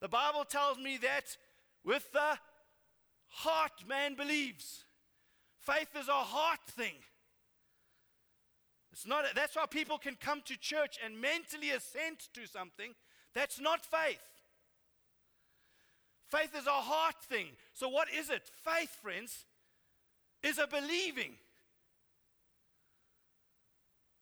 The 0.00 0.08
Bible 0.08 0.44
tells 0.44 0.78
me 0.78 0.98
that 0.98 1.36
with 1.84 2.10
the 2.12 2.36
heart 3.28 3.84
man 3.88 4.16
believes. 4.16 4.82
Faith 5.60 5.90
is 5.96 6.08
a 6.08 6.12
heart 6.12 6.58
thing. 6.68 6.94
It's 8.92 9.06
not, 9.06 9.26
that's 9.36 9.54
why 9.54 9.66
people 9.66 9.98
can 9.98 10.16
come 10.20 10.42
to 10.46 10.58
church 10.58 10.98
and 11.04 11.20
mentally 11.20 11.70
assent 11.70 12.28
to 12.34 12.48
something. 12.48 12.94
That's 13.32 13.60
not 13.60 13.86
faith. 13.86 14.18
Faith 16.30 16.54
is 16.56 16.66
a 16.66 16.70
heart 16.70 17.16
thing. 17.28 17.46
So, 17.72 17.88
what 17.88 18.08
is 18.12 18.30
it? 18.30 18.42
Faith, 18.64 18.96
friends, 19.02 19.46
is 20.42 20.58
a 20.58 20.66
believing. 20.66 21.32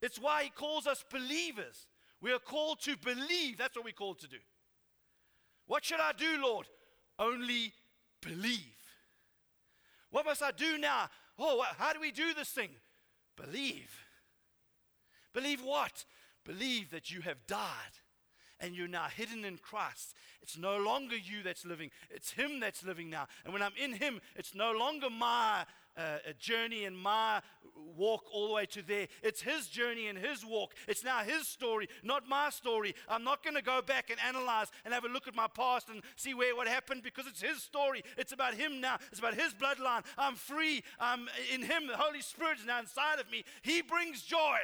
It's 0.00 0.18
why 0.18 0.44
he 0.44 0.50
calls 0.50 0.86
us 0.86 1.04
believers. 1.10 1.86
We 2.20 2.32
are 2.32 2.38
called 2.38 2.80
to 2.82 2.96
believe. 2.96 3.58
That's 3.58 3.76
what 3.76 3.84
we're 3.84 3.92
called 3.92 4.20
to 4.20 4.28
do. 4.28 4.38
What 5.66 5.84
should 5.84 6.00
I 6.00 6.12
do, 6.12 6.40
Lord? 6.42 6.66
Only 7.18 7.72
believe. 8.22 8.62
What 10.10 10.24
must 10.24 10.42
I 10.42 10.52
do 10.52 10.78
now? 10.78 11.10
Oh, 11.38 11.64
how 11.76 11.92
do 11.92 12.00
we 12.00 12.10
do 12.10 12.32
this 12.32 12.48
thing? 12.48 12.70
Believe. 13.36 13.94
Believe 15.34 15.62
what? 15.62 16.04
Believe 16.44 16.90
that 16.90 17.10
you 17.10 17.20
have 17.20 17.46
died 17.46 18.00
and 18.60 18.74
you're 18.74 18.88
now 18.88 19.06
hidden 19.14 19.44
in 19.44 19.58
Christ. 19.58 20.14
It's 20.42 20.56
no 20.56 20.78
longer 20.78 21.16
you 21.16 21.42
that's 21.42 21.64
living, 21.64 21.90
it's 22.10 22.32
Him 22.32 22.60
that's 22.60 22.84
living 22.84 23.10
now. 23.10 23.26
And 23.44 23.52
when 23.52 23.62
I'm 23.62 23.72
in 23.82 23.92
Him, 23.92 24.20
it's 24.36 24.54
no 24.54 24.72
longer 24.72 25.10
my 25.10 25.64
uh, 25.96 26.18
journey 26.38 26.84
and 26.84 26.96
my 26.96 27.40
walk 27.96 28.24
all 28.32 28.48
the 28.48 28.54
way 28.54 28.66
to 28.66 28.82
there. 28.82 29.08
It's 29.22 29.42
His 29.42 29.66
journey 29.66 30.08
and 30.08 30.18
His 30.18 30.44
walk. 30.44 30.74
It's 30.86 31.04
now 31.04 31.18
His 31.18 31.46
story, 31.46 31.88
not 32.02 32.28
my 32.28 32.50
story. 32.50 32.94
I'm 33.08 33.24
not 33.24 33.42
going 33.42 33.56
to 33.56 33.62
go 33.62 33.82
back 33.82 34.10
and 34.10 34.18
analyze 34.26 34.68
and 34.84 34.94
have 34.94 35.04
a 35.04 35.08
look 35.08 35.28
at 35.28 35.34
my 35.34 35.48
past 35.48 35.88
and 35.88 36.02
see 36.16 36.34
where 36.34 36.54
what 36.54 36.68
happened 36.68 37.02
because 37.02 37.26
it's 37.26 37.42
His 37.42 37.62
story. 37.62 38.02
It's 38.16 38.32
about 38.32 38.54
Him 38.54 38.80
now. 38.80 38.98
It's 39.10 39.18
about 39.18 39.34
His 39.34 39.52
bloodline. 39.52 40.04
I'm 40.16 40.34
free. 40.34 40.82
I'm 41.00 41.28
in 41.52 41.62
Him. 41.62 41.86
The 41.88 41.96
Holy 41.96 42.22
Spirit 42.22 42.58
is 42.60 42.66
now 42.66 42.78
inside 42.80 43.18
of 43.18 43.30
me. 43.30 43.44
He 43.62 43.82
brings 43.82 44.22
joy. 44.22 44.58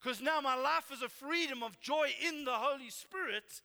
Because 0.00 0.20
now 0.20 0.40
my 0.40 0.54
life 0.54 0.90
is 0.92 1.02
a 1.02 1.08
freedom 1.08 1.62
of 1.62 1.80
joy 1.80 2.08
in 2.26 2.44
the 2.44 2.52
Holy 2.52 2.90
Spirit, 2.90 3.62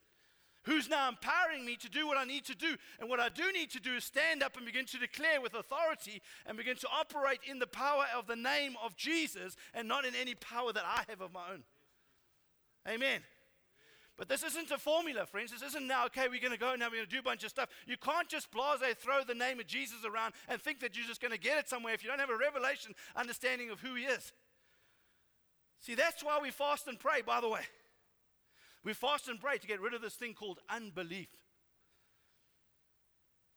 who's 0.63 0.89
now 0.89 1.09
empowering 1.09 1.65
me 1.65 1.75
to 1.75 1.89
do 1.89 2.07
what 2.07 2.17
I 2.17 2.23
need 2.23 2.45
to 2.45 2.55
do. 2.55 2.75
And 2.99 3.09
what 3.09 3.19
I 3.19 3.29
do 3.29 3.51
need 3.51 3.71
to 3.71 3.79
do 3.79 3.95
is 3.95 4.03
stand 4.03 4.43
up 4.43 4.57
and 4.57 4.65
begin 4.65 4.85
to 4.85 4.99
declare 4.99 5.41
with 5.41 5.53
authority 5.53 6.21
and 6.45 6.57
begin 6.57 6.75
to 6.77 6.87
operate 6.87 7.39
in 7.49 7.59
the 7.59 7.67
power 7.67 8.05
of 8.15 8.27
the 8.27 8.35
name 8.35 8.75
of 8.83 8.95
Jesus 8.95 9.55
and 9.73 9.87
not 9.87 10.05
in 10.05 10.13
any 10.15 10.35
power 10.35 10.71
that 10.71 10.83
I 10.85 11.03
have 11.09 11.21
of 11.21 11.33
my 11.33 11.51
own. 11.51 11.63
Amen. 12.87 13.21
But 14.17 14.29
this 14.29 14.43
isn't 14.43 14.69
a 14.69 14.77
formula, 14.77 15.25
friends. 15.25 15.51
This 15.51 15.63
isn't 15.63 15.87
now, 15.87 16.05
okay, 16.05 16.27
we're 16.29 16.39
going 16.39 16.53
to 16.53 16.59
go 16.59 16.75
now, 16.75 16.87
we're 16.87 16.97
going 16.97 17.05
to 17.05 17.11
do 17.11 17.19
a 17.19 17.23
bunch 17.23 17.43
of 17.43 17.49
stuff. 17.49 17.69
You 17.87 17.97
can't 17.97 18.29
just 18.29 18.51
blase 18.51 18.95
throw 18.99 19.23
the 19.23 19.33
name 19.33 19.59
of 19.59 19.65
Jesus 19.65 20.05
around 20.05 20.33
and 20.47 20.61
think 20.61 20.79
that 20.81 20.95
you're 20.95 21.07
just 21.07 21.21
going 21.21 21.31
to 21.31 21.39
get 21.39 21.57
it 21.57 21.67
somewhere 21.67 21.93
if 21.93 22.03
you 22.03 22.09
don't 22.09 22.19
have 22.19 22.29
a 22.29 22.37
revelation 22.37 22.93
understanding 23.15 23.71
of 23.71 23.79
who 23.79 23.95
he 23.95 24.03
is. 24.03 24.31
See, 25.81 25.95
that's 25.95 26.23
why 26.23 26.39
we 26.41 26.51
fast 26.51 26.87
and 26.87 26.99
pray, 26.99 27.21
by 27.21 27.41
the 27.41 27.49
way. 27.49 27.61
We 28.83 28.93
fast 28.93 29.27
and 29.27 29.39
pray 29.39 29.57
to 29.57 29.67
get 29.67 29.81
rid 29.81 29.93
of 29.93 30.01
this 30.01 30.15
thing 30.15 30.33
called 30.33 30.59
unbelief. 30.69 31.29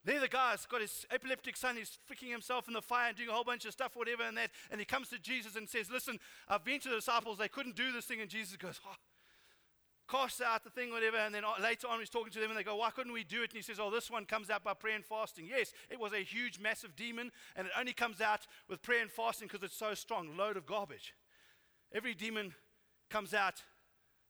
There, 0.04 0.20
the 0.20 0.28
guy's 0.28 0.66
got 0.66 0.82
his 0.82 1.06
epileptic 1.10 1.56
son, 1.56 1.76
he's 1.76 1.98
freaking 2.10 2.30
himself 2.30 2.68
in 2.68 2.74
the 2.74 2.82
fire 2.82 3.08
and 3.08 3.16
doing 3.16 3.30
a 3.30 3.32
whole 3.32 3.44
bunch 3.44 3.64
of 3.64 3.72
stuff, 3.72 3.96
whatever, 3.96 4.22
and 4.22 4.36
that. 4.36 4.50
And 4.70 4.78
he 4.78 4.84
comes 4.84 5.08
to 5.10 5.18
Jesus 5.18 5.56
and 5.56 5.66
says, 5.66 5.90
Listen, 5.90 6.18
I've 6.46 6.64
been 6.64 6.80
to 6.80 6.90
the 6.90 6.96
disciples, 6.96 7.38
they 7.38 7.48
couldn't 7.48 7.76
do 7.76 7.90
this 7.90 8.04
thing. 8.04 8.20
And 8.20 8.28
Jesus 8.28 8.56
goes, 8.56 8.80
oh, 8.86 8.96
casts 10.10 10.42
out 10.42 10.62
the 10.62 10.70
thing, 10.70 10.90
whatever, 10.90 11.16
and 11.16 11.34
then 11.34 11.44
later 11.62 11.88
on 11.88 12.00
he's 12.00 12.10
talking 12.10 12.32
to 12.32 12.38
them 12.38 12.50
and 12.50 12.58
they 12.58 12.64
go, 12.64 12.76
Why 12.76 12.90
couldn't 12.90 13.12
we 13.12 13.24
do 13.24 13.42
it? 13.42 13.50
And 13.50 13.56
he 13.56 13.62
says, 13.62 13.78
Oh, 13.80 13.90
this 13.90 14.10
one 14.10 14.26
comes 14.26 14.50
out 14.50 14.62
by 14.62 14.74
prayer 14.74 14.96
and 14.96 15.04
fasting. 15.04 15.46
Yes, 15.48 15.72
it 15.90 15.98
was 15.98 16.12
a 16.12 16.22
huge, 16.22 16.60
massive 16.60 16.96
demon, 16.96 17.32
and 17.56 17.66
it 17.66 17.72
only 17.78 17.94
comes 17.94 18.20
out 18.20 18.46
with 18.68 18.82
prayer 18.82 19.00
and 19.00 19.10
fasting 19.10 19.48
because 19.48 19.64
it's 19.64 19.76
so 19.76 19.94
strong. 19.94 20.36
Load 20.36 20.56
of 20.56 20.66
garbage. 20.66 21.14
Every 21.94 22.12
demon 22.12 22.52
comes 23.08 23.32
out. 23.32 23.62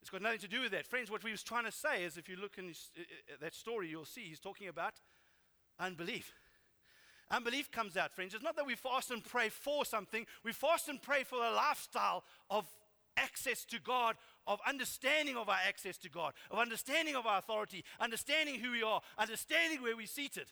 It's 0.02 0.10
got 0.10 0.20
nothing 0.20 0.40
to 0.40 0.48
do 0.48 0.60
with 0.60 0.72
that. 0.72 0.86
Friends, 0.86 1.10
what 1.10 1.22
he 1.22 1.30
was 1.30 1.42
trying 1.42 1.64
to 1.64 1.72
say 1.72 2.04
is 2.04 2.18
if 2.18 2.28
you 2.28 2.36
look 2.36 2.58
in 2.58 2.68
his, 2.68 2.90
uh, 2.96 3.00
uh, 3.00 3.36
that 3.40 3.54
story, 3.54 3.88
you'll 3.88 4.04
see 4.04 4.20
he's 4.28 4.38
talking 4.38 4.68
about 4.68 4.92
unbelief. 5.80 6.34
Unbelief 7.30 7.70
comes 7.70 7.96
out, 7.96 8.14
friends. 8.14 8.34
It's 8.34 8.44
not 8.44 8.54
that 8.56 8.66
we 8.66 8.74
fast 8.74 9.10
and 9.10 9.24
pray 9.24 9.48
for 9.48 9.86
something, 9.86 10.26
we 10.44 10.52
fast 10.52 10.90
and 10.90 11.00
pray 11.00 11.24
for 11.24 11.36
a 11.36 11.52
lifestyle 11.52 12.22
of 12.50 12.66
access 13.16 13.64
to 13.64 13.80
God, 13.80 14.16
of 14.46 14.60
understanding 14.68 15.36
of 15.36 15.48
our 15.48 15.58
access 15.66 15.96
to 15.98 16.10
God, 16.10 16.34
of 16.50 16.58
understanding 16.58 17.16
of 17.16 17.26
our 17.26 17.38
authority, 17.38 17.82
understanding 17.98 18.56
who 18.56 18.72
we 18.72 18.82
are, 18.82 19.00
understanding 19.16 19.82
where 19.82 19.96
we're 19.96 20.06
seated. 20.06 20.48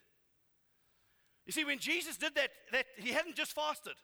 You 1.44 1.52
see, 1.52 1.64
when 1.64 1.78
Jesus 1.78 2.16
did 2.16 2.34
that, 2.36 2.50
that 2.70 2.86
he 2.96 3.10
hadn't 3.10 3.36
just 3.36 3.52
fasted. 3.52 3.94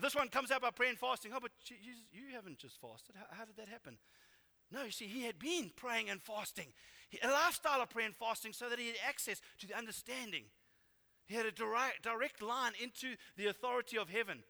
This 0.00 0.14
one 0.14 0.28
comes 0.28 0.50
out 0.50 0.62
by 0.62 0.70
prayer 0.70 0.88
and 0.88 0.98
fasting, 0.98 1.32
oh, 1.34 1.38
but 1.40 1.50
Jesus, 1.62 2.02
you 2.12 2.34
haven't 2.34 2.58
just 2.58 2.80
fasted. 2.80 3.14
How, 3.16 3.36
how, 3.38 3.44
did 3.44 3.56
that 3.56 3.68
happen? 3.68 3.98
No, 4.70 4.84
you 4.84 4.90
see, 4.90 5.06
he 5.06 5.24
had 5.24 5.38
been 5.38 5.70
praying 5.76 6.08
and 6.08 6.22
fasting, 6.22 6.72
a 7.22 7.28
lifestyle 7.28 7.82
of 7.82 7.90
prayer 7.90 8.06
and 8.06 8.16
fasting, 8.16 8.54
so 8.54 8.70
that 8.70 8.78
he 8.78 8.86
had 8.86 8.96
access 9.06 9.42
to 9.58 9.66
the 9.66 9.76
understanding. 9.76 10.44
He 11.26 11.34
had 11.34 11.44
a 11.44 11.52
direct, 11.52 12.02
direct 12.02 12.40
line 12.40 12.72
into 12.82 13.16
the 13.36 13.46
authority 13.46 13.98
of 13.98 14.08
heaven. 14.08 14.42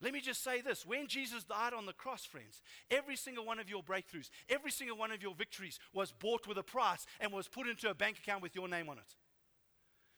Let 0.00 0.12
me 0.12 0.20
just 0.20 0.42
say 0.42 0.60
this 0.60 0.84
when 0.84 1.06
Jesus 1.06 1.44
died 1.44 1.72
on 1.72 1.86
the 1.86 1.92
cross, 1.92 2.24
friends, 2.24 2.60
every 2.90 3.14
single 3.14 3.46
one 3.46 3.60
of 3.60 3.70
your 3.70 3.84
breakthroughs, 3.84 4.30
every 4.48 4.72
single 4.72 4.96
one 4.96 5.12
of 5.12 5.22
your 5.22 5.34
victories 5.34 5.78
was 5.94 6.10
bought 6.10 6.48
with 6.48 6.58
a 6.58 6.62
price 6.64 7.06
and 7.20 7.32
was 7.32 7.46
put 7.46 7.68
into 7.68 7.88
a 7.88 7.94
bank 7.94 8.18
account 8.18 8.42
with 8.42 8.56
your 8.56 8.66
name 8.66 8.88
on 8.88 8.98
it. 8.98 9.14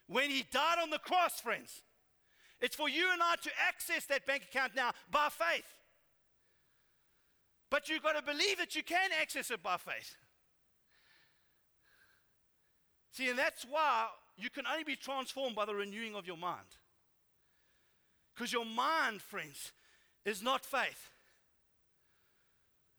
When 0.07 0.31
he 0.31 0.47
died 0.51 0.79
on 0.83 0.89
the 0.89 0.99
cross, 0.99 1.39
friends, 1.39 1.83
it's 2.65 2.75
for 2.75 2.89
you 2.89 3.13
and 3.13 3.21
I 3.23 3.35
to 3.43 3.51
access 3.69 4.07
that 4.07 4.25
bank 4.25 4.45
account 4.45 4.75
now 4.75 4.93
by 5.11 5.29
faith. 5.29 5.67
But 7.71 7.91
you've 7.91 8.03
got 8.03 8.17
to 8.17 8.23
believe 8.23 8.57
that 8.57 8.75
you 8.75 8.83
can 8.83 9.11
access 9.21 9.51
it 9.51 9.63
by 9.63 9.77
faith. 9.77 10.17
See, 13.13 13.29
and 13.29 13.39
that's 13.39 13.67
why 13.69 14.07
you 14.39 14.49
can 14.49 14.65
only 14.67 14.83
be 14.83 14.97
transformed 14.97 15.55
by 15.55 15.67
the 15.67 15.75
renewing 15.75 16.15
of 16.15 16.27
your 16.27 16.39
mind. 16.39 16.79
Because 18.35 18.51
your 18.51 18.65
mind, 18.65 19.21
friends, 19.21 19.73
is 20.25 20.43
not 20.43 20.65
faith. 20.65 21.11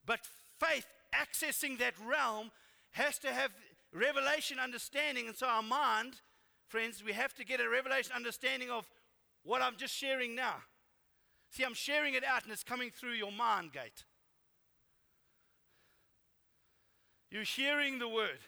But 0.06 0.20
faith, 0.60 0.86
accessing 1.12 1.76
that 1.80 1.94
realm, 2.08 2.52
has 2.92 3.18
to 3.18 3.32
have 3.32 3.50
revelation 3.92 4.60
understanding. 4.60 5.26
And 5.26 5.34
so, 5.34 5.48
our 5.48 5.62
mind, 5.62 6.20
friends, 6.68 7.02
we 7.04 7.14
have 7.14 7.34
to 7.34 7.44
get 7.44 7.60
a 7.60 7.68
revelation 7.68 8.12
understanding 8.14 8.70
of 8.70 8.86
what 9.46 9.62
I'm 9.62 9.76
just 9.76 9.94
sharing 9.94 10.34
now. 10.34 10.56
See, 11.50 11.64
I'm 11.64 11.74
sharing 11.74 12.14
it 12.14 12.24
out 12.24 12.42
and 12.42 12.52
it's 12.52 12.64
coming 12.64 12.90
through 12.90 13.12
your 13.12 13.32
mind 13.32 13.72
gate. 13.72 14.04
You're 17.30 17.44
hearing 17.44 17.98
the 17.98 18.08
word, 18.08 18.40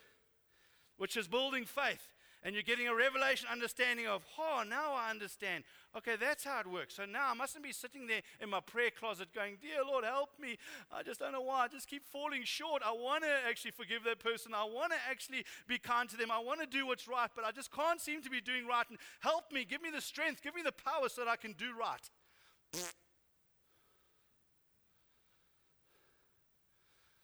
which 0.97 1.17
is 1.17 1.29
building 1.29 1.65
faith 1.65 2.13
and 2.43 2.55
you're 2.55 2.63
getting 2.63 2.89
a 2.89 2.95
revelation 2.95 3.49
understanding 3.51 4.07
of, 4.07 4.23
oh, 4.39 4.65
now 4.69 4.93
I 4.95 5.11
understand. 5.11 5.65
Okay, 5.97 6.17
that's 6.21 6.45
how 6.45 6.61
it 6.61 6.67
works. 6.67 6.97
So 6.97 7.07
now 7.07 7.31
I 7.31 7.35
mustn't 7.35 7.65
be 7.65 7.73
sitting 7.73 8.07
there 8.07 8.21
in 8.41 8.51
my 8.51 8.61
prayer 8.61 8.91
closet 8.91 9.29
going, 9.35 9.57
Dear 9.61 9.85
Lord, 9.87 10.05
help 10.05 10.31
me. 10.39 10.59
I 10.93 11.03
just 11.03 11.19
don't 11.19 11.33
know 11.33 11.41
why. 11.41 11.65
I 11.65 11.69
just 11.69 11.89
keep 11.89 12.05
falling 12.05 12.45
short. 12.45 12.83
I 12.85 12.93
want 12.93 13.25
to 13.25 13.31
actually 13.49 13.71
forgive 13.71 14.05
that 14.05 14.21
person. 14.21 14.53
I 14.55 14.65
want 14.65 14.93
to 14.93 14.99
actually 15.09 15.45
be 15.67 15.79
kind 15.79 16.09
to 16.11 16.17
them. 16.17 16.31
I 16.31 16.39
want 16.41 16.61
to 16.61 16.67
do 16.67 16.87
what's 16.87 17.09
right, 17.09 17.31
but 17.35 17.45
I 17.45 17.53
just 17.53 17.73
can't 17.73 18.01
seem 18.01 18.23
to 18.23 18.31
be 18.31 18.41
doing 18.41 18.67
right. 18.67 18.85
And 18.91 18.99
help 19.21 19.51
me. 19.51 19.65
Give 19.65 19.81
me 19.81 19.89
the 19.91 20.03
strength. 20.03 20.43
Give 20.43 20.55
me 20.55 20.63
the 20.63 20.73
power 20.73 21.09
so 21.09 21.25
that 21.25 21.31
I 21.31 21.37
can 21.37 21.53
do 21.53 21.73
right. 21.79 22.11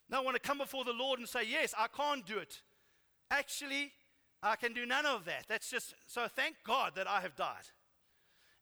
Now 0.08 0.20
I 0.20 0.24
want 0.24 0.36
to 0.36 0.42
come 0.42 0.58
before 0.58 0.84
the 0.84 0.92
Lord 0.92 1.18
and 1.18 1.28
say, 1.28 1.42
Yes, 1.46 1.74
I 1.76 1.86
can't 1.94 2.24
do 2.24 2.38
it. 2.38 2.62
Actually, 3.30 3.92
I 4.42 4.56
can 4.56 4.72
do 4.72 4.86
none 4.86 5.04
of 5.04 5.26
that. 5.26 5.44
That's 5.48 5.70
just 5.70 5.94
so 6.06 6.28
thank 6.28 6.56
God 6.64 6.92
that 6.96 7.06
I 7.06 7.20
have 7.20 7.36
died. 7.36 7.68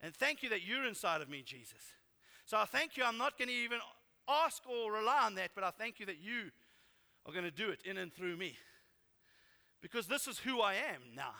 And 0.03 0.15
thank 0.15 0.43
you 0.43 0.49
that 0.51 0.63
you're 0.63 0.85
inside 0.85 1.21
of 1.21 1.29
me, 1.29 1.43
Jesus. 1.43 1.95
So 2.45 2.57
I 2.57 2.65
thank 2.65 2.97
you. 2.97 3.05
I'm 3.05 3.19
not 3.19 3.39
going 3.39 3.49
to 3.49 3.55
even 3.55 3.79
ask 4.29 4.63
or 4.69 4.93
rely 4.93 5.23
on 5.25 5.37
that, 5.37 5.51
but 5.55 5.65
I 5.65 5.71
thank 5.71 6.01
you 6.01 6.07
that 6.07 6.21
you 6.21 6.51
are 7.25 7.33
going 7.33 7.45
to 7.45 7.51
do 7.51 7.71
it 7.71 7.83
in 7.85 7.99
and 7.99 8.13
through 8.13 8.37
me. 8.37 8.57
Because 9.81 10.07
this 10.07 10.27
is 10.27 10.39
who 10.39 10.61
I 10.61 10.75
am 10.75 11.03
now. 11.15 11.35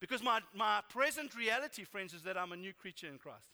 Because 0.00 0.22
my, 0.22 0.40
my 0.54 0.80
present 0.90 1.34
reality, 1.34 1.84
friends, 1.84 2.12
is 2.12 2.22
that 2.22 2.36
I'm 2.36 2.52
a 2.52 2.56
new 2.56 2.74
creature 2.74 3.08
in 3.08 3.18
Christ. 3.18 3.48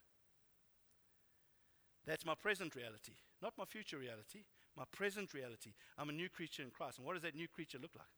That's 2.05 2.26
my 2.26 2.34
present 2.34 2.74
reality, 2.74 3.12
not 3.40 3.53
my 3.57 3.64
future 3.64 3.97
reality, 3.97 4.40
my 4.76 4.82
present 4.90 5.34
reality. 5.34 5.70
I'm 5.97 6.09
a 6.09 6.12
new 6.12 6.28
creature 6.28 6.64
in 6.64 6.70
Christ. 6.70 6.99
And 6.99 7.07
what 7.07 7.14
does 7.14 7.22
that 7.22 7.36
new 7.36 7.47
creature 7.47 7.78
look 7.80 7.93
like? 7.97 8.09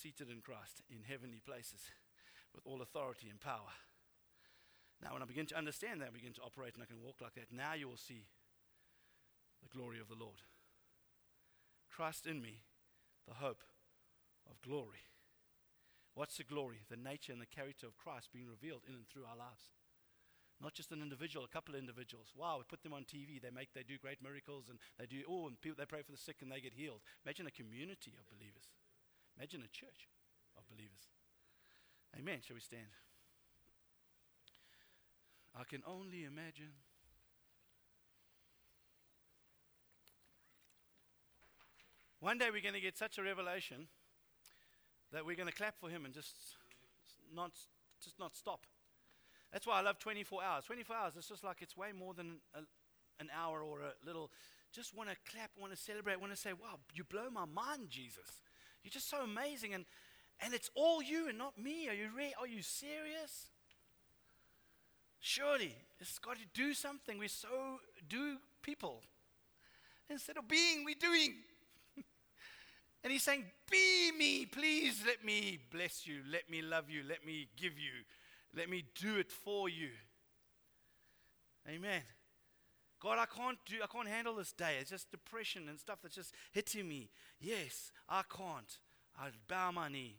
seated 0.00 0.30
in 0.30 0.40
Christ 0.40 0.80
in 0.88 1.02
heavenly 1.02 1.40
places 1.44 1.90
with 2.54 2.64
all 2.64 2.82
authority 2.82 3.28
and 3.28 3.40
power. 3.40 3.74
Now, 5.02 5.14
when 5.14 5.22
I 5.22 5.26
begin 5.26 5.46
to 5.46 5.58
understand 5.58 6.00
that, 6.00 6.08
I 6.08 6.12
begin 6.12 6.34
to 6.34 6.42
operate 6.42 6.74
and 6.74 6.82
I 6.82 6.86
can 6.86 7.00
walk 7.00 7.20
like 7.22 7.34
that. 7.34 7.48
Now 7.50 7.72
you 7.74 7.88
will 7.88 7.96
see 7.96 8.28
the 9.62 9.72
glory 9.72 9.98
of 9.98 10.08
the 10.08 10.18
Lord. 10.18 10.44
Christ 11.88 12.26
in 12.26 12.40
me, 12.40 12.64
the 13.26 13.34
hope 13.34 13.64
of 14.48 14.60
glory. 14.62 15.08
What's 16.14 16.36
the 16.36 16.44
glory? 16.44 16.82
The 16.90 16.96
nature 17.00 17.32
and 17.32 17.40
the 17.40 17.48
character 17.48 17.86
of 17.86 17.96
Christ 17.96 18.32
being 18.32 18.48
revealed 18.48 18.82
in 18.86 18.94
and 18.94 19.08
through 19.08 19.24
our 19.24 19.36
lives. 19.36 19.72
Not 20.60 20.74
just 20.74 20.92
an 20.92 21.00
individual, 21.00 21.44
a 21.44 21.48
couple 21.48 21.74
of 21.74 21.80
individuals. 21.80 22.36
Wow, 22.36 22.60
we 22.60 22.68
put 22.68 22.82
them 22.82 22.92
on 22.92 23.08
TV, 23.08 23.40
they 23.40 23.48
make 23.48 23.72
they 23.72 23.82
do 23.82 23.96
great 23.96 24.20
miracles 24.20 24.68
and 24.68 24.78
they 24.98 25.06
do 25.06 25.24
oh 25.24 25.48
and 25.48 25.56
people 25.56 25.80
they 25.80 25.88
pray 25.88 26.04
for 26.04 26.12
the 26.12 26.20
sick 26.20 26.44
and 26.44 26.52
they 26.52 26.60
get 26.60 26.76
healed. 26.76 27.00
Imagine 27.24 27.48
a 27.48 27.54
community 27.54 28.12
of 28.20 28.28
believers. 28.28 28.68
Imagine 29.38 29.64
a 29.64 29.72
church 29.72 30.12
of 30.52 30.68
believers. 30.68 31.08
Amen. 32.18 32.38
Shall 32.46 32.54
we 32.54 32.60
stand? 32.60 32.88
I 35.58 35.64
can 35.64 35.82
only 35.86 36.24
imagine. 36.24 36.72
One 42.20 42.38
day 42.38 42.50
we're 42.52 42.60
going 42.60 42.74
to 42.74 42.80
get 42.80 42.98
such 42.98 43.18
a 43.18 43.22
revelation 43.22 43.88
that 45.12 45.24
we're 45.24 45.36
going 45.36 45.48
to 45.48 45.54
clap 45.54 45.78
for 45.80 45.88
him 45.88 46.04
and 46.04 46.12
just 46.12 46.36
not, 47.34 47.52
just 48.02 48.18
not 48.18 48.36
stop. 48.36 48.66
That's 49.52 49.66
why 49.66 49.78
I 49.78 49.80
love 49.80 49.98
24 49.98 50.42
hours. 50.42 50.64
24 50.66 50.96
hours, 50.96 51.12
it's 51.16 51.28
just 51.28 51.42
like 51.42 51.62
it's 51.62 51.76
way 51.76 51.88
more 51.98 52.14
than 52.14 52.40
a, 52.54 52.60
an 53.20 53.28
hour 53.34 53.62
or 53.62 53.80
a 53.80 53.92
little. 54.06 54.30
Just 54.72 54.94
want 54.94 55.08
to 55.08 55.16
clap, 55.30 55.50
want 55.58 55.72
to 55.72 55.78
celebrate, 55.78 56.20
want 56.20 56.32
to 56.32 56.38
say, 56.38 56.52
wow, 56.52 56.78
you 56.94 57.04
blow 57.04 57.30
my 57.30 57.46
mind, 57.46 57.88
Jesus. 57.88 58.42
You're 58.84 58.92
just 58.92 59.10
so 59.10 59.22
amazing. 59.22 59.74
And, 59.74 59.84
and 60.42 60.54
it's 60.54 60.70
all 60.74 61.02
you 61.02 61.28
and 61.28 61.38
not 61.38 61.58
me. 61.58 61.88
Are 61.88 61.94
you, 61.94 62.08
re- 62.16 62.34
are 62.38 62.46
you 62.46 62.62
serious? 62.62 63.48
Surely, 65.20 65.74
it's 66.00 66.18
got 66.18 66.36
to 66.36 66.46
do 66.54 66.72
something. 66.72 67.18
We're 67.18 67.28
so 67.28 67.48
do 68.08 68.36
people. 68.62 69.02
Instead 70.08 70.38
of 70.38 70.48
being, 70.48 70.84
we're 70.84 70.94
doing. 70.98 71.34
and 73.04 73.12
he's 73.12 73.22
saying, 73.22 73.44
Be 73.70 74.12
me, 74.18 74.46
please 74.46 75.02
let 75.06 75.24
me 75.24 75.58
bless 75.70 76.06
you, 76.06 76.20
let 76.30 76.50
me 76.50 76.62
love 76.62 76.88
you, 76.88 77.02
let 77.08 77.24
me 77.24 77.48
give 77.56 77.78
you, 77.78 77.92
let 78.56 78.70
me 78.70 78.84
do 79.00 79.16
it 79.18 79.30
for 79.30 79.68
you. 79.68 79.90
Amen. 81.68 82.02
God, 82.98 83.18
I 83.18 83.26
can't 83.26 83.58
do, 83.66 83.76
I 83.82 83.86
can't 83.86 84.08
handle 84.08 84.34
this 84.34 84.52
day. 84.52 84.76
It's 84.80 84.90
just 84.90 85.10
depression 85.10 85.68
and 85.68 85.78
stuff 85.78 85.98
that's 86.02 86.14
just 86.14 86.34
hitting 86.52 86.88
me. 86.88 87.10
Yes, 87.40 87.92
I 88.08 88.22
can't. 88.22 88.78
I 89.18 89.28
bow 89.48 89.70
my 89.70 89.88
knee. 89.88 90.16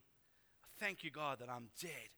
Thank 0.81 1.03
you, 1.03 1.11
God, 1.11 1.37
that 1.39 1.49
I'm 1.49 1.69
dead. 1.79 2.09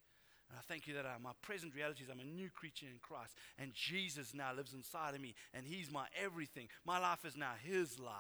And 0.50 0.58
I 0.58 0.62
thank 0.66 0.88
you 0.88 0.94
that 0.94 1.06
I, 1.06 1.22
my 1.22 1.32
present 1.42 1.76
reality 1.76 2.04
is 2.04 2.10
I'm 2.10 2.22
a 2.22 2.24
new 2.24 2.50
creature 2.50 2.86
in 2.86 3.00
Christ. 3.02 3.34
And 3.60 3.74
Jesus 3.74 4.34
now 4.34 4.54
lives 4.56 4.74
inside 4.74 5.16
of 5.16 5.22
me. 5.22 5.36
And 5.54 5.68
He's 5.68 5.92
my 5.92 6.06
everything. 6.16 6.70
My 6.86 6.98
life 6.98 7.26
is 7.26 7.36
now 7.36 7.52
His 7.62 8.00
life. 8.00 8.14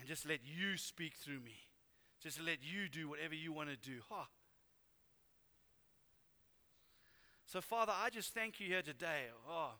And 0.00 0.08
just 0.08 0.28
let 0.28 0.40
you 0.42 0.76
speak 0.76 1.14
through 1.14 1.38
me. 1.38 1.60
Just 2.20 2.40
let 2.40 2.58
you 2.60 2.88
do 2.88 3.08
whatever 3.08 3.36
you 3.36 3.52
want 3.52 3.68
to 3.68 3.76
do. 3.76 3.98
Huh. 4.10 4.24
So, 7.46 7.60
Father, 7.60 7.92
I 7.94 8.10
just 8.10 8.34
thank 8.34 8.58
you 8.58 8.66
here 8.66 8.82
today. 8.82 9.26
Oh, 9.48 9.74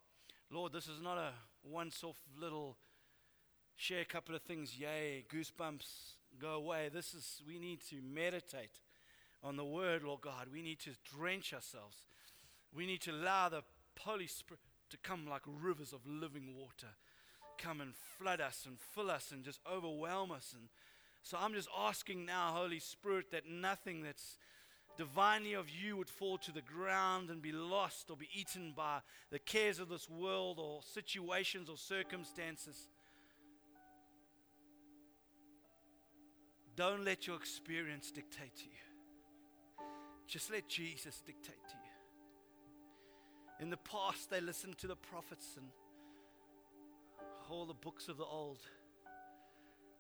Lord, 0.49 0.73
this 0.73 0.87
is 0.87 1.01
not 1.03 1.19
a 1.19 1.31
once 1.65 2.05
off 2.05 2.19
little 2.41 2.77
share 3.75 4.03
a 4.03 4.05
couple 4.05 4.37
of 4.37 4.43
things, 4.43 4.79
yay, 4.79 5.25
goosebumps, 5.29 5.87
go 6.41 6.51
away. 6.51 6.89
This 6.93 7.15
is, 7.15 7.43
we 7.45 7.59
need 7.59 7.81
to 7.91 7.97
meditate 8.01 8.79
on 9.43 9.57
the 9.57 9.65
word, 9.65 10.03
Lord 10.05 10.21
God. 10.21 10.49
We 10.53 10.63
need 10.63 10.79
to 10.81 10.91
drench 11.17 11.53
ourselves. 11.53 11.99
We 12.75 12.87
need 12.87 13.01
to 13.03 13.11
allow 13.13 13.49
the 13.49 13.63
Holy 13.99 14.27
Spirit 14.27 14.61
to 14.91 14.97
come 14.99 15.27
like 15.29 15.43
rivers 15.47 15.93
of 15.93 16.01
living 16.07 16.55
water 16.57 16.89
come 17.63 17.81
and 17.81 17.95
flood 17.95 18.41
us 18.41 18.65
and 18.67 18.77
fill 18.95 19.11
us 19.11 19.31
and 19.31 19.45
just 19.45 19.61
overwhelm 19.71 20.31
us. 20.31 20.55
And 20.57 20.69
so 21.23 21.39
I'm 21.41 21.55
just 21.55 21.69
asking 21.79 22.27
now, 22.27 22.53
Holy 22.53 22.81
Spirit, 22.81 23.31
that 23.31 23.49
nothing 23.49 24.03
that's 24.03 24.39
divinely 24.97 25.55
of 25.55 25.71
you 25.71 25.97
would 25.97 26.11
fall 26.11 26.39
to 26.39 26.53
the 26.53 26.63
ground 26.63 27.31
and 27.31 27.41
be 27.41 27.53
lost 27.53 28.11
or 28.11 28.17
be 28.17 28.29
eaten 28.35 28.73
by 28.77 28.99
the 29.31 29.39
cares 29.39 29.79
of 29.79 29.89
this 29.89 30.09
world 30.09 30.59
or 30.59 30.81
situations 30.83 31.69
or 31.71 31.77
circumstances. 31.77 32.89
Don't 36.75 37.05
let 37.05 37.27
your 37.27 37.37
experience 37.37 38.11
dictate 38.11 38.57
to 38.57 38.65
you. 38.65 38.92
Just 40.27 40.51
let 40.51 40.69
Jesus 40.69 41.21
dictate 41.27 41.69
to 41.69 41.75
you. 41.75 41.93
In 43.61 43.71
the 43.71 43.77
past, 43.77 44.31
they 44.31 44.41
listened 44.41 44.79
to 44.79 44.87
the 44.87 44.97
prophets 44.97 45.57
and 45.57 45.67
all 47.51 47.67
the 47.67 47.75
books 47.75 48.09
of 48.09 48.17
the 48.17 48.25
old. 48.25 48.59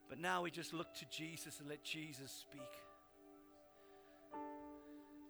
But 0.08 0.18
now 0.18 0.42
we 0.42 0.50
just 0.50 0.72
look 0.72 0.94
to 0.94 1.04
Jesus 1.10 1.60
and 1.60 1.68
let 1.68 1.84
Jesus 1.84 2.30
speak. 2.30 2.60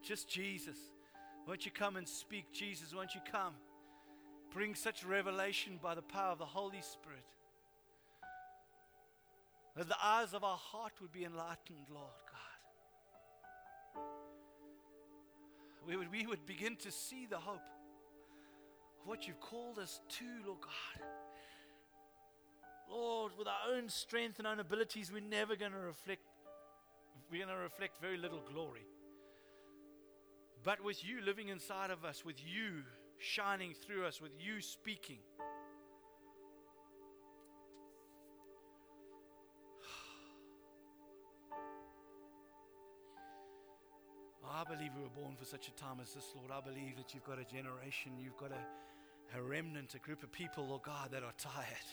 Just 0.03 0.28
Jesus. 0.28 0.76
Won't 1.47 1.64
you 1.64 1.72
come 1.72 1.97
and 1.97 2.09
speak, 2.09 2.53
Jesus? 2.53 2.95
Won't 2.95 3.14
you 3.14 3.20
come? 3.30 3.55
Bring 4.53 4.74
such 4.74 5.05
revelation 5.05 5.78
by 5.82 5.95
the 5.95 6.03
power 6.03 6.32
of 6.32 6.38
the 6.38 6.45
Holy 6.47 6.82
Spirit. 6.82 7.24
That 9.76 9.88
the 9.88 9.97
eyes 10.03 10.34
of 10.34 10.45
our 10.45 10.57
heart 10.57 10.93
would 11.01 11.12
be 11.12 11.24
enlightened, 11.24 11.86
Lord 11.88 12.11
God. 12.30 12.52
We 15.87 15.97
would, 15.97 16.11
we 16.11 16.26
would 16.26 16.47
begin 16.47 16.76
to 16.76 16.91
see 16.91 17.26
the 17.26 17.39
hope 17.39 17.57
of 19.01 19.07
what 19.07 19.26
you've 19.26 19.41
called 19.41 19.78
us 19.78 20.01
to, 20.18 20.24
Lord 20.47 20.61
God. 20.61 21.07
Lord, 22.89 23.33
with 23.39 23.49
our 23.49 23.74
own 23.74 23.89
strength 23.89 24.39
and 24.39 24.47
own 24.47 24.61
abilities, 24.61 25.11
we're 25.12 25.20
never 25.20 25.57
going 25.57 25.72
to 25.72 25.78
reflect, 25.78 26.22
we're 27.30 27.45
going 27.45 27.57
to 27.57 27.62
reflect 27.62 28.01
very 28.01 28.16
little 28.16 28.43
glory. 28.53 28.87
But 30.62 30.85
with 30.85 31.05
you 31.05 31.20
living 31.22 31.49
inside 31.49 31.91
of 31.91 32.05
us, 32.05 32.24
with 32.24 32.37
you 32.39 32.83
shining 33.18 33.74
through 33.74 34.07
us, 34.07 34.20
with 34.20 34.33
you 34.39 34.61
speaking, 34.61 35.18
I 44.63 44.75
believe 44.77 44.93
we 44.95 45.03
were 45.03 45.09
born 45.09 45.35
for 45.37 45.45
such 45.45 45.67
a 45.67 45.73
time 45.73 45.99
as 46.01 46.15
this, 46.15 46.25
Lord. 46.37 46.53
I 46.53 46.61
believe 46.61 46.97
that 46.97 47.13
you've 47.13 47.25
got 47.25 47.41
a 47.41 47.45
generation, 47.45 48.13
you've 48.23 48.37
got 48.37 48.53
a, 48.53 49.39
a 49.39 49.43
remnant, 49.43 49.95
a 49.95 49.99
group 49.99 50.23
of 50.23 50.31
people, 50.31 50.69
Lord 50.69 50.83
God, 50.83 51.11
that 51.11 51.25
are 51.25 51.35
tired 51.37 51.89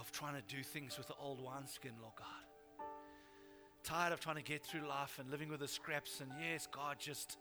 of 0.00 0.10
trying 0.10 0.34
to 0.34 0.42
do 0.54 0.62
things 0.62 0.98
with 0.98 1.06
the 1.06 1.14
old 1.20 1.40
wineskin, 1.40 1.92
Lord 2.02 2.14
God 2.18 2.48
tired 3.88 4.12
of 4.12 4.20
trying 4.20 4.36
to 4.36 4.42
get 4.42 4.62
through 4.62 4.86
life 4.86 5.18
and 5.18 5.30
living 5.30 5.48
with 5.48 5.60
the 5.60 5.68
scraps. 5.68 6.20
And 6.20 6.30
yes, 6.38 6.68
God 6.70 6.96
just, 6.98 7.38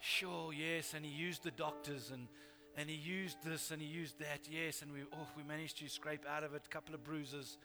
sure, 0.00 0.52
yes. 0.52 0.94
And 0.94 1.04
He 1.04 1.10
used 1.10 1.42
the 1.42 1.50
doctors 1.50 2.12
and, 2.12 2.28
and 2.76 2.88
He 2.88 2.96
used 2.96 3.38
this 3.44 3.72
and 3.72 3.82
He 3.82 3.88
used 3.88 4.20
that, 4.20 4.40
yes. 4.48 4.82
And 4.82 4.92
we, 4.92 5.00
oh, 5.12 5.28
we 5.36 5.42
managed 5.42 5.78
to 5.78 5.88
scrape 5.88 6.24
out 6.28 6.44
of 6.44 6.54
it 6.54 6.62
a 6.64 6.68
couple 6.68 6.94
of 6.94 7.02
bruises. 7.02 7.58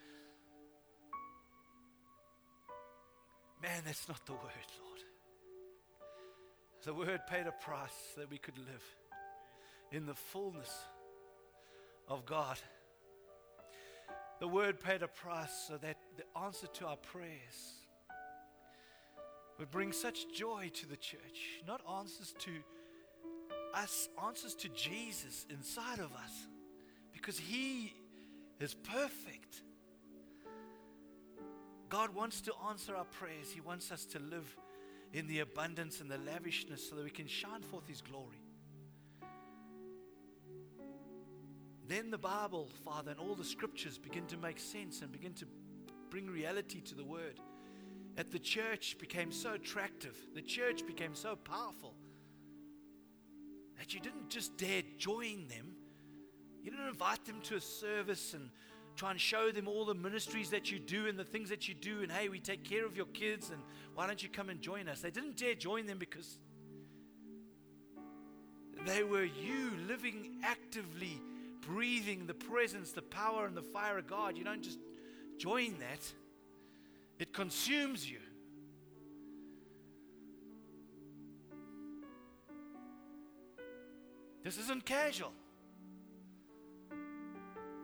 Man, 3.61 3.83
that's 3.85 4.07
not 4.07 4.25
the 4.25 4.33
word, 4.33 4.41
Lord. 4.81 4.88
The 6.85 6.93
word 6.93 7.21
paid 7.27 7.45
a 7.45 7.51
price 7.51 8.13
that 8.15 8.29
we 8.31 8.37
could 8.37 8.57
live 8.57 8.83
in 9.91 10.05
the 10.05 10.13
fullness 10.13 10.71
of 12.07 12.25
God. 12.25 12.57
The 14.39 14.47
word 14.47 14.79
paid 14.79 15.03
a 15.03 15.07
price 15.07 15.65
so 15.67 15.77
that 15.77 15.97
the 16.15 16.39
answer 16.39 16.67
to 16.67 16.87
our 16.87 16.95
prayers 16.95 17.73
would 19.57 19.69
bring 19.69 19.91
such 19.91 20.33
joy 20.33 20.71
to 20.73 20.87
the 20.87 20.95
church. 20.95 21.61
Not 21.67 21.81
answers 21.97 22.33
to 22.39 22.51
us, 23.73 24.07
answers 24.25 24.55
to 24.55 24.69
Jesus 24.69 25.45
inside 25.49 25.99
of 25.99 26.13
us. 26.13 26.47
Because 27.11 27.37
He 27.37 27.93
is 28.61 28.73
perfect. 28.73 29.63
God 31.89 32.15
wants 32.15 32.39
to 32.41 32.53
answer 32.69 32.95
our 32.95 33.03
prayers. 33.03 33.51
He 33.51 33.59
wants 33.59 33.91
us 33.91 34.05
to 34.05 34.19
live 34.19 34.55
in 35.13 35.27
the 35.27 35.39
abundance 35.39 36.01
and 36.01 36.09
the 36.09 36.17
lavishness 36.19 36.89
so 36.89 36.95
that 36.95 37.03
we 37.03 37.09
can 37.09 37.27
shine 37.27 37.61
forth 37.61 37.87
His 37.87 38.01
glory. 38.01 38.41
then 41.89 42.11
the 42.11 42.17
Bible, 42.19 42.69
Father, 42.85 43.11
and 43.11 43.19
all 43.19 43.33
the 43.33 43.43
scriptures 43.43 43.97
begin 43.97 44.27
to 44.27 44.37
make 44.37 44.59
sense 44.59 45.01
and 45.01 45.11
begin 45.11 45.33
to 45.33 45.45
bring 46.11 46.27
reality 46.27 46.81
to 46.81 46.95
the 46.95 47.03
word. 47.03 47.39
That 48.15 48.31
the 48.31 48.39
church 48.39 48.97
became 48.99 49.31
so 49.31 49.53
attractive, 49.53 50.15
the 50.35 50.41
church 50.41 50.85
became 50.85 51.15
so 51.15 51.35
powerful 51.35 51.95
that 53.77 53.93
you 53.93 53.99
didn't 53.99 54.29
just 54.29 54.57
dare 54.57 54.83
join 54.97 55.47
them, 55.47 55.73
you 56.61 56.69
didn't 56.69 56.87
invite 56.87 57.25
them 57.25 57.41
to 57.43 57.55
a 57.55 57.61
service 57.61 58.33
and 58.33 58.49
try 58.99 59.11
and 59.11 59.21
show 59.21 59.49
them 59.49 59.65
all 59.65 59.85
the 59.85 59.93
ministries 59.93 60.49
that 60.49 60.69
you 60.69 60.77
do 60.77 61.07
and 61.07 61.17
the 61.17 61.23
things 61.23 61.47
that 61.47 61.69
you 61.69 61.73
do, 61.73 62.01
and 62.01 62.11
hey, 62.11 62.27
we 62.27 62.37
take 62.37 62.65
care 62.65 62.85
of 62.85 62.97
your 62.97 63.05
kids, 63.07 63.49
and 63.49 63.61
why 63.95 64.05
don't 64.05 64.21
you 64.21 64.27
come 64.27 64.49
and 64.49 64.59
join 64.61 64.89
us? 64.89 64.99
They 64.99 65.09
didn't 65.09 65.37
dare 65.37 65.55
join 65.55 65.85
them 65.87 65.97
because 65.97 66.37
they 68.85 69.03
were 69.03 69.23
you 69.23 69.71
living 69.87 70.41
actively 70.43 71.21
breathing 71.61 72.25
the 72.25 72.33
presence, 72.33 72.91
the 72.91 73.01
power, 73.01 73.45
and 73.45 73.55
the 73.55 73.61
fire 73.61 73.97
of 73.97 74.05
God. 74.05 74.37
You 74.37 74.43
don't 74.43 74.61
just 74.61 74.79
join 75.37 75.75
that, 75.79 76.11
it 77.19 77.31
consumes 77.31 78.09
you. 78.09 78.19
This 84.43 84.57
isn't 84.57 84.83
casual. 84.83 85.31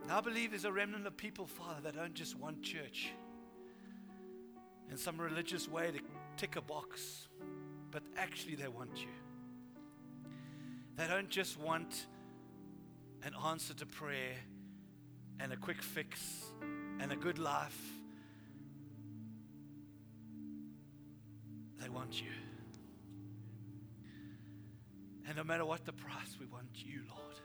And 0.06 0.12
I 0.12 0.22
believe 0.22 0.52
there's 0.52 0.66
a 0.66 0.72
remnant 0.72 1.08
of 1.08 1.18
people, 1.18 1.48
Father, 1.48 1.82
that 1.82 1.96
don't 1.96 2.14
just 2.14 2.38
want 2.38 2.62
church 2.62 3.12
in 4.92 4.98
some 4.98 5.20
religious 5.20 5.68
way 5.68 5.90
to 5.90 6.00
tick 6.38 6.58
a 6.58 6.62
box, 6.62 7.28
but 7.90 8.04
actually 8.16 8.54
they 8.54 8.68
want 8.68 9.02
you. 9.02 9.08
They 10.96 11.08
don't 11.08 11.28
just 11.28 11.60
want 11.60 12.06
an 13.24 13.34
answer 13.48 13.74
to 13.74 13.88
prayer 13.88 14.36
and 15.40 15.52
a 15.52 15.58
quick 15.58 15.82
fix 15.82 16.52
and 17.00 17.12
a 17.12 17.16
good 17.16 17.40
life. 17.40 17.82
They 21.82 21.90
want 21.90 22.22
you. 22.22 22.30
And 25.28 25.36
no 25.36 25.44
matter 25.44 25.66
what 25.66 25.84
the 25.84 25.94
price, 25.94 26.38
we 26.40 26.46
want 26.46 26.68
you, 26.76 27.02
Lord. 27.10 27.40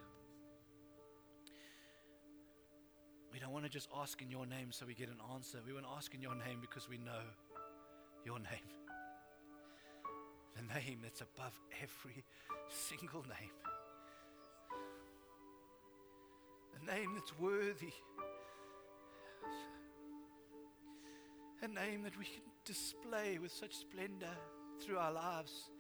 We 3.41 3.45
don't 3.45 3.55
want 3.55 3.65
to 3.65 3.71
just 3.71 3.89
ask 3.99 4.21
in 4.21 4.31
your 4.31 4.45
name 4.45 4.71
so 4.71 4.85
we 4.85 4.93
get 4.93 5.09
an 5.09 5.17
answer. 5.33 5.61
We 5.67 5.73
want 5.73 5.87
to 5.87 5.93
ask 5.97 6.13
in 6.15 6.21
your 6.21 6.35
name 6.35 6.59
because 6.61 6.91
we 6.91 6.99
know 6.99 7.25
your 8.23 8.39
name. 8.39 8.69
The 10.55 10.75
name 10.75 10.99
that's 11.03 11.23
above 11.23 11.59
every 11.83 12.23
single 12.69 13.23
name. 13.23 13.51
a 16.83 16.95
name 16.95 17.15
that's 17.15 17.33
worthy, 17.39 17.95
a 21.63 21.69
name 21.69 22.03
that 22.03 22.19
we 22.19 22.25
can 22.25 22.43
display 22.67 23.39
with 23.41 23.53
such 23.53 23.75
splendor 23.75 24.37
through 24.83 24.99
our 24.99 25.13
lives 25.13 25.71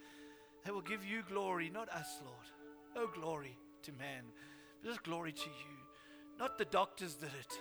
that 0.64 0.72
will 0.72 0.80
give 0.80 1.05
you 1.05 1.22
glory, 1.28 1.68
not 1.68 1.90
us, 1.90 2.22
Lord. 2.24 2.47
No 2.94 3.20
glory 3.20 3.59
to 3.82 3.93
man, 3.93 4.24
but 4.82 4.89
just 4.89 5.02
glory 5.02 5.32
to 5.32 5.48
you. 5.48 5.80
Not 6.40 6.56
the 6.56 6.64
doctors 6.64 7.16
did 7.16 7.28
it. 7.38 7.60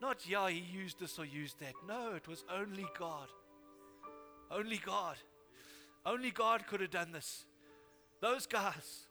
Not, 0.00 0.28
yeah, 0.28 0.48
he 0.48 0.60
used 0.60 1.00
this 1.00 1.18
or 1.18 1.24
used 1.24 1.58
that. 1.58 1.74
No, 1.88 2.14
it 2.14 2.28
was 2.28 2.44
only 2.54 2.86
God. 2.96 3.26
Only 4.48 4.78
God. 4.78 5.16
Only 6.04 6.30
God 6.30 6.68
could 6.68 6.80
have 6.80 6.90
done 6.92 7.10
this. 7.10 7.44
Those 8.20 8.46
guys, 8.46 9.06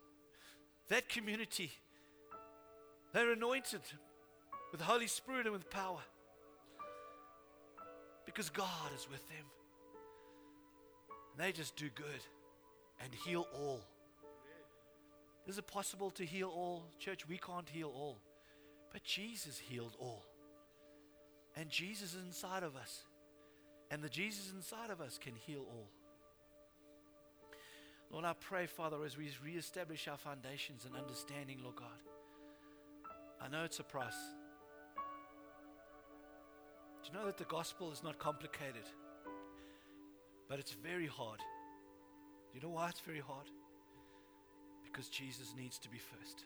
that 0.88 1.10
community, 1.10 1.72
they're 3.12 3.34
anointed 3.34 3.82
with 4.72 4.80
the 4.80 4.86
Holy 4.86 5.08
Spirit 5.08 5.46
and 5.46 5.54
with 5.54 5.70
power 5.70 6.00
because 8.26 8.50
God 8.50 8.92
is 8.96 9.10
with 9.12 9.28
them. 9.28 9.46
And 11.34 11.46
they 11.46 11.52
just 11.52 11.76
do 11.76 11.90
good 11.94 12.22
and 13.04 13.14
heal 13.26 13.46
all. 13.54 13.82
Is 15.48 15.58
it 15.58 15.68
possible 15.68 16.12
to 16.12 16.26
heal 16.26 16.48
all? 16.48 16.86
Church, 16.98 17.28
we 17.28 17.38
can't 17.38 17.68
heal 17.68 17.92
all. 17.94 18.20
But 18.96 19.04
Jesus 19.04 19.60
healed 19.60 19.98
all. 20.00 20.24
And 21.58 21.70
Jesus 21.70 22.14
is 22.14 22.24
inside 22.26 22.64
of 22.64 22.78
us. 22.78 23.04
And 23.92 24.02
the 24.02 24.08
Jesus 24.08 24.54
inside 24.56 24.90
of 24.90 25.02
us 25.02 25.20
can 25.22 25.34
heal 25.36 25.66
all. 25.70 25.90
Lord, 28.10 28.24
I 28.24 28.32
pray, 28.40 28.68
Father, 28.68 28.96
as 29.06 29.18
we 29.18 29.30
reestablish 29.44 30.08
our 30.08 30.16
foundations 30.16 30.86
and 30.86 30.96
understanding, 30.96 31.60
Lord 31.62 31.76
God. 31.76 32.00
I 33.42 33.50
know 33.50 33.66
it's 33.66 33.80
a 33.80 33.84
price. 33.84 34.16
Do 37.04 37.10
you 37.12 37.20
know 37.20 37.26
that 37.26 37.38
the 37.38 37.44
gospel 37.44 37.92
is 37.92 38.02
not 38.02 38.18
complicated? 38.18 38.86
But 40.48 40.60
it's 40.60 40.72
very 40.72 41.08
hard. 41.08 41.40
Do 41.40 42.58
you 42.58 42.62
know 42.66 42.74
why 42.74 42.88
it's 42.88 43.02
very 43.02 43.20
hard? 43.20 43.48
Because 44.86 45.10
Jesus 45.10 45.54
needs 45.58 45.78
to 45.80 45.90
be 45.90 45.98
first. 45.98 46.46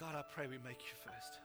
God, 0.00 0.14
I 0.14 0.22
pray 0.34 0.46
we 0.46 0.56
make 0.56 0.80
you 0.80 0.96
first. 1.04 1.40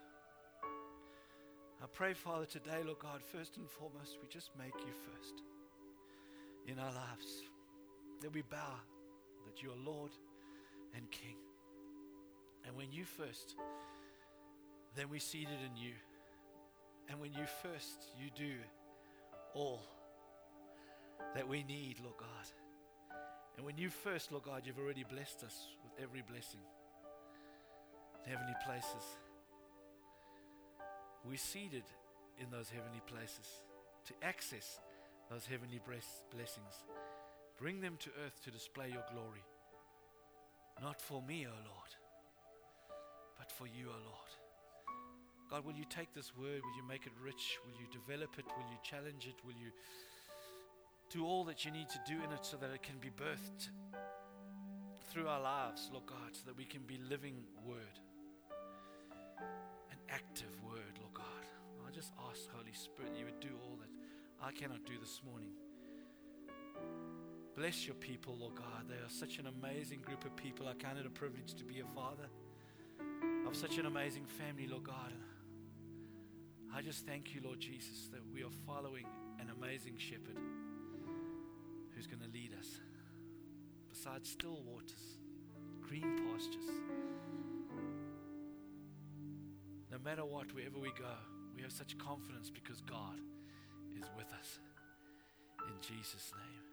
I 1.83 1.87
pray, 1.91 2.13
Father, 2.13 2.45
today, 2.45 2.83
Lord 2.85 2.99
God, 2.99 3.21
first 3.21 3.57
and 3.57 3.69
foremost, 3.69 4.17
we 4.21 4.29
just 4.29 4.51
make 4.57 4.73
you 4.79 4.93
first 5.11 5.43
in 6.65 6.79
our 6.79 6.93
lives. 6.93 7.43
That 8.21 8.33
we 8.33 8.43
bow 8.43 8.79
that 9.45 9.61
you 9.61 9.71
are 9.71 9.85
Lord 9.85 10.11
and 10.95 11.11
King. 11.11 11.35
And 12.65 12.77
when 12.77 12.93
you 12.93 13.03
first, 13.03 13.55
then 14.95 15.09
we 15.09 15.19
seated 15.19 15.59
in 15.69 15.75
you. 15.75 15.91
And 17.09 17.19
when 17.19 17.33
you 17.33 17.45
first, 17.61 18.13
you 18.17 18.29
do 18.37 18.53
all 19.53 19.81
that 21.33 21.45
we 21.45 21.61
need, 21.63 21.97
Lord 22.01 22.15
God. 22.17 23.17
And 23.57 23.65
when 23.65 23.77
you 23.77 23.89
first, 23.89 24.31
Lord 24.31 24.45
God, 24.45 24.61
you've 24.63 24.79
already 24.79 25.03
blessed 25.03 25.43
us 25.43 25.67
with 25.83 25.91
every 26.01 26.21
blessing 26.21 26.61
in 26.61 26.74
heavenly 28.27 28.55
places. 28.65 29.03
We're 31.23 31.37
seated 31.37 31.83
in 32.39 32.49
those 32.51 32.69
heavenly 32.69 33.01
places 33.07 33.47
to 34.05 34.13
access 34.21 34.79
those 35.29 35.45
heavenly 35.45 35.79
blessings. 35.85 36.83
Bring 37.57 37.81
them 37.81 37.97
to 37.99 38.09
earth 38.25 38.43
to 38.43 38.51
display 38.51 38.89
your 38.89 39.05
glory. 39.11 39.43
Not 40.81 41.01
for 41.01 41.21
me, 41.21 41.47
O 41.47 41.49
oh 41.49 41.61
Lord, 41.65 41.91
but 43.37 43.51
for 43.51 43.65
you, 43.65 43.87
O 43.87 43.95
oh 43.95 44.03
Lord. 44.05 44.31
God, 45.49 45.65
will 45.65 45.73
you 45.73 45.85
take 45.89 46.13
this 46.13 46.35
word? 46.35 46.61
Will 46.63 46.75
you 46.75 46.87
make 46.87 47.05
it 47.05 47.13
rich? 47.23 47.57
Will 47.65 47.79
you 47.79 47.87
develop 47.91 48.37
it? 48.37 48.45
Will 48.57 48.69
you 48.71 48.77
challenge 48.83 49.27
it? 49.27 49.35
Will 49.45 49.53
you 49.53 49.71
do 51.09 51.25
all 51.25 51.43
that 51.45 51.63
you 51.63 51.71
need 51.71 51.87
to 51.89 51.99
do 52.05 52.15
in 52.23 52.31
it 52.31 52.45
so 52.45 52.57
that 52.57 52.71
it 52.71 52.83
can 52.83 52.97
be 52.99 53.09
birthed 53.09 53.69
through 55.11 55.27
our 55.27 55.39
lives, 55.39 55.89
Lord 55.93 56.07
God, 56.07 56.33
so 56.33 56.41
that 56.47 56.57
we 56.57 56.65
can 56.65 56.81
be 56.81 56.99
living 57.09 57.35
word, 57.65 57.99
active 60.15 60.55
word, 60.63 60.95
Lord 61.01 61.13
God. 61.13 61.45
I 61.85 61.91
just 61.91 62.13
ask, 62.29 62.49
Holy 62.55 62.71
Spirit, 62.71 63.11
that 63.11 63.19
you 63.19 63.25
would 63.25 63.41
do 63.41 63.49
all 63.63 63.77
that 63.81 63.89
I 64.41 64.51
cannot 64.53 64.85
do 64.85 64.93
this 64.99 65.21
morning. 65.29 65.51
Bless 67.53 67.85
your 67.85 67.95
people, 67.95 68.37
Lord 68.39 68.55
God. 68.55 68.87
They 68.87 68.95
are 68.95 69.09
such 69.09 69.39
an 69.39 69.47
amazing 69.47 69.99
group 69.99 70.23
of 70.23 70.33
people. 70.37 70.69
I 70.69 70.73
count 70.73 70.97
it 70.97 71.05
a 71.05 71.09
privilege 71.09 71.53
to 71.55 71.65
be 71.65 71.81
a 71.81 71.85
father 71.93 72.29
of 73.45 73.55
such 73.57 73.77
an 73.77 73.87
amazing 73.87 74.25
family, 74.25 74.67
Lord 74.67 74.85
God. 74.85 75.11
I 76.73 76.81
just 76.81 77.05
thank 77.05 77.35
you, 77.35 77.41
Lord 77.43 77.59
Jesus, 77.59 78.07
that 78.13 78.21
we 78.33 78.41
are 78.43 78.55
following 78.65 79.05
an 79.41 79.49
amazing 79.57 79.97
shepherd 79.97 80.39
who's 81.93 82.07
going 82.07 82.21
to 82.21 82.29
lead 82.33 82.51
us 82.57 82.79
beside 83.89 84.25
still 84.25 84.61
waters, 84.65 85.19
green 85.81 86.21
pastures. 86.23 86.69
Matter 90.05 90.23
what, 90.23 90.53
wherever 90.53 90.77
we 90.77 90.93
go, 90.93 91.17
we 91.57 91.63
have 91.63 91.71
such 91.71 91.97
confidence 91.97 92.51
because 92.53 92.79
God 92.81 93.17
is 93.97 94.05
with 94.15 94.29
us. 94.37 94.59
In 95.65 95.73
Jesus' 95.81 96.31
name. 96.37 96.65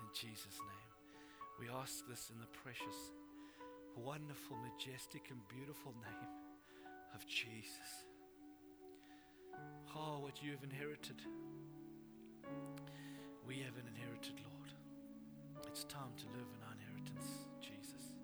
In 0.00 0.08
Jesus' 0.16 0.56
name. 0.56 0.90
We 1.60 1.68
ask 1.68 2.08
this 2.08 2.32
in 2.32 2.40
the 2.40 2.48
precious, 2.64 3.12
wonderful, 3.94 4.56
majestic, 4.64 5.28
and 5.28 5.36
beautiful 5.52 5.92
name 6.00 6.32
of 7.14 7.26
Jesus. 7.26 8.08
Oh, 9.94 10.20
what 10.20 10.42
you 10.42 10.52
have 10.52 10.64
inherited. 10.64 11.20
We 13.46 13.60
have 13.60 13.76
an 13.76 13.92
inherited, 13.92 14.40
Lord. 14.40 14.72
It's 15.68 15.84
time 15.84 16.16
to 16.16 16.26
live 16.32 16.48
in 16.48 16.64
our 16.64 16.72
inheritance, 16.80 17.44
Jesus. 17.60 18.16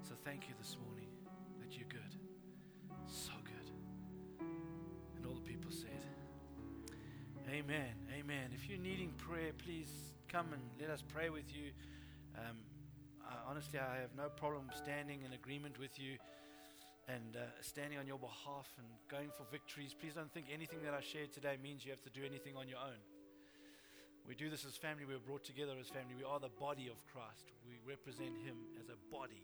So 0.00 0.14
thank 0.24 0.48
you 0.48 0.54
this 0.56 0.78
morning 0.80 1.05
Amen. 7.56 7.96
Amen. 8.12 8.52
If 8.52 8.68
you're 8.68 8.76
needing 8.76 9.16
prayer, 9.16 9.56
please 9.56 9.88
come 10.28 10.52
and 10.52 10.60
let 10.78 10.90
us 10.90 11.00
pray 11.00 11.30
with 11.30 11.48
you. 11.56 11.72
Um, 12.36 12.60
I, 13.24 13.32
honestly, 13.48 13.80
I 13.80 13.96
have 14.04 14.12
no 14.12 14.28
problem 14.28 14.68
standing 14.76 15.24
in 15.24 15.32
agreement 15.32 15.80
with 15.80 15.98
you 15.98 16.20
and 17.08 17.32
uh, 17.32 17.48
standing 17.62 17.96
on 17.96 18.06
your 18.06 18.18
behalf 18.20 18.68
and 18.76 18.84
going 19.08 19.32
for 19.32 19.48
victories. 19.48 19.96
Please 19.96 20.12
don't 20.12 20.28
think 20.36 20.52
anything 20.52 20.84
that 20.84 20.92
I 20.92 21.00
shared 21.00 21.32
today 21.32 21.56
means 21.56 21.80
you 21.80 21.92
have 21.96 22.04
to 22.04 22.12
do 22.12 22.28
anything 22.28 22.60
on 22.60 22.68
your 22.68 22.76
own. 22.76 23.00
We 24.28 24.34
do 24.34 24.50
this 24.50 24.66
as 24.68 24.76
family. 24.76 25.08
We're 25.08 25.24
brought 25.24 25.44
together 25.44 25.80
as 25.80 25.88
family. 25.88 26.12
We 26.12 26.28
are 26.28 26.36
the 26.36 26.52
body 26.60 26.92
of 26.92 27.00
Christ. 27.08 27.56
We 27.64 27.80
represent 27.88 28.36
Him 28.44 28.68
as 28.76 28.92
a 28.92 29.00
body 29.08 29.40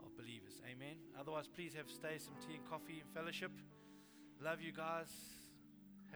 of 0.00 0.16
believers. 0.16 0.64
Amen. 0.64 0.96
Otherwise, 1.20 1.44
please 1.44 1.76
have 1.76 1.92
stay 1.92 2.16
some 2.16 2.40
tea 2.40 2.56
and 2.56 2.64
coffee 2.72 3.04
and 3.04 3.10
fellowship. 3.12 3.52
Love 4.40 4.64
you 4.64 4.72
guys. 4.72 5.12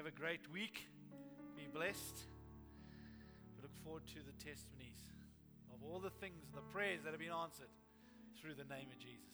Have 0.00 0.06
a 0.06 0.10
great 0.10 0.40
week. 0.48 0.88
Blessed. 1.72 2.28
We 3.56 3.62
look 3.62 3.74
forward 3.82 4.02
to 4.08 4.20
the 4.20 4.36
testimonies 4.44 5.00
of 5.72 5.80
all 5.82 6.00
the 6.00 6.10
things 6.20 6.44
and 6.44 6.52
the 6.52 6.68
prayers 6.68 7.00
that 7.04 7.10
have 7.12 7.20
been 7.20 7.32
answered 7.32 7.72
through 8.38 8.54
the 8.60 8.68
name 8.68 8.92
of 8.92 8.98
Jesus. 8.98 9.31